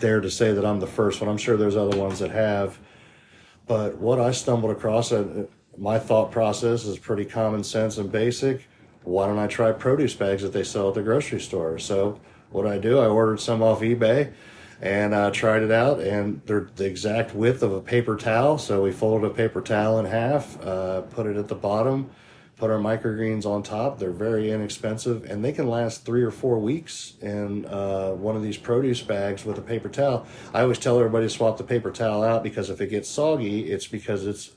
dare 0.01 0.21
to 0.21 0.31
say 0.31 0.53
that 0.53 0.65
I'm 0.65 0.81
the 0.81 0.87
first 0.89 1.21
one. 1.21 1.31
I'm 1.31 1.39
sure 1.39 1.57
there's 1.57 1.77
other 1.77 1.97
ones 1.97 2.19
that 2.19 2.33
have, 2.33 2.77
but 3.69 3.99
what 3.99 4.19
I 4.19 4.33
stumbled 4.33 4.73
across, 4.73 5.13
uh, 5.13 5.47
my 5.79 6.01
thought 6.01 6.33
process 6.33 6.85
is 6.87 6.99
pretty 6.99 7.25
common 7.25 7.63
sense 7.63 7.99
and 7.99 8.11
basic. 8.11 8.67
Why 9.05 9.27
don't 9.27 9.39
I 9.39 9.47
try 9.47 9.71
produce 9.73 10.15
bags 10.15 10.43
that 10.43 10.53
they 10.53 10.65
sell 10.65 10.89
at 10.89 10.95
the 10.95 11.03
grocery 11.03 11.41
store? 11.41 11.79
So 11.79 12.21
what 12.53 12.67
I 12.67 12.79
do, 12.79 12.99
I 12.99 13.07
ordered 13.07 13.41
some 13.41 13.62
off 13.62 13.81
eBay 13.81 14.33
and 14.81 15.15
uh, 15.15 15.31
tried 15.31 15.62
it 15.62 15.71
out, 15.71 16.01
and 16.01 16.43
they're 16.47 16.69
the 16.75 16.85
exact 16.85 17.35
width 17.35 17.62
of 17.62 17.73
a 17.73 17.81
paper 17.81 18.17
towel. 18.17 18.59
So 18.59 18.83
we 18.83 18.91
folded 18.91 19.31
a 19.31 19.35
paper 19.35 19.61
towel 19.61 19.99
in 20.01 20.07
half, 20.07 20.61
uh, 20.61 21.03
put 21.03 21.27
it 21.27 21.37
at 21.37 21.47
the 21.47 21.55
bottom, 21.55 22.11
put 22.62 22.71
our 22.71 22.79
microgreens 22.79 23.47
on 23.47 23.62
top. 23.62 23.99
They're 23.99 24.12
very 24.12 24.53
inexpensive 24.53 25.25
and 25.25 25.45
they 25.45 25.51
can 25.51 25.69
last 25.69 26.05
three 26.05 26.23
or 26.23 26.31
four 26.31 26.59
weeks 26.59 27.15
in 27.21 27.67
uh, 27.67 28.11
one 28.11 28.37
of 28.37 28.43
these 28.43 28.57
produce 28.57 29.03
bags 29.03 29.45
with 29.45 29.59
a 29.59 29.62
paper 29.62 29.88
towel. 29.88 30.27
I 30.55 30.62
always 30.62 30.79
tell 30.79 30.97
everybody 30.97 31.27
to 31.27 31.31
swap 31.31 31.57
the 31.57 31.65
paper 31.65 31.91
towel 31.91 32.23
out 32.23 32.45
because 32.45 32.71
if 32.71 32.81
it 32.81 32.87
gets 32.88 33.09
soggy, 33.09 33.73
it's 33.73 33.88
because 33.88 34.27
it's 34.27 34.53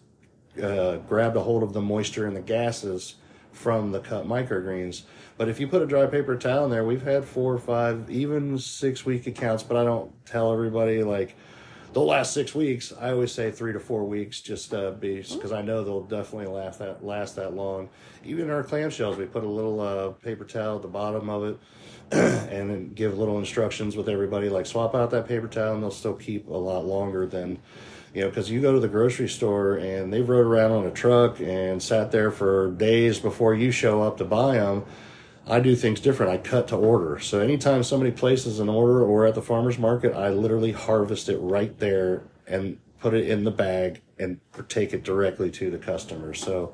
uh, 0.61 0.97
grabbed 0.97 1.35
a 1.35 1.41
hold 1.41 1.63
of 1.63 1.73
the 1.73 1.81
moisture 1.81 2.27
and 2.27 2.35
the 2.35 2.41
gases 2.41 3.15
from 3.55 3.91
the 3.91 3.99
cut 3.99 4.27
microgreens. 4.27 5.03
But 5.37 5.49
if 5.49 5.59
you 5.59 5.67
put 5.67 5.81
a 5.81 5.85
dry 5.85 6.05
paper 6.05 6.37
towel 6.37 6.65
in 6.65 6.71
there, 6.71 6.83
we've 6.83 7.01
had 7.01 7.25
four 7.25 7.53
or 7.53 7.57
five, 7.57 8.09
even 8.09 8.57
six 8.57 9.05
week 9.05 9.27
accounts, 9.27 9.63
but 9.63 9.77
I 9.77 9.83
don't 9.83 10.11
tell 10.25 10.53
everybody 10.53 11.03
like, 11.03 11.35
they'll 11.93 12.05
last 12.05 12.33
six 12.33 12.53
weeks. 12.53 12.93
I 12.99 13.11
always 13.11 13.31
say 13.31 13.51
three 13.51 13.73
to 13.73 13.79
four 13.79 14.03
weeks, 14.03 14.41
just 14.41 14.73
uh, 14.73 14.91
be 14.91 15.21
because 15.21 15.51
I 15.51 15.61
know 15.61 15.83
they'll 15.83 16.03
definitely 16.03 16.53
last 16.53 16.79
that 16.79 17.03
last 17.03 17.35
that 17.37 17.53
long. 17.53 17.89
Even 18.23 18.49
our 18.49 18.63
clamshells, 18.63 19.17
we 19.17 19.25
put 19.25 19.43
a 19.43 19.49
little 19.49 19.79
uh, 19.79 20.09
paper 20.09 20.43
towel 20.43 20.75
at 20.75 20.81
the 20.81 20.87
bottom 20.87 21.29
of 21.29 21.43
it, 21.45 21.57
and 22.11 22.69
then 22.69 22.93
give 22.93 23.17
little 23.17 23.39
instructions 23.39 23.95
with 23.95 24.09
everybody, 24.09 24.49
like 24.49 24.65
swap 24.65 24.93
out 24.93 25.09
that 25.11 25.27
paper 25.27 25.47
towel, 25.47 25.73
and 25.73 25.83
they'll 25.83 25.91
still 25.91 26.13
keep 26.13 26.47
a 26.47 26.51
lot 26.51 26.85
longer 26.85 27.25
than. 27.25 27.57
You 28.15 28.21
know, 28.21 28.29
because 28.29 28.49
you 28.49 28.61
go 28.61 28.73
to 28.73 28.79
the 28.79 28.87
grocery 28.87 29.29
store 29.29 29.75
and 29.75 30.11
they've 30.11 30.27
rode 30.27 30.47
around 30.47 30.71
on 30.71 30.87
a 30.87 30.91
truck 30.91 31.39
and 31.39 31.83
sat 31.83 32.11
there 32.11 32.31
for 32.31 32.71
days 32.71 33.19
before 33.19 33.53
you 33.53 33.71
show 33.71 34.01
up 34.01 34.17
to 34.17 34.25
buy 34.25 34.55
them 34.55 34.85
I 35.47 35.59
do 35.59 35.75
things 35.75 35.99
different. 35.99 36.31
I 36.31 36.37
cut 36.37 36.67
to 36.69 36.75
order. 36.75 37.19
So 37.19 37.39
anytime 37.39 37.83
somebody 37.83 38.11
places 38.11 38.59
an 38.59 38.69
order 38.69 39.03
or 39.03 39.27
at 39.27 39.35
the 39.35 39.41
farmer's 39.41 39.77
market, 39.77 40.15
I 40.15 40.29
literally 40.29 40.71
harvest 40.71 41.29
it 41.29 41.37
right 41.37 41.77
there 41.77 42.23
and 42.47 42.79
put 42.99 43.13
it 43.13 43.29
in 43.29 43.43
the 43.43 43.51
bag 43.51 44.01
and 44.17 44.39
take 44.69 44.93
it 44.93 45.03
directly 45.03 45.51
to 45.51 45.69
the 45.69 45.77
customer. 45.77 46.33
So 46.33 46.73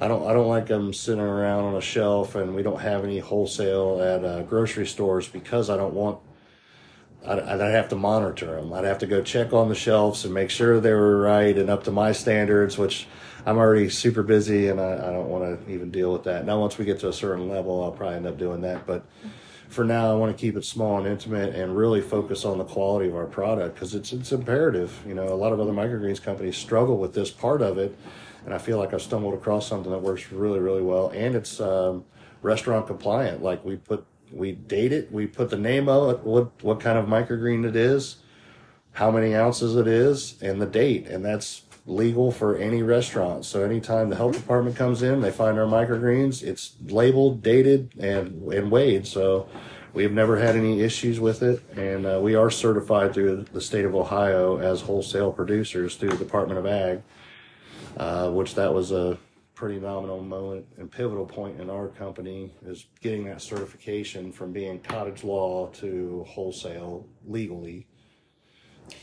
I 0.00 0.08
don't 0.08 0.28
I 0.28 0.34
don't 0.34 0.48
like 0.48 0.66
them 0.66 0.92
sitting 0.92 1.22
around 1.22 1.64
on 1.64 1.74
a 1.76 1.80
shelf 1.80 2.34
and 2.34 2.54
we 2.54 2.62
don't 2.62 2.80
have 2.80 3.04
any 3.04 3.18
wholesale 3.18 4.02
at 4.02 4.24
uh, 4.24 4.42
grocery 4.42 4.86
stores 4.86 5.26
because 5.26 5.70
I 5.70 5.78
don't 5.78 5.94
want 5.94 6.18
I'd, 7.26 7.38
I'd 7.38 7.60
have 7.60 7.88
to 7.90 7.96
monitor 7.96 8.56
them. 8.56 8.72
I'd 8.72 8.84
have 8.84 8.98
to 8.98 9.06
go 9.06 9.22
check 9.22 9.52
on 9.52 9.68
the 9.68 9.74
shelves 9.74 10.24
and 10.24 10.34
make 10.34 10.50
sure 10.50 10.80
they 10.80 10.92
were 10.92 11.20
right 11.20 11.56
and 11.56 11.70
up 11.70 11.84
to 11.84 11.90
my 11.90 12.12
standards, 12.12 12.76
which 12.76 13.06
I'm 13.46 13.58
already 13.58 13.88
super 13.88 14.22
busy 14.22 14.68
and 14.68 14.80
I, 14.80 14.94
I 14.94 15.12
don't 15.12 15.28
want 15.28 15.66
to 15.66 15.72
even 15.72 15.90
deal 15.90 16.12
with 16.12 16.24
that. 16.24 16.44
Now, 16.44 16.60
once 16.60 16.78
we 16.78 16.84
get 16.84 17.00
to 17.00 17.08
a 17.08 17.12
certain 17.12 17.48
level, 17.48 17.82
I'll 17.82 17.92
probably 17.92 18.16
end 18.16 18.26
up 18.26 18.38
doing 18.38 18.60
that. 18.62 18.86
But 18.86 19.04
for 19.68 19.84
now, 19.84 20.12
I 20.12 20.14
want 20.14 20.36
to 20.36 20.40
keep 20.40 20.56
it 20.56 20.64
small 20.64 20.98
and 20.98 21.06
intimate 21.06 21.54
and 21.54 21.76
really 21.76 22.00
focus 22.00 22.44
on 22.44 22.58
the 22.58 22.64
quality 22.64 23.08
of 23.08 23.16
our 23.16 23.26
product 23.26 23.74
because 23.74 23.94
it's 23.94 24.12
it's 24.12 24.30
imperative. 24.30 25.02
You 25.06 25.14
know, 25.14 25.28
a 25.28 25.34
lot 25.34 25.52
of 25.52 25.60
other 25.60 25.72
microgreens 25.72 26.22
companies 26.22 26.56
struggle 26.56 26.98
with 26.98 27.14
this 27.14 27.30
part 27.30 27.62
of 27.62 27.78
it, 27.78 27.96
and 28.44 28.52
I 28.52 28.58
feel 28.58 28.78
like 28.78 28.92
I've 28.92 29.00
stumbled 29.00 29.34
across 29.34 29.66
something 29.66 29.90
that 29.90 30.02
works 30.02 30.30
really 30.30 30.58
really 30.58 30.82
well 30.82 31.10
and 31.14 31.34
it's 31.34 31.60
um, 31.60 32.04
restaurant 32.42 32.86
compliant. 32.86 33.42
Like 33.42 33.64
we 33.64 33.76
put 33.76 34.04
we 34.32 34.52
date 34.52 34.92
it, 34.92 35.12
we 35.12 35.26
put 35.26 35.50
the 35.50 35.58
name 35.58 35.88
of 35.88 36.10
it, 36.10 36.20
what 36.20 36.50
what 36.62 36.80
kind 36.80 36.98
of 36.98 37.06
microgreen 37.06 37.66
it 37.66 37.76
is, 37.76 38.16
how 38.92 39.10
many 39.10 39.34
ounces 39.34 39.76
it 39.76 39.86
is, 39.86 40.40
and 40.42 40.60
the 40.60 40.66
date, 40.66 41.06
and 41.06 41.24
that's 41.24 41.62
legal 41.86 42.30
for 42.30 42.56
any 42.56 42.82
restaurant. 42.82 43.44
So 43.44 43.64
anytime 43.64 44.08
the 44.08 44.16
health 44.16 44.34
department 44.34 44.76
comes 44.76 45.02
in, 45.02 45.20
they 45.20 45.30
find 45.32 45.58
our 45.58 45.66
microgreens, 45.66 46.42
it's 46.42 46.74
labeled, 46.86 47.42
dated, 47.42 47.92
and 47.98 48.52
and 48.52 48.70
weighed. 48.70 49.06
So 49.06 49.48
we've 49.92 50.12
never 50.12 50.38
had 50.38 50.56
any 50.56 50.80
issues 50.80 51.20
with 51.20 51.42
it, 51.42 51.62
and 51.76 52.06
uh, 52.06 52.20
we 52.22 52.34
are 52.34 52.50
certified 52.50 53.14
through 53.14 53.46
the 53.52 53.60
state 53.60 53.84
of 53.84 53.94
Ohio 53.94 54.58
as 54.58 54.82
wholesale 54.82 55.32
producers 55.32 55.96
through 55.96 56.10
the 56.10 56.24
Department 56.24 56.58
of 56.58 56.66
Ag, 56.66 57.02
uh, 57.96 58.30
which 58.30 58.54
that 58.54 58.72
was 58.72 58.92
a 58.92 59.18
pretty 59.62 59.78
nominal 59.78 60.20
moment 60.20 60.66
and 60.78 60.90
pivotal 60.90 61.24
point 61.24 61.60
in 61.60 61.70
our 61.70 61.86
company 61.86 62.52
is 62.66 62.86
getting 63.00 63.26
that 63.26 63.40
certification 63.40 64.32
from 64.32 64.50
being 64.50 64.80
cottage 64.80 65.22
law 65.22 65.68
to 65.68 66.24
wholesale 66.26 67.06
legally 67.28 67.86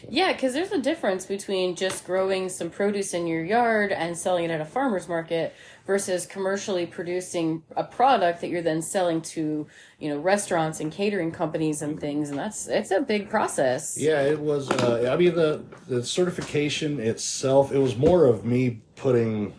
yeah, 0.09 0.33
because 0.33 0.53
there's 0.53 0.71
a 0.71 0.81
difference 0.81 1.25
between 1.25 1.75
just 1.75 2.05
growing 2.05 2.49
some 2.49 2.69
produce 2.69 3.13
in 3.13 3.27
your 3.27 3.43
yard 3.43 3.91
and 3.91 4.17
selling 4.17 4.45
it 4.45 4.51
at 4.51 4.61
a 4.61 4.65
farmer's 4.65 5.07
market 5.07 5.53
versus 5.85 6.25
commercially 6.25 6.85
producing 6.85 7.63
a 7.75 7.83
product 7.83 8.41
that 8.41 8.49
you're 8.49 8.61
then 8.61 8.81
selling 8.81 9.21
to, 9.21 9.67
you 9.99 10.09
know, 10.09 10.19
restaurants 10.19 10.79
and 10.79 10.91
catering 10.91 11.31
companies 11.31 11.81
and 11.81 11.99
things. 11.99 12.29
And 12.29 12.37
that's 12.37 12.67
it's 12.67 12.91
a 12.91 13.01
big 13.01 13.29
process. 13.29 13.97
Yeah, 13.97 14.21
it 14.21 14.39
was. 14.39 14.69
Uh, 14.69 15.09
I 15.11 15.17
mean, 15.17 15.35
the 15.35 15.63
the 15.87 16.03
certification 16.03 16.99
itself, 16.99 17.71
it 17.71 17.79
was 17.79 17.97
more 17.97 18.25
of 18.25 18.45
me 18.45 18.81
putting, 18.95 19.53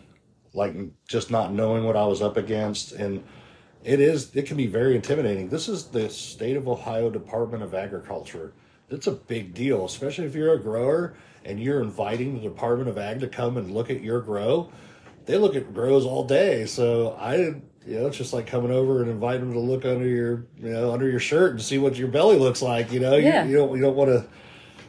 like, 0.53 0.75
just 1.07 1.31
not 1.31 1.53
knowing 1.53 1.83
what 1.83 1.95
I 1.95 2.05
was 2.05 2.21
up 2.21 2.37
against 2.37 2.91
and. 2.93 3.23
It 3.83 3.99
is. 3.99 4.35
It 4.35 4.45
can 4.45 4.57
be 4.57 4.67
very 4.67 4.95
intimidating. 4.95 5.49
This 5.49 5.67
is 5.67 5.85
the 5.85 6.07
state 6.07 6.55
of 6.55 6.67
Ohio 6.67 7.09
Department 7.09 7.63
of 7.63 7.73
Agriculture 7.73 8.53
it's 8.91 9.07
a 9.07 9.11
big 9.11 9.53
deal, 9.53 9.85
especially 9.85 10.25
if 10.25 10.35
you're 10.35 10.53
a 10.53 10.59
grower 10.59 11.13
and 11.45 11.59
you're 11.59 11.81
inviting 11.81 12.35
the 12.35 12.41
Department 12.41 12.89
of 12.89 12.97
Ag 12.97 13.19
to 13.21 13.27
come 13.27 13.57
and 13.57 13.73
look 13.73 13.89
at 13.89 14.01
your 14.01 14.21
grow. 14.21 14.71
They 15.25 15.37
look 15.37 15.55
at 15.55 15.73
grows 15.73 16.05
all 16.05 16.25
day, 16.25 16.65
so 16.65 17.11
I, 17.19 17.37
you 17.37 17.61
know, 17.85 18.07
it's 18.07 18.17
just 18.17 18.33
like 18.33 18.47
coming 18.47 18.71
over 18.71 19.01
and 19.01 19.09
inviting 19.09 19.41
them 19.41 19.53
to 19.53 19.59
look 19.59 19.85
under 19.85 20.05
your, 20.05 20.45
you 20.57 20.69
know, 20.69 20.91
under 20.91 21.09
your 21.09 21.19
shirt 21.19 21.51
and 21.51 21.61
see 21.61 21.77
what 21.77 21.95
your 21.95 22.09
belly 22.09 22.37
looks 22.37 22.61
like. 22.61 22.91
You 22.91 22.99
know, 22.99 23.15
yeah. 23.15 23.43
you, 23.43 23.51
you 23.51 23.57
don't, 23.57 23.75
you 23.75 23.81
don't 23.81 23.95
want 23.95 24.09
to. 24.09 24.27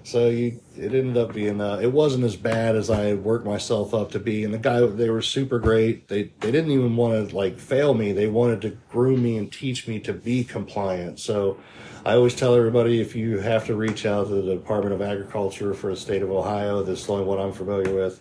So 0.04 0.28
you, 0.28 0.60
it 0.76 0.94
ended 0.94 1.16
up 1.16 1.32
being, 1.32 1.60
uh, 1.60 1.78
it 1.80 1.92
wasn't 1.92 2.24
as 2.24 2.34
bad 2.34 2.74
as 2.74 2.90
I 2.90 3.14
worked 3.14 3.46
myself 3.46 3.94
up 3.94 4.10
to 4.12 4.18
be. 4.18 4.44
And 4.44 4.52
the 4.52 4.58
guy, 4.58 4.84
they 4.84 5.10
were 5.10 5.22
super 5.22 5.58
great. 5.58 6.08
They, 6.08 6.32
they 6.40 6.50
didn't 6.50 6.72
even 6.72 6.96
want 6.96 7.30
to 7.30 7.36
like 7.36 7.58
fail 7.58 7.94
me. 7.94 8.12
They 8.12 8.26
wanted 8.26 8.60
to 8.62 8.70
groom 8.90 9.22
me 9.22 9.36
and 9.36 9.52
teach 9.52 9.86
me 9.86 10.00
to 10.00 10.12
be 10.12 10.42
compliant. 10.42 11.20
So 11.20 11.58
I 12.04 12.14
always 12.14 12.34
tell 12.34 12.56
everybody 12.56 13.00
if 13.00 13.14
you 13.14 13.38
have 13.38 13.66
to 13.66 13.76
reach 13.76 14.04
out 14.04 14.26
to 14.26 14.42
the 14.42 14.54
Department 14.54 14.94
of 14.94 15.02
Agriculture 15.02 15.72
for 15.72 15.90
the 15.90 15.96
state 15.96 16.22
of 16.22 16.30
Ohio, 16.30 16.82
this 16.82 17.04
is 17.04 17.08
only 17.08 17.24
what 17.24 17.38
I'm 17.38 17.52
familiar 17.52 17.94
with. 17.94 18.20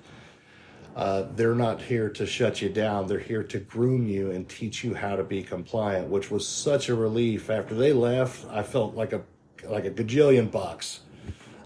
Uh, 0.96 1.26
they're 1.36 1.56
not 1.56 1.82
here 1.82 2.10
to 2.10 2.26
shut 2.28 2.62
you 2.62 2.70
down. 2.70 3.08
They're 3.08 3.18
here 3.18 3.44
to 3.44 3.60
groom 3.60 4.08
you 4.08 4.32
and 4.32 4.48
teach 4.48 4.84
you 4.84 4.94
how 4.94 5.16
to 5.16 5.24
be 5.24 5.42
compliant, 5.42 6.10
which 6.10 6.30
was 6.30 6.48
such 6.48 6.90
a 6.90 6.96
relief. 6.96 7.50
After 7.50 7.74
they 7.74 7.94
left, 7.94 8.46
I 8.52 8.62
felt 8.62 8.94
like 8.94 9.14
a 9.14 9.22
like 9.64 9.86
a 9.86 9.92
gajillion 9.92 10.52
bucks. 10.52 11.02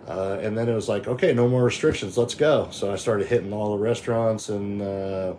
Uh, 0.07 0.37
and 0.41 0.57
then 0.57 0.69
it 0.69 0.75
was 0.75 0.87
like, 0.87 1.07
okay, 1.07 1.33
no 1.33 1.47
more 1.47 1.63
restrictions. 1.63 2.17
Let's 2.17 2.35
go. 2.35 2.67
So 2.71 2.91
I 2.91 2.95
started 2.95 3.27
hitting 3.27 3.53
all 3.53 3.75
the 3.75 3.83
restaurants 3.83 4.49
and 4.49 4.81
uh, 4.81 5.33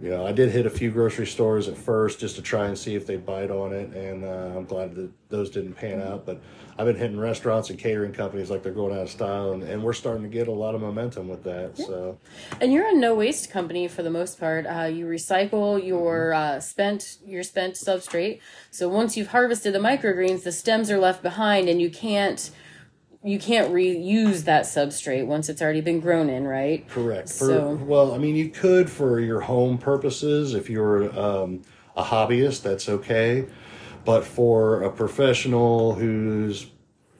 you 0.00 0.10
know, 0.10 0.26
I 0.26 0.32
did 0.32 0.50
hit 0.50 0.66
a 0.66 0.70
few 0.70 0.90
grocery 0.90 1.26
stores 1.26 1.68
at 1.68 1.76
first 1.76 2.20
just 2.20 2.36
to 2.36 2.42
try 2.42 2.66
and 2.66 2.76
see 2.76 2.94
if 2.94 3.06
they 3.06 3.16
bite 3.16 3.50
on 3.50 3.72
it, 3.72 3.94
and 3.94 4.24
uh, 4.24 4.52
I'm 4.54 4.66
glad 4.66 4.94
that 4.94 5.10
those 5.30 5.48
didn't 5.48 5.72
pan 5.72 6.02
out. 6.02 6.26
But 6.26 6.42
I've 6.76 6.84
been 6.84 6.96
hitting 6.96 7.18
restaurants 7.18 7.70
and 7.70 7.78
catering 7.78 8.12
companies 8.12 8.50
like 8.50 8.62
they're 8.62 8.72
going 8.72 8.94
out 8.94 9.04
of 9.04 9.10
style, 9.10 9.52
and, 9.52 9.62
and 9.62 9.82
we're 9.82 9.94
starting 9.94 10.22
to 10.22 10.28
get 10.28 10.48
a 10.48 10.52
lot 10.52 10.74
of 10.74 10.82
momentum 10.82 11.28
with 11.28 11.44
that. 11.44 11.72
Yeah. 11.76 11.86
So, 11.86 12.18
and 12.60 12.74
you're 12.74 12.86
a 12.86 12.94
no 12.94 13.14
waste 13.14 13.50
company 13.50 13.88
for 13.88 14.02
the 14.02 14.10
most 14.10 14.38
part. 14.38 14.66
Uh, 14.66 14.84
you 14.84 15.06
recycle 15.06 15.82
your 15.82 16.32
mm-hmm. 16.34 16.58
uh, 16.58 16.60
spent 16.60 17.16
your 17.24 17.42
spent 17.42 17.76
substrate. 17.76 18.40
So 18.70 18.90
once 18.90 19.16
you've 19.16 19.28
harvested 19.28 19.72
the 19.72 19.78
microgreens, 19.78 20.42
the 20.42 20.52
stems 20.52 20.90
are 20.90 20.98
left 20.98 21.22
behind, 21.22 21.70
and 21.70 21.80
you 21.80 21.88
can't 21.88 22.50
you 23.26 23.40
can't 23.40 23.72
reuse 23.72 24.44
that 24.44 24.64
substrate 24.64 25.26
once 25.26 25.48
it's 25.48 25.60
already 25.60 25.80
been 25.80 25.98
grown 25.98 26.30
in, 26.30 26.46
right? 26.46 26.88
Correct. 26.88 27.28
For, 27.28 27.46
so, 27.46 27.74
well, 27.84 28.14
I 28.14 28.18
mean, 28.18 28.36
you 28.36 28.50
could 28.50 28.88
for 28.88 29.18
your 29.18 29.40
home 29.40 29.78
purposes. 29.78 30.54
If 30.54 30.70
you're 30.70 31.18
um, 31.18 31.62
a 31.96 32.04
hobbyist, 32.04 32.62
that's 32.62 32.88
okay. 32.88 33.46
But 34.04 34.24
for 34.24 34.82
a 34.82 34.90
professional 34.92 35.94
who's 35.94 36.68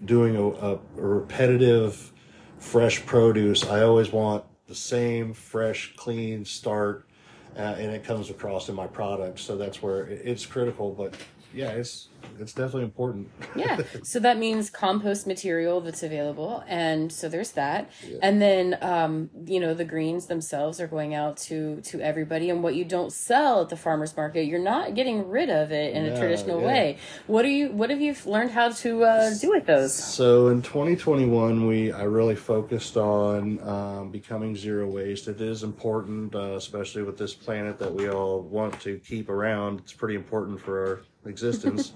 doing 0.05 0.37
a, 0.37 0.45
a, 0.45 0.75
a 0.75 0.79
repetitive, 0.97 2.13
fresh 2.61 3.05
produce, 3.05 3.65
I 3.65 3.83
always 3.83 4.13
want 4.13 4.45
the 4.69 4.77
same 4.77 5.35
fresh, 5.35 5.93
clean 5.97 6.45
start, 6.45 7.09
uh, 7.57 7.75
and 7.79 7.91
it 7.91 8.05
comes 8.05 8.31
across 8.31 8.69
in 8.69 8.77
my 8.77 8.87
product. 8.87 9.41
So 9.41 9.57
that's 9.57 9.83
where 9.83 10.07
it's 10.07 10.47
critical. 10.47 10.93
But 10.93 11.15
yeah, 11.57 11.71
it's 11.71 12.09
it's 12.39 12.53
definitely 12.53 12.83
important. 12.83 13.31
yeah. 13.57 13.81
So 14.03 14.21
that 14.21 14.39
means 14.39 14.69
compost 14.69 15.27
material 15.27 15.81
that's 15.81 16.03
available. 16.03 16.63
And 16.69 17.11
so 17.11 17.29
there's 17.29 17.53
that. 17.53 17.91
Yeah. 18.07 18.19
And 18.23 18.43
then 18.43 18.79
um, 18.83 19.31
you 19.47 19.59
know, 19.59 19.73
the 19.73 19.85
greens 19.85 20.27
themselves 20.27 20.81
are 20.81 20.87
going 20.87 21.15
out 21.15 21.39
to 21.39 21.81
to 21.83 22.01
everybody 22.01 22.51
and 22.51 22.63
what 22.63 22.75
you 22.75 22.85
don't 22.85 23.13
sell 23.13 23.63
at 23.63 23.71
the 23.71 23.77
farmers 23.77 24.17
market, 24.17 24.45
you're 24.45 24.59
not 24.59 24.95
getting 24.95 25.29
rid 25.29 25.49
of 25.49 25.73
it 25.73 25.95
in 25.95 26.07
no, 26.07 26.15
a 26.15 26.19
traditional 26.19 26.61
yeah. 26.61 26.67
way. 26.67 26.99
What 27.27 27.45
are 27.47 27.51
you 27.51 27.71
what 27.71 27.89
have 27.89 28.01
you 28.01 28.15
learned 28.27 28.51
how 28.51 28.71
to 28.71 29.05
uh, 29.05 29.35
do 29.41 29.51
with 29.51 29.67
those? 29.67 29.95
So 29.95 30.49
in 30.49 30.61
2021 30.61 31.67
we 31.67 31.91
I 31.91 32.03
really 32.03 32.37
focused 32.37 32.99
on 32.99 33.67
um, 33.67 34.11
becoming 34.11 34.55
zero 34.55 34.87
waste. 34.87 35.27
It 35.29 35.41
is 35.41 35.63
important 35.63 36.35
uh, 36.35 36.57
especially 36.57 37.03
with 37.03 37.17
this 37.17 37.33
planet 37.33 37.79
that 37.79 37.93
we 37.93 38.11
all 38.11 38.43
want 38.43 38.79
to 38.83 38.99
keep 38.99 39.31
around. 39.31 39.81
It's 39.81 39.95
pretty 39.95 40.17
important 40.17 40.61
for 40.61 40.87
our 40.87 41.01
existence. 41.27 41.93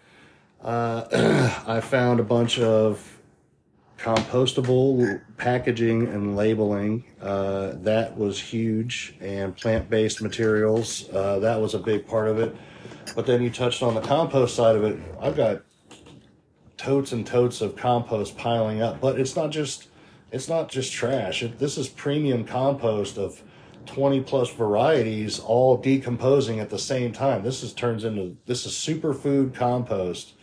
uh, 0.62 1.04
I 1.66 1.80
found 1.80 2.20
a 2.20 2.24
bunch 2.24 2.58
of 2.58 3.14
compostable 3.98 5.20
packaging 5.36 6.08
and 6.08 6.36
labeling 6.36 7.04
uh, 7.22 7.72
that 7.76 8.16
was 8.16 8.40
huge 8.40 9.14
and 9.20 9.56
plant-based 9.56 10.20
materials 10.20 11.08
uh, 11.10 11.38
that 11.38 11.60
was 11.60 11.74
a 11.74 11.78
big 11.78 12.06
part 12.06 12.28
of 12.28 12.38
it. 12.38 12.54
But 13.14 13.26
then 13.26 13.42
you 13.42 13.50
touched 13.50 13.82
on 13.82 13.94
the 13.94 14.00
compost 14.00 14.56
side 14.56 14.76
of 14.76 14.84
it. 14.84 14.98
I've 15.20 15.36
got 15.36 15.62
totes 16.76 17.12
and 17.12 17.26
totes 17.26 17.60
of 17.60 17.76
compost 17.76 18.36
piling 18.36 18.82
up 18.82 19.00
but 19.00 19.18
it's 19.18 19.36
not 19.36 19.50
just 19.50 19.88
it's 20.32 20.48
not 20.48 20.68
just 20.68 20.92
trash. 20.92 21.42
It, 21.42 21.58
this 21.60 21.78
is 21.78 21.88
premium 21.88 22.44
compost 22.44 23.16
of 23.16 23.40
20 23.86 24.20
plus 24.22 24.50
varieties 24.50 25.38
all 25.40 25.76
decomposing 25.76 26.60
at 26.60 26.70
the 26.70 26.78
same 26.78 27.12
time 27.12 27.42
this 27.42 27.62
is 27.62 27.72
turns 27.72 28.04
into 28.04 28.36
this 28.46 28.66
is 28.66 28.72
superfood 28.72 29.54
compost 29.54 30.34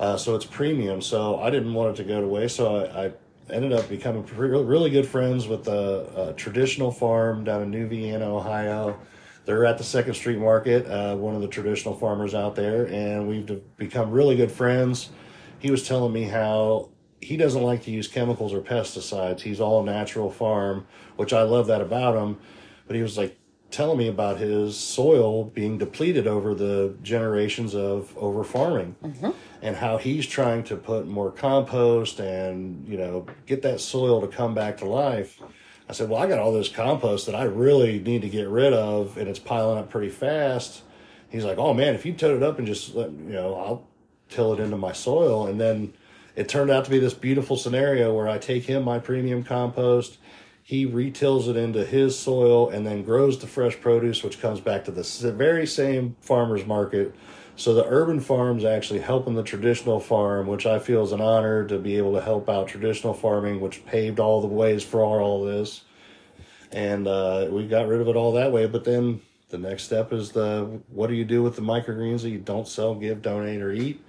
uh, 0.00 0.16
so 0.16 0.34
it's 0.34 0.46
premium. 0.46 1.02
So 1.02 1.38
I 1.38 1.50
didn't 1.50 1.74
want 1.74 1.90
it 1.90 2.02
to 2.02 2.08
go 2.08 2.22
to 2.22 2.26
waste. 2.26 2.56
So 2.56 2.76
I, 2.76 3.04
I 3.04 3.12
ended 3.52 3.74
up 3.74 3.86
becoming 3.88 4.24
really 4.34 4.88
good 4.88 5.06
friends 5.06 5.46
with 5.46 5.68
a, 5.68 6.30
a, 6.30 6.32
traditional 6.32 6.90
farm 6.90 7.44
down 7.44 7.62
in 7.62 7.70
New 7.70 7.86
Vienna, 7.86 8.34
Ohio. 8.34 8.98
They're 9.44 9.66
at 9.66 9.76
the 9.76 9.84
Second 9.84 10.14
Street 10.14 10.38
Market, 10.38 10.86
uh, 10.86 11.16
one 11.16 11.34
of 11.34 11.42
the 11.42 11.48
traditional 11.48 11.94
farmers 11.94 12.34
out 12.34 12.54
there, 12.56 12.86
and 12.86 13.28
we've 13.28 13.60
become 13.76 14.10
really 14.10 14.36
good 14.36 14.52
friends. 14.52 15.10
He 15.58 15.70
was 15.70 15.86
telling 15.86 16.12
me 16.12 16.24
how 16.24 16.90
he 17.20 17.36
doesn't 17.36 17.62
like 17.62 17.82
to 17.84 17.90
use 17.90 18.08
chemicals 18.08 18.54
or 18.54 18.60
pesticides. 18.60 19.40
He's 19.40 19.60
all 19.60 19.82
natural 19.82 20.30
farm, 20.30 20.86
which 21.16 21.34
I 21.34 21.42
love 21.42 21.66
that 21.66 21.82
about 21.82 22.16
him. 22.16 22.38
But 22.90 22.96
he 22.96 23.02
was 23.02 23.16
like, 23.16 23.38
telling 23.70 23.98
me 23.98 24.08
about 24.08 24.38
his 24.38 24.76
soil 24.76 25.44
being 25.44 25.78
depleted 25.78 26.26
over 26.26 26.56
the 26.56 26.92
generations 27.04 27.72
of 27.72 28.12
over 28.18 28.42
farming 28.42 28.96
mm-hmm. 29.00 29.30
and 29.62 29.76
how 29.76 29.96
he's 29.96 30.26
trying 30.26 30.64
to 30.64 30.74
put 30.74 31.06
more 31.06 31.30
compost 31.30 32.18
and 32.18 32.88
you 32.88 32.98
know 32.98 33.24
get 33.46 33.62
that 33.62 33.80
soil 33.80 34.20
to 34.20 34.26
come 34.26 34.54
back 34.54 34.76
to 34.78 34.86
life. 34.86 35.40
I 35.88 35.92
said 35.92 36.08
well 36.08 36.20
i 36.20 36.26
got 36.26 36.40
all 36.40 36.52
this 36.52 36.68
compost 36.68 37.26
that 37.26 37.36
i 37.36 37.44
really 37.44 38.00
need 38.00 38.22
to 38.22 38.28
get 38.28 38.48
rid 38.48 38.72
of 38.72 39.16
and 39.16 39.28
it's 39.28 39.38
piling 39.38 39.78
up 39.78 39.88
pretty 39.88 40.10
fast. 40.10 40.82
He's 41.28 41.44
like 41.44 41.58
oh 41.58 41.72
man 41.72 41.94
if 41.94 42.04
you 42.04 42.12
tote 42.12 42.36
it 42.36 42.42
up 42.42 42.58
and 42.58 42.66
just 42.66 42.96
let 42.96 43.12
you 43.12 43.34
know 43.34 43.54
i'll 43.54 43.86
till 44.28 44.52
it 44.52 44.58
into 44.58 44.76
my 44.76 44.92
soil. 44.92 45.46
And 45.46 45.60
then 45.60 45.92
it 46.34 46.48
turned 46.48 46.72
out 46.72 46.86
to 46.86 46.90
be 46.90 46.98
this 46.98 47.14
beautiful 47.14 47.56
scenario 47.56 48.12
where 48.12 48.26
i 48.26 48.36
take 48.36 48.64
him 48.64 48.82
my 48.82 48.98
premium 48.98 49.44
compost 49.44 50.18
he 50.62 50.86
retills 50.86 51.48
it 51.48 51.56
into 51.56 51.84
his 51.84 52.18
soil 52.18 52.68
and 52.70 52.86
then 52.86 53.02
grows 53.02 53.38
the 53.38 53.46
fresh 53.46 53.80
produce, 53.80 54.22
which 54.22 54.40
comes 54.40 54.60
back 54.60 54.84
to 54.84 54.90
the 54.90 55.32
very 55.32 55.66
same 55.66 56.16
farmer's 56.20 56.64
market. 56.64 57.14
So 57.56 57.74
the 57.74 57.84
urban 57.86 58.20
farm's 58.20 58.64
actually 58.64 59.00
helping 59.00 59.34
the 59.34 59.42
traditional 59.42 60.00
farm, 60.00 60.46
which 60.46 60.66
I 60.66 60.78
feel 60.78 61.02
is 61.02 61.12
an 61.12 61.20
honor 61.20 61.66
to 61.66 61.78
be 61.78 61.96
able 61.96 62.14
to 62.14 62.20
help 62.20 62.48
out 62.48 62.68
traditional 62.68 63.12
farming, 63.12 63.60
which 63.60 63.84
paved 63.84 64.18
all 64.18 64.40
the 64.40 64.46
ways 64.46 64.82
for 64.82 65.20
all 65.20 65.44
this. 65.44 65.82
And 66.72 67.06
uh, 67.06 67.48
we 67.50 67.66
got 67.66 67.88
rid 67.88 68.00
of 68.00 68.08
it 68.08 68.16
all 68.16 68.32
that 68.32 68.52
way. 68.52 68.66
But 68.66 68.84
then 68.84 69.20
the 69.50 69.58
next 69.58 69.82
step 69.82 70.12
is 70.12 70.30
the 70.30 70.80
what 70.88 71.08
do 71.08 71.14
you 71.14 71.24
do 71.24 71.42
with 71.42 71.56
the 71.56 71.62
microgreens 71.62 72.22
that 72.22 72.30
you 72.30 72.38
don't 72.38 72.68
sell, 72.68 72.94
give, 72.94 73.20
donate, 73.22 73.60
or 73.60 73.72
eat? 73.72 74.02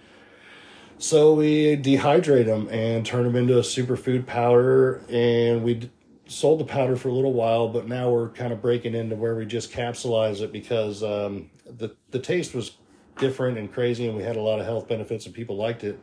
So 0.97 1.34
we 1.34 1.76
dehydrate 1.76 2.45
them 2.45 2.70
and 2.70 3.04
turn 3.04 3.24
them 3.24 3.36
into 3.36 3.58
a 3.58 3.64
superfood 3.64 4.28
powder, 4.28 5.02
and 5.10 5.64
we 5.64 5.89
sold 6.32 6.60
the 6.60 6.66
powder 6.66 6.96
for 6.96 7.10
a 7.10 7.14
little 7.14 7.34
while, 7.34 7.68
but 7.68 7.88
now 7.88 8.10
we're 8.10 8.30
kind 8.30 8.54
of 8.54 8.62
breaking 8.62 8.96
into 8.96 9.16
where 9.16 9.36
we 9.36 9.46
just 9.46 9.72
capsulize 9.72 10.42
it 10.42 10.52
because 10.52 11.04
um, 11.04 11.50
the 11.66 11.96
the 12.12 12.20
taste 12.20 12.56
was 12.56 12.78
different 13.18 13.58
and 13.58 13.72
crazy, 13.72 14.08
and 14.08 14.16
we 14.16 14.24
had 14.24 14.38
a 14.38 14.42
lot 14.42 14.60
of 14.60 14.66
health 14.66 14.88
benefits, 14.88 15.26
and 15.26 15.36
people 15.36 15.58
liked 15.58 15.84
it. 15.84 16.00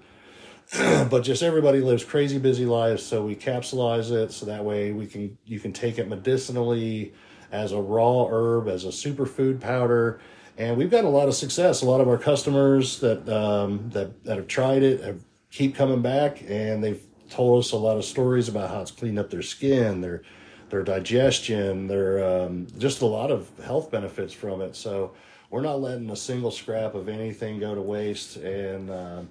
but 1.11 1.21
just 1.21 1.43
everybody 1.43 1.81
lives 1.81 2.05
crazy 2.05 2.39
busy 2.39 2.67
lives, 2.67 3.03
so 3.03 3.25
we 3.25 3.35
capsulize 3.35 4.11
it 4.11 4.31
so 4.31 4.45
that 4.47 4.65
way 4.65 4.93
we 4.93 5.07
can 5.07 5.37
you 5.47 5.59
can 5.59 5.73
take 5.73 5.99
it 5.99 6.09
medicinally 6.09 7.15
as 7.51 7.73
a 7.73 7.81
raw 7.81 8.27
herb, 8.31 8.69
as 8.69 8.85
a 8.85 8.89
superfood 8.89 9.59
powder, 9.61 10.21
and 10.59 10.77
we've 10.77 10.91
got 10.91 11.05
a 11.05 11.09
lot 11.09 11.29
of 11.29 11.35
success. 11.35 11.81
A 11.81 11.87
lot 11.87 12.03
of 12.03 12.09
our 12.09 12.19
customers 12.19 13.01
that 13.01 13.27
um, 13.29 13.89
that 13.91 14.25
that 14.25 14.37
have 14.37 14.47
tried 14.47 14.83
it 14.83 15.03
have 15.03 15.23
keep 15.51 15.75
coming 15.75 16.03
back, 16.03 16.43
and 16.47 16.85
they've 16.85 17.03
told 17.31 17.65
us 17.65 17.73
a 17.73 17.77
lot 17.77 17.97
of 17.97 18.05
stories 18.05 18.49
about 18.49 18.71
how 18.71 18.81
it's 18.81 18.91
cleaned 18.91 19.19
up 19.19 19.31
their 19.31 19.43
skin, 19.43 20.01
their 20.01 20.23
their 20.71 20.83
digestion, 20.83 21.87
their 21.87 22.23
um, 22.25 22.67
just 22.79 23.01
a 23.01 23.07
lot 23.07 23.31
of 23.31 23.49
health 23.65 23.91
benefits 23.91 24.35
from 24.35 24.61
it. 24.61 24.77
So 24.77 25.13
we're 25.51 25.63
not 25.63 25.81
letting 25.81 26.11
a 26.11 26.17
single 26.17 26.51
scrap 26.51 26.95
of 26.95 27.09
anything 27.09 27.59
go 27.59 27.75
to 27.75 27.81
waste, 27.81 28.37
and 28.37 28.91
um, 28.91 29.31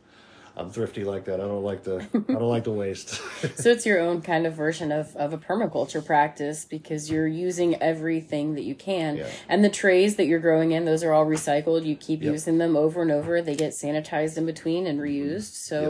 I'm 0.57 0.71
thrifty 0.71 1.03
like 1.03 1.25
that. 1.25 1.39
I 1.39 1.43
don't 1.43 1.63
like 1.63 1.83
the 1.83 2.07
I 2.13 2.33
don't 2.33 2.49
like 2.49 2.63
the 2.63 2.71
waste. 2.71 3.09
so 3.55 3.69
it's 3.69 3.85
your 3.85 3.99
own 3.99 4.23
kind 4.23 4.47
of 4.47 4.55
version 4.55 4.91
of, 4.91 5.15
of 5.15 5.31
a 5.31 5.37
permaculture 5.37 6.03
practice 6.03 6.65
because 6.65 7.11
you're 7.11 7.27
using 7.27 7.75
everything 7.75 8.55
that 8.55 8.63
you 8.63 8.73
can. 8.73 9.17
Yeah. 9.17 9.29
And 9.47 9.63
the 9.63 9.69
trays 9.69 10.15
that 10.15 10.25
you're 10.25 10.39
growing 10.39 10.71
in, 10.71 10.85
those 10.85 11.03
are 11.03 11.13
all 11.13 11.27
recycled. 11.27 11.85
You 11.85 11.95
keep 11.95 12.23
yep. 12.23 12.31
using 12.31 12.57
them 12.57 12.75
over 12.75 13.03
and 13.03 13.11
over. 13.11 13.39
They 13.39 13.55
get 13.55 13.73
sanitized 13.73 14.35
in 14.35 14.47
between 14.47 14.87
and 14.87 14.99
reused. 14.99 15.53
So 15.53 15.81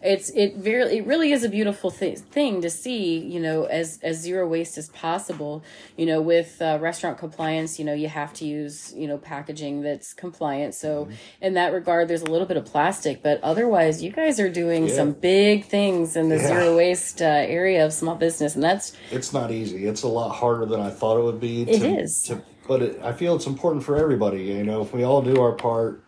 yep. 0.00 0.12
it's 0.14 0.30
it 0.30 0.56
very 0.56 0.98
it 0.98 1.06
really 1.06 1.32
is 1.32 1.44
a 1.44 1.50
beautiful 1.50 1.90
th- 1.90 2.18
thing 2.18 2.62
to 2.62 2.70
see. 2.70 3.18
You 3.18 3.40
know, 3.40 3.64
as 3.64 3.98
as 4.02 4.20
zero 4.20 4.48
waste 4.48 4.78
as 4.78 4.88
possible. 4.88 5.62
You 5.98 6.06
know, 6.06 6.22
with 6.22 6.62
uh, 6.62 6.78
restaurant 6.80 7.18
compliance, 7.18 7.78
you 7.78 7.84
know, 7.84 7.94
you 7.94 8.08
have 8.08 8.32
to 8.34 8.46
use 8.46 8.94
you 8.96 9.06
know 9.06 9.18
packaging 9.18 9.82
that's 9.82 10.14
compliant. 10.14 10.74
So 10.74 11.04
mm-hmm. 11.04 11.14
in 11.42 11.54
that 11.54 11.74
regard, 11.74 12.08
there's 12.08 12.22
a 12.22 12.30
little 12.30 12.46
bit 12.46 12.56
of 12.56 12.64
plastic, 12.64 13.22
but 13.22 13.42
otherwise 13.42 14.02
you 14.02 14.13
guys 14.14 14.40
are 14.40 14.48
doing 14.48 14.88
yeah. 14.88 14.94
some 14.94 15.12
big 15.12 15.64
things 15.66 16.16
in 16.16 16.28
the 16.28 16.36
yeah. 16.36 16.46
zero 16.46 16.76
waste 16.76 17.20
uh, 17.20 17.24
area 17.24 17.84
of 17.84 17.92
small 17.92 18.14
business, 18.14 18.54
and 18.54 18.62
that's 18.62 18.96
it's 19.10 19.32
not 19.32 19.50
easy. 19.50 19.86
It's 19.86 20.02
a 20.02 20.08
lot 20.08 20.32
harder 20.32 20.66
than 20.66 20.80
I 20.80 20.90
thought 20.90 21.18
it 21.18 21.24
would 21.24 21.40
be. 21.40 21.64
To, 21.64 21.70
it 21.70 21.82
is. 21.82 22.22
To, 22.24 22.42
but 22.66 22.82
it, 22.82 23.00
I 23.02 23.12
feel 23.12 23.34
it's 23.36 23.46
important 23.46 23.84
for 23.84 23.96
everybody. 23.96 24.44
You 24.44 24.64
know, 24.64 24.82
if 24.82 24.92
we 24.92 25.04
all 25.04 25.22
do 25.22 25.40
our 25.40 25.52
part 25.52 26.04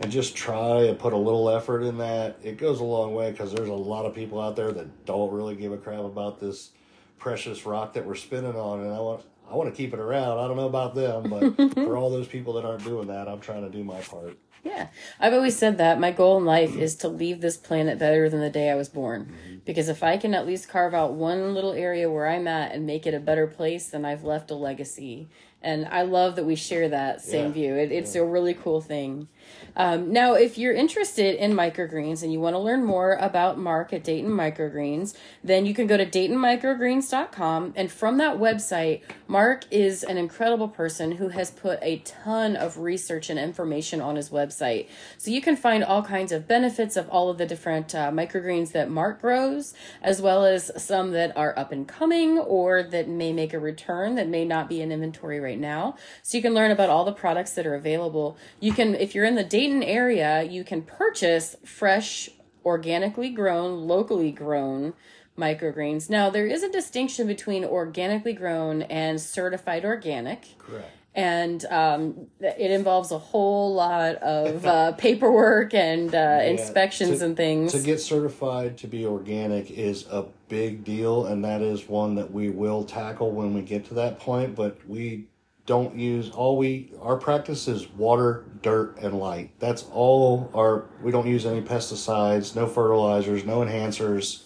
and 0.00 0.10
just 0.10 0.36
try 0.36 0.84
and 0.84 0.98
put 0.98 1.12
a 1.12 1.16
little 1.16 1.50
effort 1.50 1.82
in 1.82 1.98
that, 1.98 2.38
it 2.42 2.56
goes 2.58 2.80
a 2.80 2.84
long 2.84 3.14
way 3.14 3.30
because 3.30 3.52
there's 3.52 3.68
a 3.68 3.74
lot 3.74 4.06
of 4.06 4.14
people 4.14 4.40
out 4.40 4.56
there 4.56 4.72
that 4.72 5.04
don't 5.04 5.32
really 5.32 5.56
give 5.56 5.72
a 5.72 5.76
crap 5.76 6.00
about 6.00 6.40
this 6.40 6.70
precious 7.18 7.66
rock 7.66 7.94
that 7.94 8.06
we're 8.06 8.14
spinning 8.14 8.56
on, 8.56 8.80
and 8.80 8.92
I 8.92 9.00
want 9.00 9.24
I 9.50 9.54
want 9.54 9.70
to 9.70 9.76
keep 9.76 9.94
it 9.94 10.00
around. 10.00 10.38
I 10.38 10.46
don't 10.46 10.56
know 10.56 10.66
about 10.66 10.94
them, 10.94 11.30
but 11.30 11.74
for 11.74 11.96
all 11.96 12.10
those 12.10 12.28
people 12.28 12.54
that 12.54 12.64
aren't 12.64 12.84
doing 12.84 13.08
that, 13.08 13.28
I'm 13.28 13.40
trying 13.40 13.62
to 13.62 13.70
do 13.70 13.82
my 13.82 14.00
part. 14.00 14.36
Yeah. 14.64 14.88
I've 15.20 15.34
always 15.34 15.56
said 15.56 15.78
that 15.78 16.00
my 16.00 16.10
goal 16.10 16.38
in 16.38 16.44
life 16.44 16.76
is 16.76 16.96
to 16.96 17.08
leave 17.08 17.40
this 17.40 17.56
planet 17.56 17.98
better 17.98 18.28
than 18.28 18.40
the 18.40 18.50
day 18.50 18.70
I 18.70 18.74
was 18.74 18.88
born. 18.88 19.26
Mm-hmm. 19.26 19.58
Because 19.64 19.88
if 19.88 20.02
I 20.02 20.16
can 20.16 20.34
at 20.34 20.46
least 20.46 20.68
carve 20.68 20.94
out 20.94 21.14
one 21.14 21.54
little 21.54 21.72
area 21.72 22.10
where 22.10 22.28
I'm 22.28 22.48
at 22.48 22.72
and 22.72 22.86
make 22.86 23.06
it 23.06 23.14
a 23.14 23.20
better 23.20 23.46
place, 23.46 23.88
then 23.88 24.04
I've 24.04 24.24
left 24.24 24.50
a 24.50 24.54
legacy. 24.54 25.28
And 25.62 25.86
I 25.86 26.02
love 26.02 26.36
that 26.36 26.44
we 26.44 26.54
share 26.54 26.88
that 26.88 27.20
same 27.20 27.46
yeah. 27.46 27.52
view. 27.52 27.74
It, 27.74 27.92
it's 27.92 28.14
yeah. 28.14 28.22
a 28.22 28.24
really 28.24 28.54
cool 28.54 28.80
thing. 28.80 29.28
Um, 29.76 30.12
now, 30.12 30.34
if 30.34 30.58
you're 30.58 30.74
interested 30.74 31.34
in 31.36 31.52
microgreens 31.52 32.22
and 32.22 32.32
you 32.32 32.40
want 32.40 32.54
to 32.54 32.58
learn 32.58 32.84
more 32.84 33.14
about 33.14 33.58
Mark 33.58 33.92
at 33.92 34.04
Dayton 34.04 34.30
Microgreens, 34.30 35.14
then 35.44 35.66
you 35.66 35.74
can 35.74 35.86
go 35.86 35.96
to 35.96 36.06
DaytonMicrogreens.com. 36.06 37.74
And 37.76 37.90
from 37.90 38.18
that 38.18 38.36
website, 38.38 39.02
Mark 39.26 39.64
is 39.70 40.02
an 40.02 40.18
incredible 40.18 40.68
person 40.68 41.12
who 41.12 41.28
has 41.28 41.50
put 41.50 41.78
a 41.82 41.98
ton 41.98 42.56
of 42.56 42.78
research 42.78 43.30
and 43.30 43.38
information 43.38 44.00
on 44.00 44.16
his 44.16 44.30
website. 44.30 44.88
So 45.16 45.30
you 45.30 45.40
can 45.40 45.56
find 45.56 45.84
all 45.84 46.02
kinds 46.02 46.32
of 46.32 46.48
benefits 46.48 46.96
of 46.96 47.08
all 47.08 47.30
of 47.30 47.38
the 47.38 47.46
different 47.46 47.94
uh, 47.94 48.10
microgreens 48.10 48.72
that 48.72 48.90
Mark 48.90 49.20
grows, 49.20 49.74
as 50.02 50.22
well 50.22 50.44
as 50.44 50.70
some 50.82 51.12
that 51.12 51.36
are 51.36 51.58
up 51.58 51.72
and 51.72 51.86
coming 51.86 52.38
or 52.38 52.82
that 52.82 53.08
may 53.08 53.32
make 53.32 53.52
a 53.52 53.58
return 53.58 54.14
that 54.14 54.28
may 54.28 54.44
not 54.44 54.68
be 54.68 54.80
in 54.80 54.90
inventory 54.90 55.40
right 55.40 55.58
now. 55.58 55.96
So 56.22 56.38
you 56.38 56.42
can 56.42 56.54
learn 56.54 56.70
about 56.70 56.90
all 56.90 57.04
the 57.04 57.12
products 57.12 57.52
that 57.52 57.66
are 57.66 57.74
available. 57.74 58.36
You 58.60 58.72
can, 58.72 58.94
if 58.94 59.14
you're 59.14 59.24
in 59.24 59.34
the 59.34 59.44
Dayton 59.44 59.67
area, 59.82 60.42
you 60.42 60.64
can 60.64 60.82
purchase 60.82 61.56
fresh, 61.64 62.28
organically 62.64 63.30
grown, 63.30 63.86
locally 63.86 64.32
grown 64.32 64.94
microgreens. 65.38 66.10
Now, 66.10 66.30
there 66.30 66.46
is 66.46 66.62
a 66.62 66.70
distinction 66.70 67.26
between 67.26 67.64
organically 67.64 68.32
grown 68.32 68.82
and 68.82 69.20
certified 69.20 69.84
organic. 69.84 70.58
Correct. 70.58 70.90
And 71.14 71.64
um, 71.66 72.26
it 72.38 72.70
involves 72.70 73.10
a 73.10 73.18
whole 73.18 73.74
lot 73.74 74.16
of 74.16 74.64
uh, 74.64 74.92
paperwork 74.98 75.74
and 75.74 76.14
uh, 76.14 76.18
yeah, 76.18 76.42
inspections 76.42 77.18
to, 77.18 77.24
and 77.24 77.36
things. 77.36 77.72
To 77.72 77.80
get 77.80 78.00
certified 78.00 78.78
to 78.78 78.86
be 78.86 79.04
organic 79.04 79.70
is 79.70 80.06
a 80.10 80.26
big 80.48 80.84
deal, 80.84 81.26
and 81.26 81.44
that 81.44 81.60
is 81.60 81.88
one 81.88 82.14
that 82.16 82.30
we 82.30 82.50
will 82.50 82.84
tackle 82.84 83.32
when 83.32 83.52
we 83.52 83.62
get 83.62 83.86
to 83.86 83.94
that 83.94 84.20
point. 84.20 84.54
But 84.54 84.78
we 84.86 85.26
don't 85.68 85.94
use 85.94 86.30
all 86.30 86.56
we 86.56 86.90
our 87.02 87.18
practice 87.18 87.68
is 87.68 87.90
water 87.90 88.46
dirt 88.62 88.96
and 89.02 89.18
light. 89.18 89.50
That's 89.60 89.84
all 89.92 90.50
our 90.54 90.86
we 91.02 91.12
don't 91.12 91.26
use 91.26 91.44
any 91.44 91.60
pesticides 91.60 92.56
no 92.56 92.66
fertilizers 92.66 93.44
no 93.44 93.58
enhancers. 93.58 94.44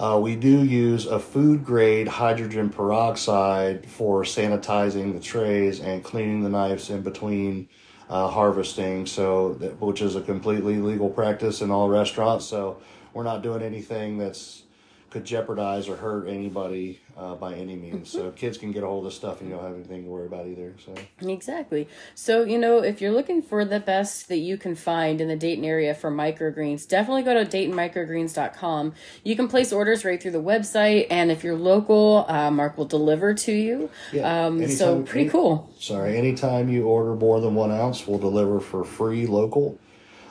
Uh, 0.00 0.18
we 0.22 0.36
do 0.36 0.64
use 0.64 1.04
a 1.04 1.18
food 1.18 1.64
grade 1.64 2.08
hydrogen 2.08 2.70
peroxide 2.70 3.84
for 3.84 4.22
sanitizing 4.22 5.12
the 5.12 5.20
trays 5.20 5.80
and 5.80 6.02
cleaning 6.02 6.42
the 6.42 6.48
knives 6.48 6.88
in 6.88 7.02
between 7.02 7.68
uh, 8.08 8.28
harvesting. 8.28 9.04
So 9.04 9.54
that, 9.54 9.78
which 9.80 10.00
is 10.00 10.16
a 10.16 10.22
completely 10.22 10.78
legal 10.78 11.10
practice 11.10 11.60
in 11.60 11.70
all 11.70 11.90
restaurants. 11.90 12.46
So 12.46 12.80
we're 13.12 13.24
not 13.24 13.42
doing 13.42 13.60
anything 13.60 14.16
that's 14.16 14.62
could 15.10 15.24
jeopardize 15.24 15.88
or 15.88 15.96
hurt 15.96 16.26
anybody 16.28 17.00
uh, 17.18 17.34
by 17.34 17.54
any 17.54 17.74
means. 17.74 18.10
Mm-hmm. 18.10 18.18
So 18.18 18.30
kids 18.36 18.56
can 18.56 18.70
get 18.70 18.82
a 18.82 18.86
hold 18.86 19.04
of 19.06 19.12
stuff 19.12 19.40
and 19.40 19.50
you 19.50 19.56
don't 19.56 19.64
have 19.64 19.74
anything 19.74 20.04
to 20.04 20.08
worry 20.08 20.26
about 20.26 20.46
either. 20.46 20.74
So 20.84 20.94
Exactly. 21.28 21.88
So, 22.14 22.44
you 22.44 22.58
know, 22.58 22.78
if 22.78 23.00
you're 23.00 23.12
looking 23.12 23.42
for 23.42 23.64
the 23.64 23.80
best 23.80 24.28
that 24.28 24.38
you 24.38 24.56
can 24.56 24.74
find 24.76 25.20
in 25.20 25.28
the 25.28 25.36
Dayton 25.36 25.64
area 25.64 25.94
for 25.94 26.10
microgreens, 26.10 26.86
definitely 26.86 27.24
go 27.24 27.34
to 27.34 27.44
DaytonMicrogreens.com. 27.44 28.94
You 29.24 29.36
can 29.36 29.48
place 29.48 29.72
orders 29.72 30.04
right 30.04 30.22
through 30.22 30.30
the 30.30 30.42
website, 30.42 31.08
and 31.10 31.30
if 31.30 31.42
you're 31.42 31.56
local, 31.56 32.24
uh, 32.28 32.50
Mark 32.50 32.78
will 32.78 32.84
deliver 32.84 33.34
to 33.34 33.52
you. 33.52 33.90
Yeah, 34.12 34.46
um, 34.46 34.68
so, 34.68 35.02
pretty 35.02 35.22
any- 35.22 35.30
cool. 35.30 35.70
sorry, 35.78 36.16
anytime 36.16 36.68
you 36.68 36.84
order 36.84 37.14
more 37.14 37.40
than 37.40 37.54
one 37.54 37.72
ounce, 37.72 38.06
we'll 38.06 38.18
deliver 38.18 38.60
for 38.60 38.84
free 38.84 39.26
local. 39.26 39.78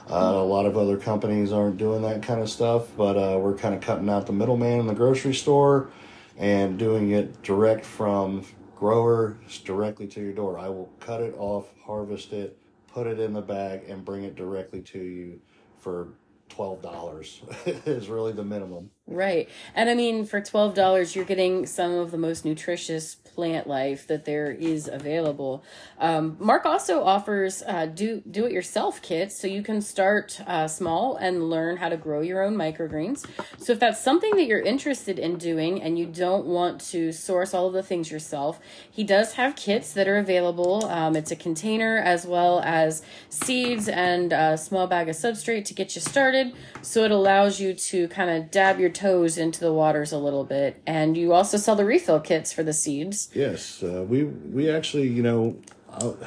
Uh, 0.09 0.35
a 0.35 0.43
lot 0.43 0.65
of 0.65 0.77
other 0.77 0.95
companies 0.95 1.51
aren't 1.51 1.75
doing 1.75 2.01
that 2.03 2.23
kind 2.23 2.39
of 2.39 2.49
stuff, 2.49 2.87
but 2.95 3.17
uh, 3.17 3.37
we're 3.37 3.55
kind 3.55 3.75
of 3.75 3.81
cutting 3.81 4.09
out 4.09 4.25
the 4.25 4.31
middleman 4.31 4.79
in 4.79 4.87
the 4.87 4.93
grocery 4.93 5.33
store 5.33 5.89
and 6.37 6.77
doing 6.77 7.11
it 7.11 7.41
direct 7.41 7.85
from 7.85 8.43
grower 8.75 9.37
directly 9.63 10.07
to 10.07 10.21
your 10.21 10.33
door. 10.33 10.59
I 10.59 10.69
will 10.69 10.89
cut 10.99 11.21
it 11.21 11.35
off, 11.37 11.65
harvest 11.83 12.31
it, 12.31 12.57
put 12.87 13.07
it 13.07 13.19
in 13.19 13.33
the 13.33 13.41
bag, 13.41 13.89
and 13.89 14.05
bring 14.05 14.23
it 14.23 14.35
directly 14.35 14.81
to 14.81 14.99
you 14.99 15.41
for 15.77 16.09
twelve 16.49 16.81
dollars. 16.81 17.41
is 17.65 18.07
really 18.07 18.33
the 18.33 18.43
minimum. 18.43 18.91
Right. 19.07 19.49
And 19.73 19.89
I 19.89 19.95
mean, 19.95 20.25
for 20.25 20.41
$12, 20.41 21.15
you're 21.15 21.25
getting 21.25 21.65
some 21.65 21.93
of 21.93 22.11
the 22.11 22.17
most 22.17 22.43
nutritious 22.43 23.17
plant 23.37 23.67
life 23.67 24.07
that 24.07 24.25
there 24.25 24.49
is 24.51 24.87
available. 24.87 25.63
Um, 25.99 26.37
Mark 26.39 26.65
also 26.65 27.03
offers 27.03 27.61
uh, 27.67 27.85
do 27.85 28.23
do 28.31 28.47
it 28.47 28.51
yourself 28.51 28.99
kits 29.03 29.39
so 29.39 29.45
you 29.45 29.61
can 29.61 29.79
start 29.79 30.41
uh, 30.47 30.67
small 30.67 31.17
and 31.17 31.47
learn 31.47 31.77
how 31.77 31.89
to 31.89 31.97
grow 31.97 32.21
your 32.21 32.41
own 32.41 32.55
microgreens. 32.55 33.27
So 33.59 33.73
if 33.73 33.79
that's 33.79 34.01
something 34.03 34.35
that 34.37 34.47
you're 34.47 34.67
interested 34.73 35.19
in 35.19 35.37
doing 35.37 35.79
and 35.83 35.99
you 35.99 36.07
don't 36.07 36.47
want 36.47 36.81
to 36.93 37.11
source 37.11 37.53
all 37.53 37.67
of 37.67 37.73
the 37.73 37.83
things 37.83 38.09
yourself, 38.09 38.59
he 38.89 39.03
does 39.03 39.33
have 39.33 39.55
kits 39.55 39.93
that 39.93 40.07
are 40.07 40.17
available. 40.17 40.85
Um, 40.85 41.15
it's 41.15 41.29
a 41.29 41.35
container 41.35 41.99
as 41.99 42.25
well 42.25 42.61
as 42.61 43.03
seeds 43.29 43.87
and 43.87 44.33
a 44.33 44.57
small 44.57 44.87
bag 44.87 45.09
of 45.09 45.15
substrate 45.15 45.65
to 45.65 45.75
get 45.75 45.93
you 45.93 46.01
started. 46.01 46.55
So 46.87 47.03
it 47.03 47.11
allows 47.11 47.59
you 47.59 47.73
to 47.73 48.07
kind 48.07 48.29
of 48.29 48.49
dab 48.49 48.79
your 48.79 48.89
toes 48.89 49.37
into 49.37 49.59
the 49.59 49.73
waters 49.73 50.13
a 50.13 50.17
little 50.17 50.45
bit. 50.45 50.81
And 50.87 51.17
you 51.17 51.33
also 51.33 51.57
sell 51.57 51.75
the 51.75 51.83
refill 51.83 52.21
kits 52.21 52.53
for 52.53 52.63
the 52.63 52.71
seeds. 52.71 53.29
Yes, 53.33 53.83
uh, 53.83 54.05
we 54.07 54.23
we 54.23 54.69
actually, 54.69 55.09
you 55.09 55.21
know, 55.21 55.59
I'll 55.91 56.17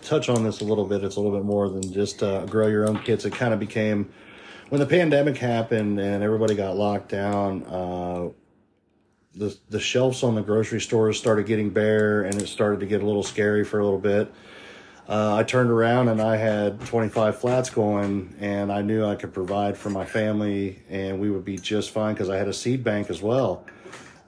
touch 0.00 0.30
on 0.30 0.42
this 0.42 0.62
a 0.62 0.64
little 0.64 0.86
bit. 0.86 1.04
It's 1.04 1.16
a 1.16 1.20
little 1.20 1.36
bit 1.36 1.44
more 1.44 1.68
than 1.68 1.92
just 1.92 2.22
uh, 2.22 2.46
grow 2.46 2.66
your 2.68 2.88
own 2.88 2.98
kits. 3.00 3.26
It 3.26 3.34
kind 3.34 3.52
of 3.52 3.60
became 3.60 4.10
when 4.70 4.80
the 4.80 4.86
pandemic 4.86 5.36
happened 5.36 6.00
and 6.00 6.24
everybody 6.24 6.54
got 6.54 6.78
locked 6.78 7.10
down. 7.10 7.64
Uh, 7.64 8.28
the 9.34 9.54
the 9.68 9.80
shelves 9.80 10.22
on 10.22 10.34
the 10.34 10.40
grocery 10.40 10.80
stores 10.80 11.18
started 11.18 11.44
getting 11.44 11.68
bare, 11.68 12.22
and 12.22 12.40
it 12.40 12.48
started 12.48 12.80
to 12.80 12.86
get 12.86 13.02
a 13.02 13.06
little 13.06 13.22
scary 13.22 13.64
for 13.66 13.80
a 13.80 13.84
little 13.84 14.00
bit. 14.00 14.32
Uh, 15.08 15.36
I 15.36 15.44
turned 15.44 15.70
around 15.70 16.08
and 16.08 16.20
I 16.20 16.36
had 16.36 16.80
25 16.86 17.38
flats 17.38 17.70
going, 17.70 18.34
and 18.40 18.72
I 18.72 18.82
knew 18.82 19.04
I 19.04 19.14
could 19.14 19.32
provide 19.32 19.78
for 19.78 19.88
my 19.88 20.04
family, 20.04 20.82
and 20.90 21.20
we 21.20 21.30
would 21.30 21.44
be 21.44 21.58
just 21.58 21.90
fine 21.90 22.14
because 22.14 22.28
I 22.28 22.36
had 22.36 22.48
a 22.48 22.52
seed 22.52 22.82
bank 22.82 23.08
as 23.08 23.22
well. 23.22 23.64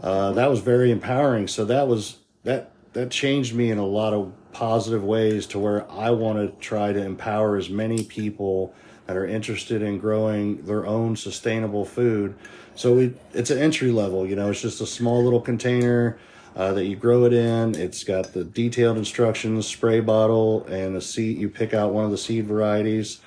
Uh, 0.01 0.33
that 0.33 0.49
was 0.49 0.61
very 0.61 0.93
empowering. 0.93 1.49
So 1.49 1.65
that 1.65 1.89
was 1.89 2.19
that 2.45 2.71
that 2.93 3.11
changed 3.11 3.55
me 3.55 3.71
in 3.71 3.79
a 3.79 3.87
lot 3.87 4.13
of 4.13 4.33
positive 4.53 5.03
ways 5.03 5.47
to 5.47 5.59
where 5.59 5.91
I 5.91 6.11
want 6.11 6.39
to 6.39 6.61
try 6.61 6.93
to 6.93 7.03
empower 7.03 7.57
as 7.57 7.69
many 7.69 8.05
people 8.05 8.75
that 9.07 9.17
are 9.17 9.27
interested 9.27 9.83
in 9.83 9.99
growing 9.99 10.63
their 10.65 10.87
own 10.87 11.17
sustainable 11.17 11.85
food. 11.85 12.37
So 12.77 12.95
we 12.95 13.15
it's 13.35 13.51
an 13.51 13.59
entry 13.59 13.91
level, 13.91 14.25
you 14.25 14.37
know, 14.37 14.51
it's 14.51 14.63
just 14.63 14.81
a 14.81 14.87
small 14.87 15.25
little 15.25 15.41
container 15.41 16.19
uh, 16.57 16.73
that 16.73 16.87
you 16.87 16.97
grow 16.97 17.25
it 17.25 17.33
in. 17.33 17.75
It's 17.75 18.05
got 18.05 18.33
the 18.33 18.45
detailed 18.45 18.99
instructions, 18.99 19.67
spray 19.67 20.01
bottle, 20.01 20.65
and 20.67 20.97
a 20.97 21.01
seed. 21.01 21.39
You 21.39 21.49
pick 21.49 21.75
out 21.75 21.93
one 21.93 22.05
of 22.05 22.11
the 22.11 22.19
seed 22.19 22.47
varieties, 22.47 23.21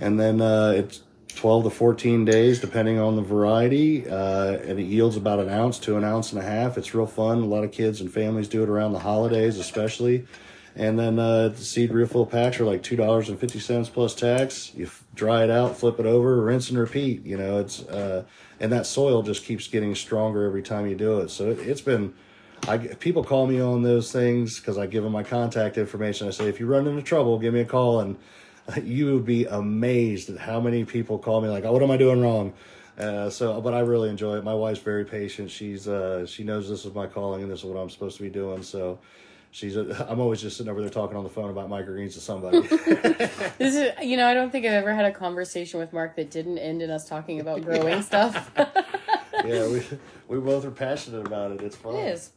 and 0.00 0.18
then 0.18 0.40
uh, 0.40 0.74
it's 0.76 1.02
12 1.38 1.64
to 1.64 1.70
14 1.70 2.24
days, 2.24 2.60
depending 2.60 2.98
on 2.98 3.14
the 3.14 3.22
variety, 3.22 4.08
uh, 4.08 4.58
and 4.66 4.80
it 4.80 4.84
yields 4.84 5.16
about 5.16 5.38
an 5.38 5.48
ounce 5.48 5.78
to 5.78 5.96
an 5.96 6.02
ounce 6.02 6.32
and 6.32 6.40
a 6.40 6.44
half. 6.44 6.76
It's 6.76 6.94
real 6.94 7.06
fun. 7.06 7.38
A 7.38 7.46
lot 7.46 7.62
of 7.62 7.70
kids 7.70 8.00
and 8.00 8.12
families 8.12 8.48
do 8.48 8.62
it 8.64 8.68
around 8.68 8.92
the 8.92 8.98
holidays, 8.98 9.56
especially. 9.58 10.26
And 10.74 10.98
then 10.98 11.18
uh, 11.18 11.48
the 11.48 11.56
seed 11.56 11.92
refill 11.92 12.26
packs 12.26 12.60
are 12.60 12.64
like 12.64 12.82
two 12.82 12.96
dollars 12.96 13.28
and 13.28 13.38
fifty 13.38 13.60
cents 13.60 13.88
plus 13.88 14.14
tax. 14.14 14.72
You 14.74 14.90
dry 15.14 15.44
it 15.44 15.50
out, 15.50 15.76
flip 15.76 15.98
it 15.98 16.06
over, 16.06 16.40
rinse 16.40 16.70
and 16.70 16.78
repeat. 16.78 17.24
You 17.24 17.36
know, 17.36 17.58
it's 17.58 17.82
uh, 17.82 18.24
and 18.60 18.72
that 18.72 18.86
soil 18.86 19.22
just 19.22 19.44
keeps 19.44 19.66
getting 19.68 19.94
stronger 19.94 20.44
every 20.44 20.62
time 20.62 20.86
you 20.86 20.94
do 20.94 21.18
it. 21.20 21.30
So 21.30 21.50
it, 21.50 21.58
it's 21.60 21.80
been. 21.80 22.14
I 22.66 22.78
people 22.78 23.22
call 23.24 23.46
me 23.46 23.60
on 23.60 23.82
those 23.82 24.10
things 24.12 24.58
because 24.58 24.78
I 24.78 24.86
give 24.86 25.02
them 25.02 25.12
my 25.12 25.22
contact 25.22 25.78
information. 25.78 26.28
I 26.28 26.30
say 26.30 26.48
if 26.48 26.60
you 26.60 26.66
run 26.66 26.86
into 26.86 27.02
trouble, 27.02 27.38
give 27.38 27.54
me 27.54 27.60
a 27.60 27.64
call, 27.64 28.00
and 28.00 28.16
you 28.82 29.14
would 29.14 29.24
be 29.24 29.44
amazed 29.46 30.30
at 30.30 30.38
how 30.38 30.60
many 30.60 30.84
people 30.84 31.18
call 31.18 31.40
me 31.40 31.48
like, 31.48 31.64
"Oh, 31.64 31.72
what 31.72 31.82
am 31.82 31.90
I 31.90 31.96
doing 31.96 32.20
wrong?" 32.20 32.52
Uh, 32.98 33.30
so, 33.30 33.60
but 33.60 33.74
I 33.74 33.80
really 33.80 34.10
enjoy 34.10 34.36
it. 34.38 34.44
My 34.44 34.54
wife's 34.54 34.80
very 34.80 35.04
patient. 35.04 35.50
She's 35.50 35.86
uh, 35.86 36.26
she 36.26 36.42
knows 36.42 36.68
this 36.68 36.84
is 36.84 36.94
my 36.94 37.06
calling 37.06 37.42
and 37.42 37.50
this 37.50 37.60
is 37.60 37.64
what 37.64 37.80
I'm 37.80 37.90
supposed 37.90 38.16
to 38.16 38.22
be 38.22 38.28
doing. 38.28 38.62
So, 38.62 38.98
she's 39.52 39.76
a, 39.76 40.06
I'm 40.10 40.20
always 40.20 40.40
just 40.40 40.56
sitting 40.56 40.70
over 40.70 40.80
there 40.80 40.90
talking 40.90 41.16
on 41.16 41.22
the 41.22 41.30
phone 41.30 41.50
about 41.50 41.68
microgreens 41.68 42.14
to 42.14 42.20
somebody. 42.20 42.58
This 43.58 43.74
is, 43.74 43.92
you 44.02 44.16
know, 44.16 44.26
I 44.26 44.34
don't 44.34 44.50
think 44.50 44.66
I've 44.66 44.72
ever 44.72 44.94
had 44.94 45.04
a 45.04 45.10
conversation 45.10 45.80
with 45.80 45.92
Mark 45.92 46.14
that 46.14 46.30
didn't 46.30 46.58
end 46.58 46.80
in 46.80 46.90
us 46.90 47.08
talking 47.08 47.40
about 47.40 47.62
growing 47.62 48.02
stuff. 48.02 48.52
yeah, 49.44 49.66
we 49.66 49.82
we 50.28 50.38
both 50.38 50.64
are 50.64 50.70
passionate 50.70 51.26
about 51.26 51.52
it. 51.52 51.60
It's 51.60 51.76
fun. 51.76 51.96
It 51.96 52.08
is. 52.12 52.30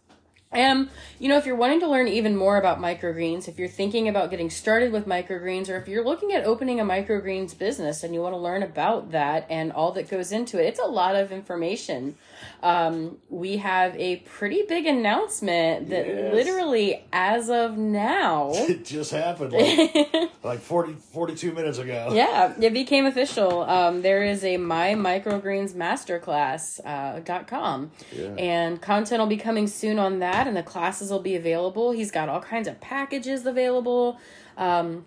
Um, 0.54 0.90
you 1.18 1.30
know, 1.30 1.38
if 1.38 1.46
you're 1.46 1.56
wanting 1.56 1.80
to 1.80 1.88
learn 1.88 2.08
even 2.10 2.36
more 2.36 2.58
about 2.58 2.80
microgreens, 2.80 3.48
if 3.48 3.58
you're 3.58 3.70
thinking 3.70 4.10
about 4.10 4.30
getting 4.30 4.50
started 4.50 4.92
with 4.92 5.08
microgreens, 5.08 5.70
or 5.70 5.78
if 5.78 5.88
you're 5.88 6.04
looking 6.04 6.34
at 6.34 6.44
opening 6.44 6.80
a 6.80 6.84
microgreens 6.84 7.58
business 7.58 8.04
and 8.04 8.14
you 8.14 8.22
want 8.22 8.34
to 8.34 8.40
learn 8.40 8.62
about 8.62 9.12
that 9.12 9.46
and 9.50 9.72
all 9.72 9.94
that 9.94 10.10
goes 10.10 10.32
into 10.32 10.62
it, 10.62 10.68
it's 10.68 10.80
a 10.80 10.86
lot 10.86 11.16
of 11.16 11.32
information. 11.32 12.16
Um, 12.64 13.18
we 13.30 13.58
have 13.58 13.96
a 14.00 14.18
pretty 14.18 14.64
big 14.68 14.86
announcement 14.86 15.90
that 15.90 16.06
Yes. 16.08 16.34
literally, 16.34 17.04
as 17.12 17.50
of 17.50 17.78
now, 17.78 18.52
It 18.56 18.86
just 18.86 19.12
happened 19.12 19.54
like, 19.54 20.32
like 20.44 20.60
40, 20.60 20.94
42 21.12 21.52
minutes 21.54 21.78
ago. 21.78 22.12
yeah, 22.14 22.54
it 22.60 22.74
became 22.74 23.06
official. 23.06 23.62
Um, 23.64 24.02
there 24.02 24.24
is 24.24 24.44
a 24.44 24.58
My 24.58 24.90
Microgreens 24.94 25.74
Masterclass 25.74 26.80
uh, 26.86 27.20
dot 27.22 27.48
com, 27.48 27.92
Yeah. 28.12 28.28
and 28.38 28.82
content 28.82 29.20
will 29.20 29.28
be 29.28 29.38
coming 29.38 29.68
soon 29.68 30.00
on 30.00 30.20
that, 30.20 30.48
and 30.48 30.56
the 30.56 30.64
classes 30.64 31.10
will 31.12 31.20
be 31.22 31.36
available. 31.36 31.92
He's 31.92 32.12
got 32.12 32.30
all 32.30 32.42
kinds 32.42 32.68
of 32.68 32.80
packages 32.82 33.46
available. 33.46 34.20
Um, 34.58 35.06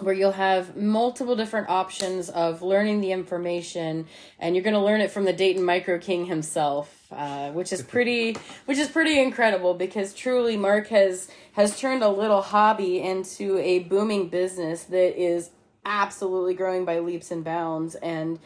where 0.00 0.14
you'll 0.14 0.32
have 0.32 0.76
multiple 0.76 1.36
different 1.36 1.68
options 1.68 2.28
of 2.28 2.62
learning 2.62 3.00
the 3.00 3.12
information 3.12 4.06
and 4.38 4.54
you're 4.54 4.62
going 4.62 4.74
to 4.74 4.80
learn 4.80 5.00
it 5.00 5.10
from 5.10 5.24
the 5.24 5.32
Dayton 5.32 5.64
Micro 5.64 5.98
King 5.98 6.26
himself 6.26 7.06
uh, 7.10 7.50
which 7.52 7.72
is 7.72 7.82
pretty 7.82 8.36
which 8.66 8.78
is 8.78 8.88
pretty 8.88 9.20
incredible 9.20 9.74
because 9.74 10.12
truly 10.12 10.56
Mark 10.56 10.88
has 10.88 11.28
has 11.52 11.78
turned 11.78 12.02
a 12.02 12.08
little 12.08 12.42
hobby 12.42 13.00
into 13.00 13.58
a 13.58 13.80
booming 13.80 14.28
business 14.28 14.84
that 14.84 15.20
is 15.20 15.50
absolutely 15.84 16.54
growing 16.54 16.84
by 16.84 16.98
leaps 16.98 17.30
and 17.30 17.44
bounds 17.44 17.94
and 17.96 18.38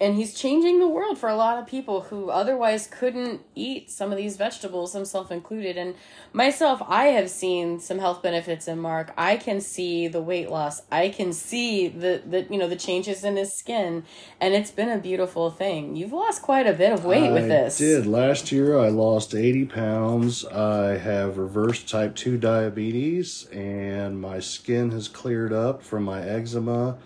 and 0.00 0.14
he's 0.14 0.34
changing 0.34 0.78
the 0.78 0.86
world 0.86 1.18
for 1.18 1.28
a 1.28 1.34
lot 1.34 1.58
of 1.58 1.66
people 1.66 2.02
who 2.02 2.30
otherwise 2.30 2.86
couldn't 2.86 3.40
eat 3.54 3.90
some 3.90 4.12
of 4.12 4.16
these 4.16 4.36
vegetables, 4.36 4.92
himself 4.92 5.32
included. 5.32 5.76
And 5.76 5.94
myself, 6.32 6.80
I 6.86 7.06
have 7.06 7.28
seen 7.28 7.80
some 7.80 7.98
health 7.98 8.22
benefits 8.22 8.68
in 8.68 8.78
Mark. 8.78 9.12
I 9.16 9.36
can 9.36 9.60
see 9.60 10.06
the 10.06 10.22
weight 10.22 10.50
loss. 10.50 10.82
I 10.92 11.08
can 11.08 11.32
see 11.32 11.88
the, 11.88 12.22
the 12.24 12.46
you 12.48 12.58
know 12.58 12.68
the 12.68 12.76
changes 12.76 13.24
in 13.24 13.36
his 13.36 13.52
skin, 13.52 14.04
and 14.40 14.54
it's 14.54 14.70
been 14.70 14.88
a 14.88 14.98
beautiful 14.98 15.50
thing. 15.50 15.96
You've 15.96 16.12
lost 16.12 16.42
quite 16.42 16.66
a 16.66 16.72
bit 16.72 16.92
of 16.92 17.04
weight 17.04 17.32
with 17.32 17.48
this. 17.48 17.78
did. 17.78 18.06
Last 18.06 18.52
year, 18.52 18.78
I 18.78 18.88
lost 18.88 19.34
80 19.34 19.64
pounds. 19.66 20.44
I 20.44 20.96
have 20.98 21.38
reversed 21.38 21.88
type 21.88 22.14
2 22.14 22.36
diabetes, 22.36 23.46
and 23.52 24.20
my 24.20 24.38
skin 24.38 24.92
has 24.92 25.08
cleared 25.08 25.52
up 25.52 25.82
from 25.82 26.04
my 26.04 26.22
eczema. 26.22 26.98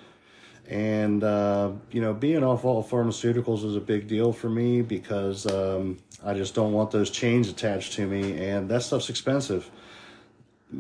And, 0.73 1.23
uh, 1.23 1.73
you 1.91 2.01
know, 2.01 2.15
being 2.15 2.43
off 2.43 2.65
all 2.65 2.83
pharmaceuticals 2.83 3.63
is 3.63 3.77
a 3.77 3.81
big 3.81 4.09
deal 4.09 4.33
for 4.33 4.49
me 4.49 4.81
because 4.81 5.45
um, 5.45 5.99
I 6.25 6.33
just 6.33 6.55
don't 6.55 6.73
want 6.73 6.91
those 6.91 7.11
chains 7.11 7.51
attached 7.51 7.93
to 7.95 8.07
me, 8.07 8.43
and 8.43 8.71
that 8.71 8.83
stuff's 8.83 9.11
expensive. 9.11 9.71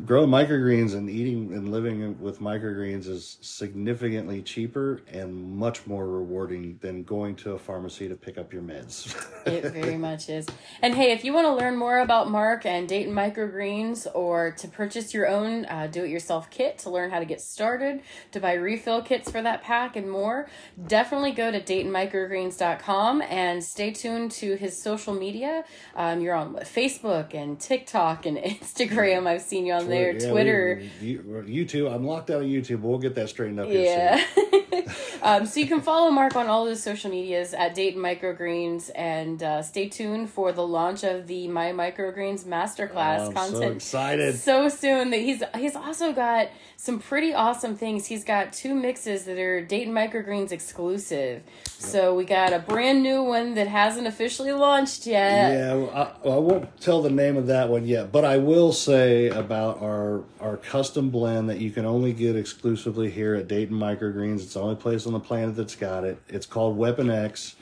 Growing 0.07 0.30
microgreens 0.30 0.95
and 0.95 1.09
eating 1.11 1.53
and 1.53 1.70
living 1.70 2.18
with 2.20 2.40
microgreens 2.40 3.07
is 3.07 3.38
significantly 3.40 4.43
cheaper 4.43 5.03
and 5.12 5.34
much 5.57 5.86
more 5.86 6.07
rewarding 6.07 6.78
than 6.80 7.03
going 7.03 7.36
to 7.36 7.53
a 7.53 7.59
pharmacy 7.59 8.09
to 8.09 8.14
pick 8.14 8.38
up 8.38 8.53
your 8.53 8.62
meds. 8.62 9.14
it 9.47 9.70
very 9.72 9.99
much 9.99 10.28
is. 10.28 10.47
And 10.80 10.95
hey, 10.95 11.12
if 11.12 11.24
you 11.24 11.32
want 11.32 11.47
to 11.47 11.55
learn 11.55 11.76
more 11.76 12.01
about 12.01 12.30
Mark 12.30 12.64
and 12.64 12.88
Dayton 12.88 13.14
Microgreens 13.14 14.07
or 14.14 14.53
to 14.53 14.68
purchase 14.68 15.12
your 15.12 15.28
own 15.28 15.66
uh, 15.66 15.88
do 15.90 16.05
it 16.05 16.11
yourself 16.11 16.51
kit 16.51 16.78
to 16.78 16.90
learn 16.90 17.11
how 17.11 17.18
to 17.18 17.24
get 17.24 17.40
started, 17.40 18.01
to 18.32 18.40
buy 18.40 18.55
refill 18.55 19.03
kits 19.03 19.30
for 19.30 19.43
that 19.43 19.62
pack 19.62 19.97
and 19.97 20.11
more, 20.11 20.49
definitely 20.86 21.32
go 21.32 21.51
to 21.51 21.61
DaytonMicrogreens.com 21.61 23.22
and 23.22 23.62
stay 23.62 23.90
tuned 23.90 24.30
to 24.32 24.57
his 24.57 24.80
social 24.80 25.14
media. 25.14 25.64
Um, 25.95 26.20
you're 26.20 26.34
on 26.34 26.55
Facebook 26.57 27.34
and 27.34 27.61
TikTok 27.61 28.26
and 28.26 28.36
Instagram. 28.38 29.26
I've 29.26 29.43
seen 29.43 29.66
you 29.66 29.74
on 29.74 29.82
there, 29.89 30.12
Yeah, 30.12 30.30
Twitter. 30.30 30.83
we- 31.01 31.18
YouTube. 31.18 31.93
I'm 31.95 32.05
locked 32.07 32.30
out 32.30 32.43
of 32.43 32.49
YouTube. 32.49 32.80
We'll 32.80 32.99
get 32.99 33.14
that 33.16 33.28
straightened 33.28 33.61
up. 33.61 33.68
Yeah. 33.70 34.22
soon. 34.35 34.62
um, 35.22 35.47
so 35.47 35.61
you 35.61 35.66
can 35.66 35.80
follow 35.80 36.11
Mark 36.11 36.35
on 36.37 36.47
all 36.49 36.66
his 36.66 36.83
social 36.83 37.11
medias 37.11 37.55
at 37.55 37.74
Dayton 37.74 38.01
Microgreens 38.01 38.91
and 38.95 39.43
uh, 39.43 39.62
stay 39.62 39.89
tuned 39.89 40.30
for 40.30 40.53
the 40.53 40.66
launch 40.66 41.05
of 41.05 41.26
the 41.26 41.47
My 41.49 41.72
Microgreens 41.72 42.45
Masterclass 42.45 43.20
Oh, 43.20 43.26
I'm 43.28 43.35
so 43.35 43.53
content. 43.53 43.76
excited. 43.76 44.35
So 44.39 44.68
soon 44.68 45.11
that 45.11 45.20
he's 45.20 45.43
he's 45.57 45.76
also 45.76 46.12
got 46.12 46.49
some 46.76 46.99
pretty 46.99 47.33
awesome 47.33 47.76
things. 47.76 48.07
He's 48.07 48.24
got 48.24 48.53
two 48.53 48.74
mixes 48.74 49.24
that 49.24 49.39
are 49.39 49.64
Dayton 49.64 49.95
Microgreens 49.95 50.51
exclusive. 50.51 51.43
So 51.64 52.14
we 52.14 52.24
got 52.24 52.53
a 52.53 52.59
brand 52.59 53.03
new 53.05 53.22
one 53.22 53.55
that 53.55 53.68
hasn't 53.68 54.07
officially 54.09 54.53
launched 54.53 55.07
yet. 55.07 55.53
Yeah, 55.53 55.87
I, 56.24 56.28
I 56.28 56.37
won't 56.39 56.80
tell 56.80 57.01
the 57.03 57.11
name 57.11 57.37
of 57.37 57.47
that 57.47 57.68
one 57.68 57.87
yet, 57.87 58.11
but 58.11 58.24
I 58.24 58.39
will 58.39 58.72
say 58.72 59.28
about 59.28 59.72
our 59.81 60.25
our 60.41 60.57
custom 60.57 61.11
blend 61.11 61.49
that 61.49 61.59
you 61.59 61.70
can 61.70 61.85
only 61.85 62.12
get 62.12 62.37
exclusively 62.37 63.11
here 63.11 63.35
at 63.35 63.49
Dayton 63.49 63.77
Microgreens. 63.77 64.43
It's 64.43 64.55
the 64.55 64.61
only 64.61 64.77
place 64.77 65.07
on 65.07 65.12
the 65.12 65.20
planet 65.20 65.57
that's 65.57 65.77
got 65.77 66.05
it. 66.05 66.20
It's 66.29 66.47
called 66.47 66.77
Weapon 66.77 67.11
X. 67.11 67.57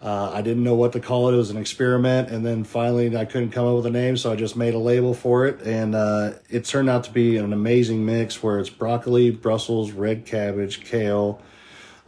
Uh, 0.00 0.30
I 0.32 0.42
didn't 0.42 0.62
know 0.62 0.74
what 0.74 0.92
to 0.92 1.00
call 1.00 1.28
it. 1.28 1.34
It 1.34 1.38
was 1.38 1.50
an 1.50 1.56
experiment, 1.56 2.28
and 2.28 2.44
then 2.44 2.64
finally 2.64 3.16
I 3.16 3.24
couldn't 3.24 3.50
come 3.50 3.66
up 3.66 3.76
with 3.76 3.86
a 3.86 3.90
name, 3.90 4.16
so 4.16 4.30
I 4.30 4.36
just 4.36 4.54
made 4.54 4.74
a 4.74 4.78
label 4.78 5.14
for 5.14 5.46
it, 5.46 5.62
and 5.62 5.94
uh, 5.94 6.32
it 6.50 6.66
turned 6.66 6.90
out 6.90 7.04
to 7.04 7.10
be 7.10 7.38
an 7.38 7.52
amazing 7.52 8.04
mix 8.04 8.42
where 8.42 8.58
it's 8.58 8.68
broccoli, 8.68 9.30
Brussels, 9.30 9.92
red 9.92 10.26
cabbage, 10.26 10.84
kale, 10.84 11.40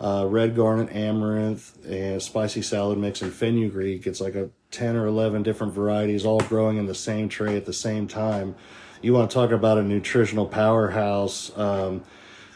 uh, 0.01 0.27
red 0.29 0.55
garnet, 0.55 0.95
amaranth, 0.95 1.83
and 1.87 2.23
spicy 2.23 2.61
salad 2.61 2.99
mix, 2.99 3.23
and 3.23 3.33
fenugreek. 3.33 4.07
It's 4.07 4.21
like 4.21 4.35
a 4.35 4.51
10 4.71 4.97
or 4.97 5.07
11 5.07 5.43
different 5.43 5.73
varieties 5.73 6.27
all 6.27 6.41
growing 6.41 6.77
in 6.77 6.87
the 6.87 6.95
same 6.95 7.29
tray 7.29 7.57
at 7.57 7.65
the 7.65 7.73
same 7.73 8.07
time. 8.07 8.55
You 9.01 9.13
want 9.13 9.31
to 9.31 9.35
talk 9.35 9.53
about 9.53 9.79
a 9.79 9.83
nutritional 9.83 10.47
powerhouse. 10.47 11.57
Um, 11.57 12.03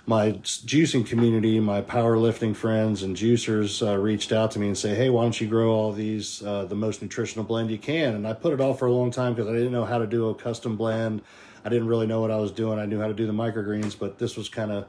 my 0.07 0.33
juicing 0.33 1.07
community, 1.07 1.61
my 1.61 1.81
powerlifting 1.81 2.57
friends 2.57 3.05
and 3.05 3.17
juicers 3.17 3.87
uh, 3.87 3.97
reached 3.97 4.33
out 4.33 4.51
to 4.53 4.59
me 4.59 4.67
and 4.67 4.77
say, 4.77 4.97
"Hey, 4.97 5.09
why 5.09 5.23
don't 5.23 5.41
you 5.41 5.47
grow 5.47 5.71
all 5.71 5.93
these 5.93 6.43
uh, 6.43 6.65
the 6.65 6.75
most 6.75 7.01
nutritional 7.01 7.45
blend 7.45 7.71
you 7.71 7.79
can?" 7.79 8.17
And 8.17 8.27
I 8.27 8.33
put 8.33 8.53
it 8.53 8.61
off 8.61 8.81
for 8.81 8.87
a 8.87 8.93
long 8.93 9.13
time 9.13 9.35
because 9.35 9.49
I 9.49 9.53
didn't 9.53 9.71
know 9.71 9.85
how 9.85 9.99
to 9.99 10.07
do 10.07 10.31
a 10.31 10.35
custom 10.35 10.77
blend. 10.77 11.23
I 11.65 11.69
didn't 11.69 11.87
really 11.87 12.09
know 12.09 12.21
what 12.21 12.33
I 12.33 12.39
was 12.39 12.51
doing. 12.51 12.81
I 12.81 12.87
knew 12.87 13.01
how 13.01 13.07
to 13.07 13.15
do 13.15 13.27
the 13.27 13.33
microgreens, 13.33 13.97
but 13.97 14.19
this 14.19 14.37
was 14.37 14.49
kind 14.49 14.73
of 14.73 14.89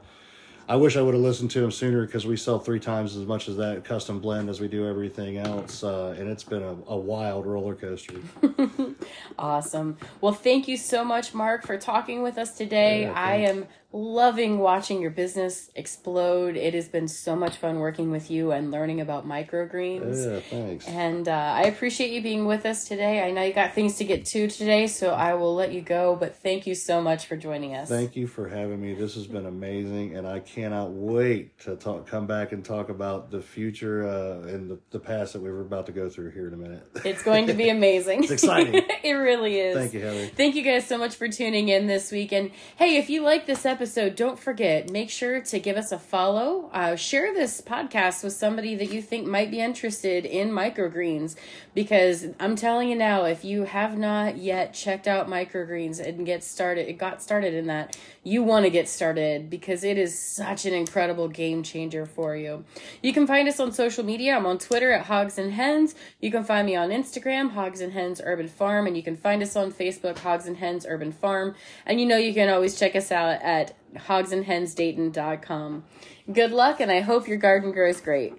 I 0.66 0.76
wish 0.76 0.96
I 0.96 1.02
would 1.02 1.12
have 1.12 1.22
listened 1.22 1.50
to 1.52 1.62
him 1.62 1.70
sooner 1.70 2.06
because 2.06 2.24
we 2.26 2.38
sell 2.38 2.58
three 2.58 2.80
times 2.80 3.16
as 3.16 3.26
much 3.26 3.48
as 3.48 3.58
that 3.58 3.84
custom 3.84 4.18
blend 4.18 4.48
as 4.48 4.60
we 4.60 4.68
do 4.68 4.88
everything 4.88 5.36
else, 5.36 5.84
uh, 5.84 6.16
and 6.18 6.26
it's 6.26 6.44
been 6.44 6.62
a, 6.62 6.74
a 6.86 6.96
wild 6.96 7.44
roller 7.44 7.74
coaster. 7.74 8.14
Awesome. 9.38 9.96
Well, 10.20 10.32
thank 10.32 10.68
you 10.68 10.76
so 10.76 11.04
much, 11.04 11.34
Mark, 11.34 11.66
for 11.66 11.78
talking 11.78 12.22
with 12.22 12.38
us 12.38 12.56
today. 12.56 13.02
Yeah, 13.02 13.12
I 13.12 13.36
am 13.36 13.66
loving 13.94 14.58
watching 14.58 15.00
your 15.00 15.12
business 15.12 15.70
explode. 15.76 16.56
It 16.56 16.74
has 16.74 16.88
been 16.88 17.06
so 17.06 17.36
much 17.36 17.56
fun 17.56 17.78
working 17.78 18.10
with 18.10 18.28
you 18.28 18.50
and 18.50 18.72
learning 18.72 19.00
about 19.00 19.26
microgreens. 19.26 20.32
yeah, 20.32 20.40
thanks. 20.40 20.88
And 20.88 21.28
uh, 21.28 21.32
I 21.32 21.62
appreciate 21.62 22.10
you 22.10 22.20
being 22.20 22.44
with 22.44 22.66
us 22.66 22.88
today. 22.88 23.22
I 23.22 23.30
know 23.30 23.42
you 23.44 23.52
got 23.52 23.72
things 23.72 23.96
to 23.98 24.04
get 24.04 24.26
to 24.26 24.48
today, 24.48 24.88
so 24.88 25.10
I 25.10 25.34
will 25.34 25.54
let 25.54 25.72
you 25.72 25.80
go. 25.80 26.16
But 26.16 26.34
thank 26.34 26.66
you 26.66 26.74
so 26.74 27.00
much 27.00 27.26
for 27.26 27.36
joining 27.36 27.76
us. 27.76 27.88
Thank 27.88 28.16
you 28.16 28.26
for 28.26 28.48
having 28.48 28.80
me. 28.80 28.94
This 28.94 29.14
has 29.14 29.28
been 29.28 29.46
amazing, 29.46 30.16
and 30.16 30.26
I 30.26 30.40
cannot 30.40 30.90
wait 30.90 31.56
to 31.60 31.76
talk, 31.76 32.08
come 32.08 32.26
back 32.26 32.50
and 32.50 32.64
talk 32.64 32.88
about 32.88 33.30
the 33.30 33.40
future 33.40 34.08
uh, 34.08 34.48
and 34.48 34.68
the, 34.68 34.78
the 34.90 34.98
past 34.98 35.34
that 35.34 35.42
we 35.42 35.50
were 35.50 35.60
about 35.60 35.86
to 35.86 35.92
go 35.92 36.08
through 36.08 36.32
here 36.32 36.48
in 36.48 36.54
a 36.54 36.56
minute. 36.56 36.84
It's 37.04 37.22
going 37.22 37.46
to 37.46 37.54
be 37.54 37.68
amazing. 37.68 38.24
It's 38.24 38.32
exciting. 38.32 38.82
it 39.02 39.12
really 39.12 39.58
is. 39.58 39.76
Thank 39.76 39.94
you, 39.94 40.00
Heather. 40.00 40.26
Thank 40.26 40.54
you 40.54 40.62
guys 40.62 40.86
so 40.86 40.98
much 40.98 41.14
for 41.16 41.28
tuning 41.28 41.68
in 41.68 41.86
this 41.86 42.12
week. 42.12 42.32
And 42.32 42.50
hey, 42.76 42.96
if 42.96 43.10
you 43.10 43.22
like 43.22 43.46
this 43.46 43.66
episode, 43.66 44.16
don't 44.16 44.38
forget, 44.38 44.90
make 44.90 45.10
sure 45.10 45.40
to 45.40 45.58
give 45.58 45.76
us 45.76 45.92
a 45.92 45.98
follow. 45.98 46.70
Uh, 46.72 46.96
share 46.96 47.34
this 47.34 47.60
podcast 47.60 48.22
with 48.22 48.32
somebody 48.32 48.74
that 48.76 48.90
you 48.90 49.02
think 49.02 49.26
might 49.26 49.50
be 49.50 49.60
interested 49.60 50.24
in 50.24 50.50
microgreens. 50.50 51.36
Because 51.74 52.26
I'm 52.38 52.56
telling 52.56 52.88
you 52.88 52.96
now, 52.96 53.24
if 53.24 53.44
you 53.44 53.64
have 53.64 53.98
not 53.98 54.36
yet 54.36 54.74
checked 54.74 55.08
out 55.08 55.28
microgreens 55.28 55.98
and 55.98 56.24
get 56.24 56.44
started, 56.44 56.88
it 56.88 56.98
got 56.98 57.22
started 57.22 57.54
in 57.54 57.66
that, 57.66 57.96
you 58.22 58.42
want 58.42 58.64
to 58.64 58.70
get 58.70 58.88
started 58.88 59.50
because 59.50 59.84
it 59.84 59.98
is 59.98 60.18
such 60.18 60.64
an 60.64 60.72
incredible 60.72 61.28
game 61.28 61.62
changer 61.62 62.06
for 62.06 62.34
you. 62.34 62.64
You 63.02 63.12
can 63.12 63.26
find 63.26 63.48
us 63.48 63.60
on 63.60 63.72
social 63.72 64.04
media. 64.04 64.34
I'm 64.36 64.46
on 64.46 64.58
Twitter 64.58 64.92
at 64.92 65.06
Hogs 65.06 65.38
and 65.38 65.52
Hens. 65.52 65.94
You 66.20 66.30
can 66.30 66.44
find 66.44 66.66
me 66.66 66.74
on 66.74 66.88
Instagram, 66.88 67.50
Hogs 67.50 67.80
and 67.80 67.92
Hens 67.92 68.20
Urban 68.24 68.48
Farm, 68.84 68.88
and 68.88 68.96
you 68.98 69.02
can 69.02 69.16
find 69.16 69.42
us 69.42 69.56
on 69.56 69.72
Facebook, 69.72 70.18
Hogs 70.18 70.46
and 70.46 70.58
Hens 70.58 70.84
Urban 70.86 71.10
Farm. 71.10 71.54
And 71.86 71.98
you 72.00 72.06
know 72.06 72.18
you 72.18 72.34
can 72.34 72.50
always 72.50 72.78
check 72.78 72.94
us 72.94 73.10
out 73.10 73.40
at 73.40 73.74
hogsandhensdayton.com. 73.96 75.84
Good 76.30 76.52
luck, 76.52 76.80
and 76.80 76.92
I 76.92 77.00
hope 77.00 77.26
your 77.26 77.38
garden 77.38 77.72
grows 77.72 78.00
great. 78.02 78.34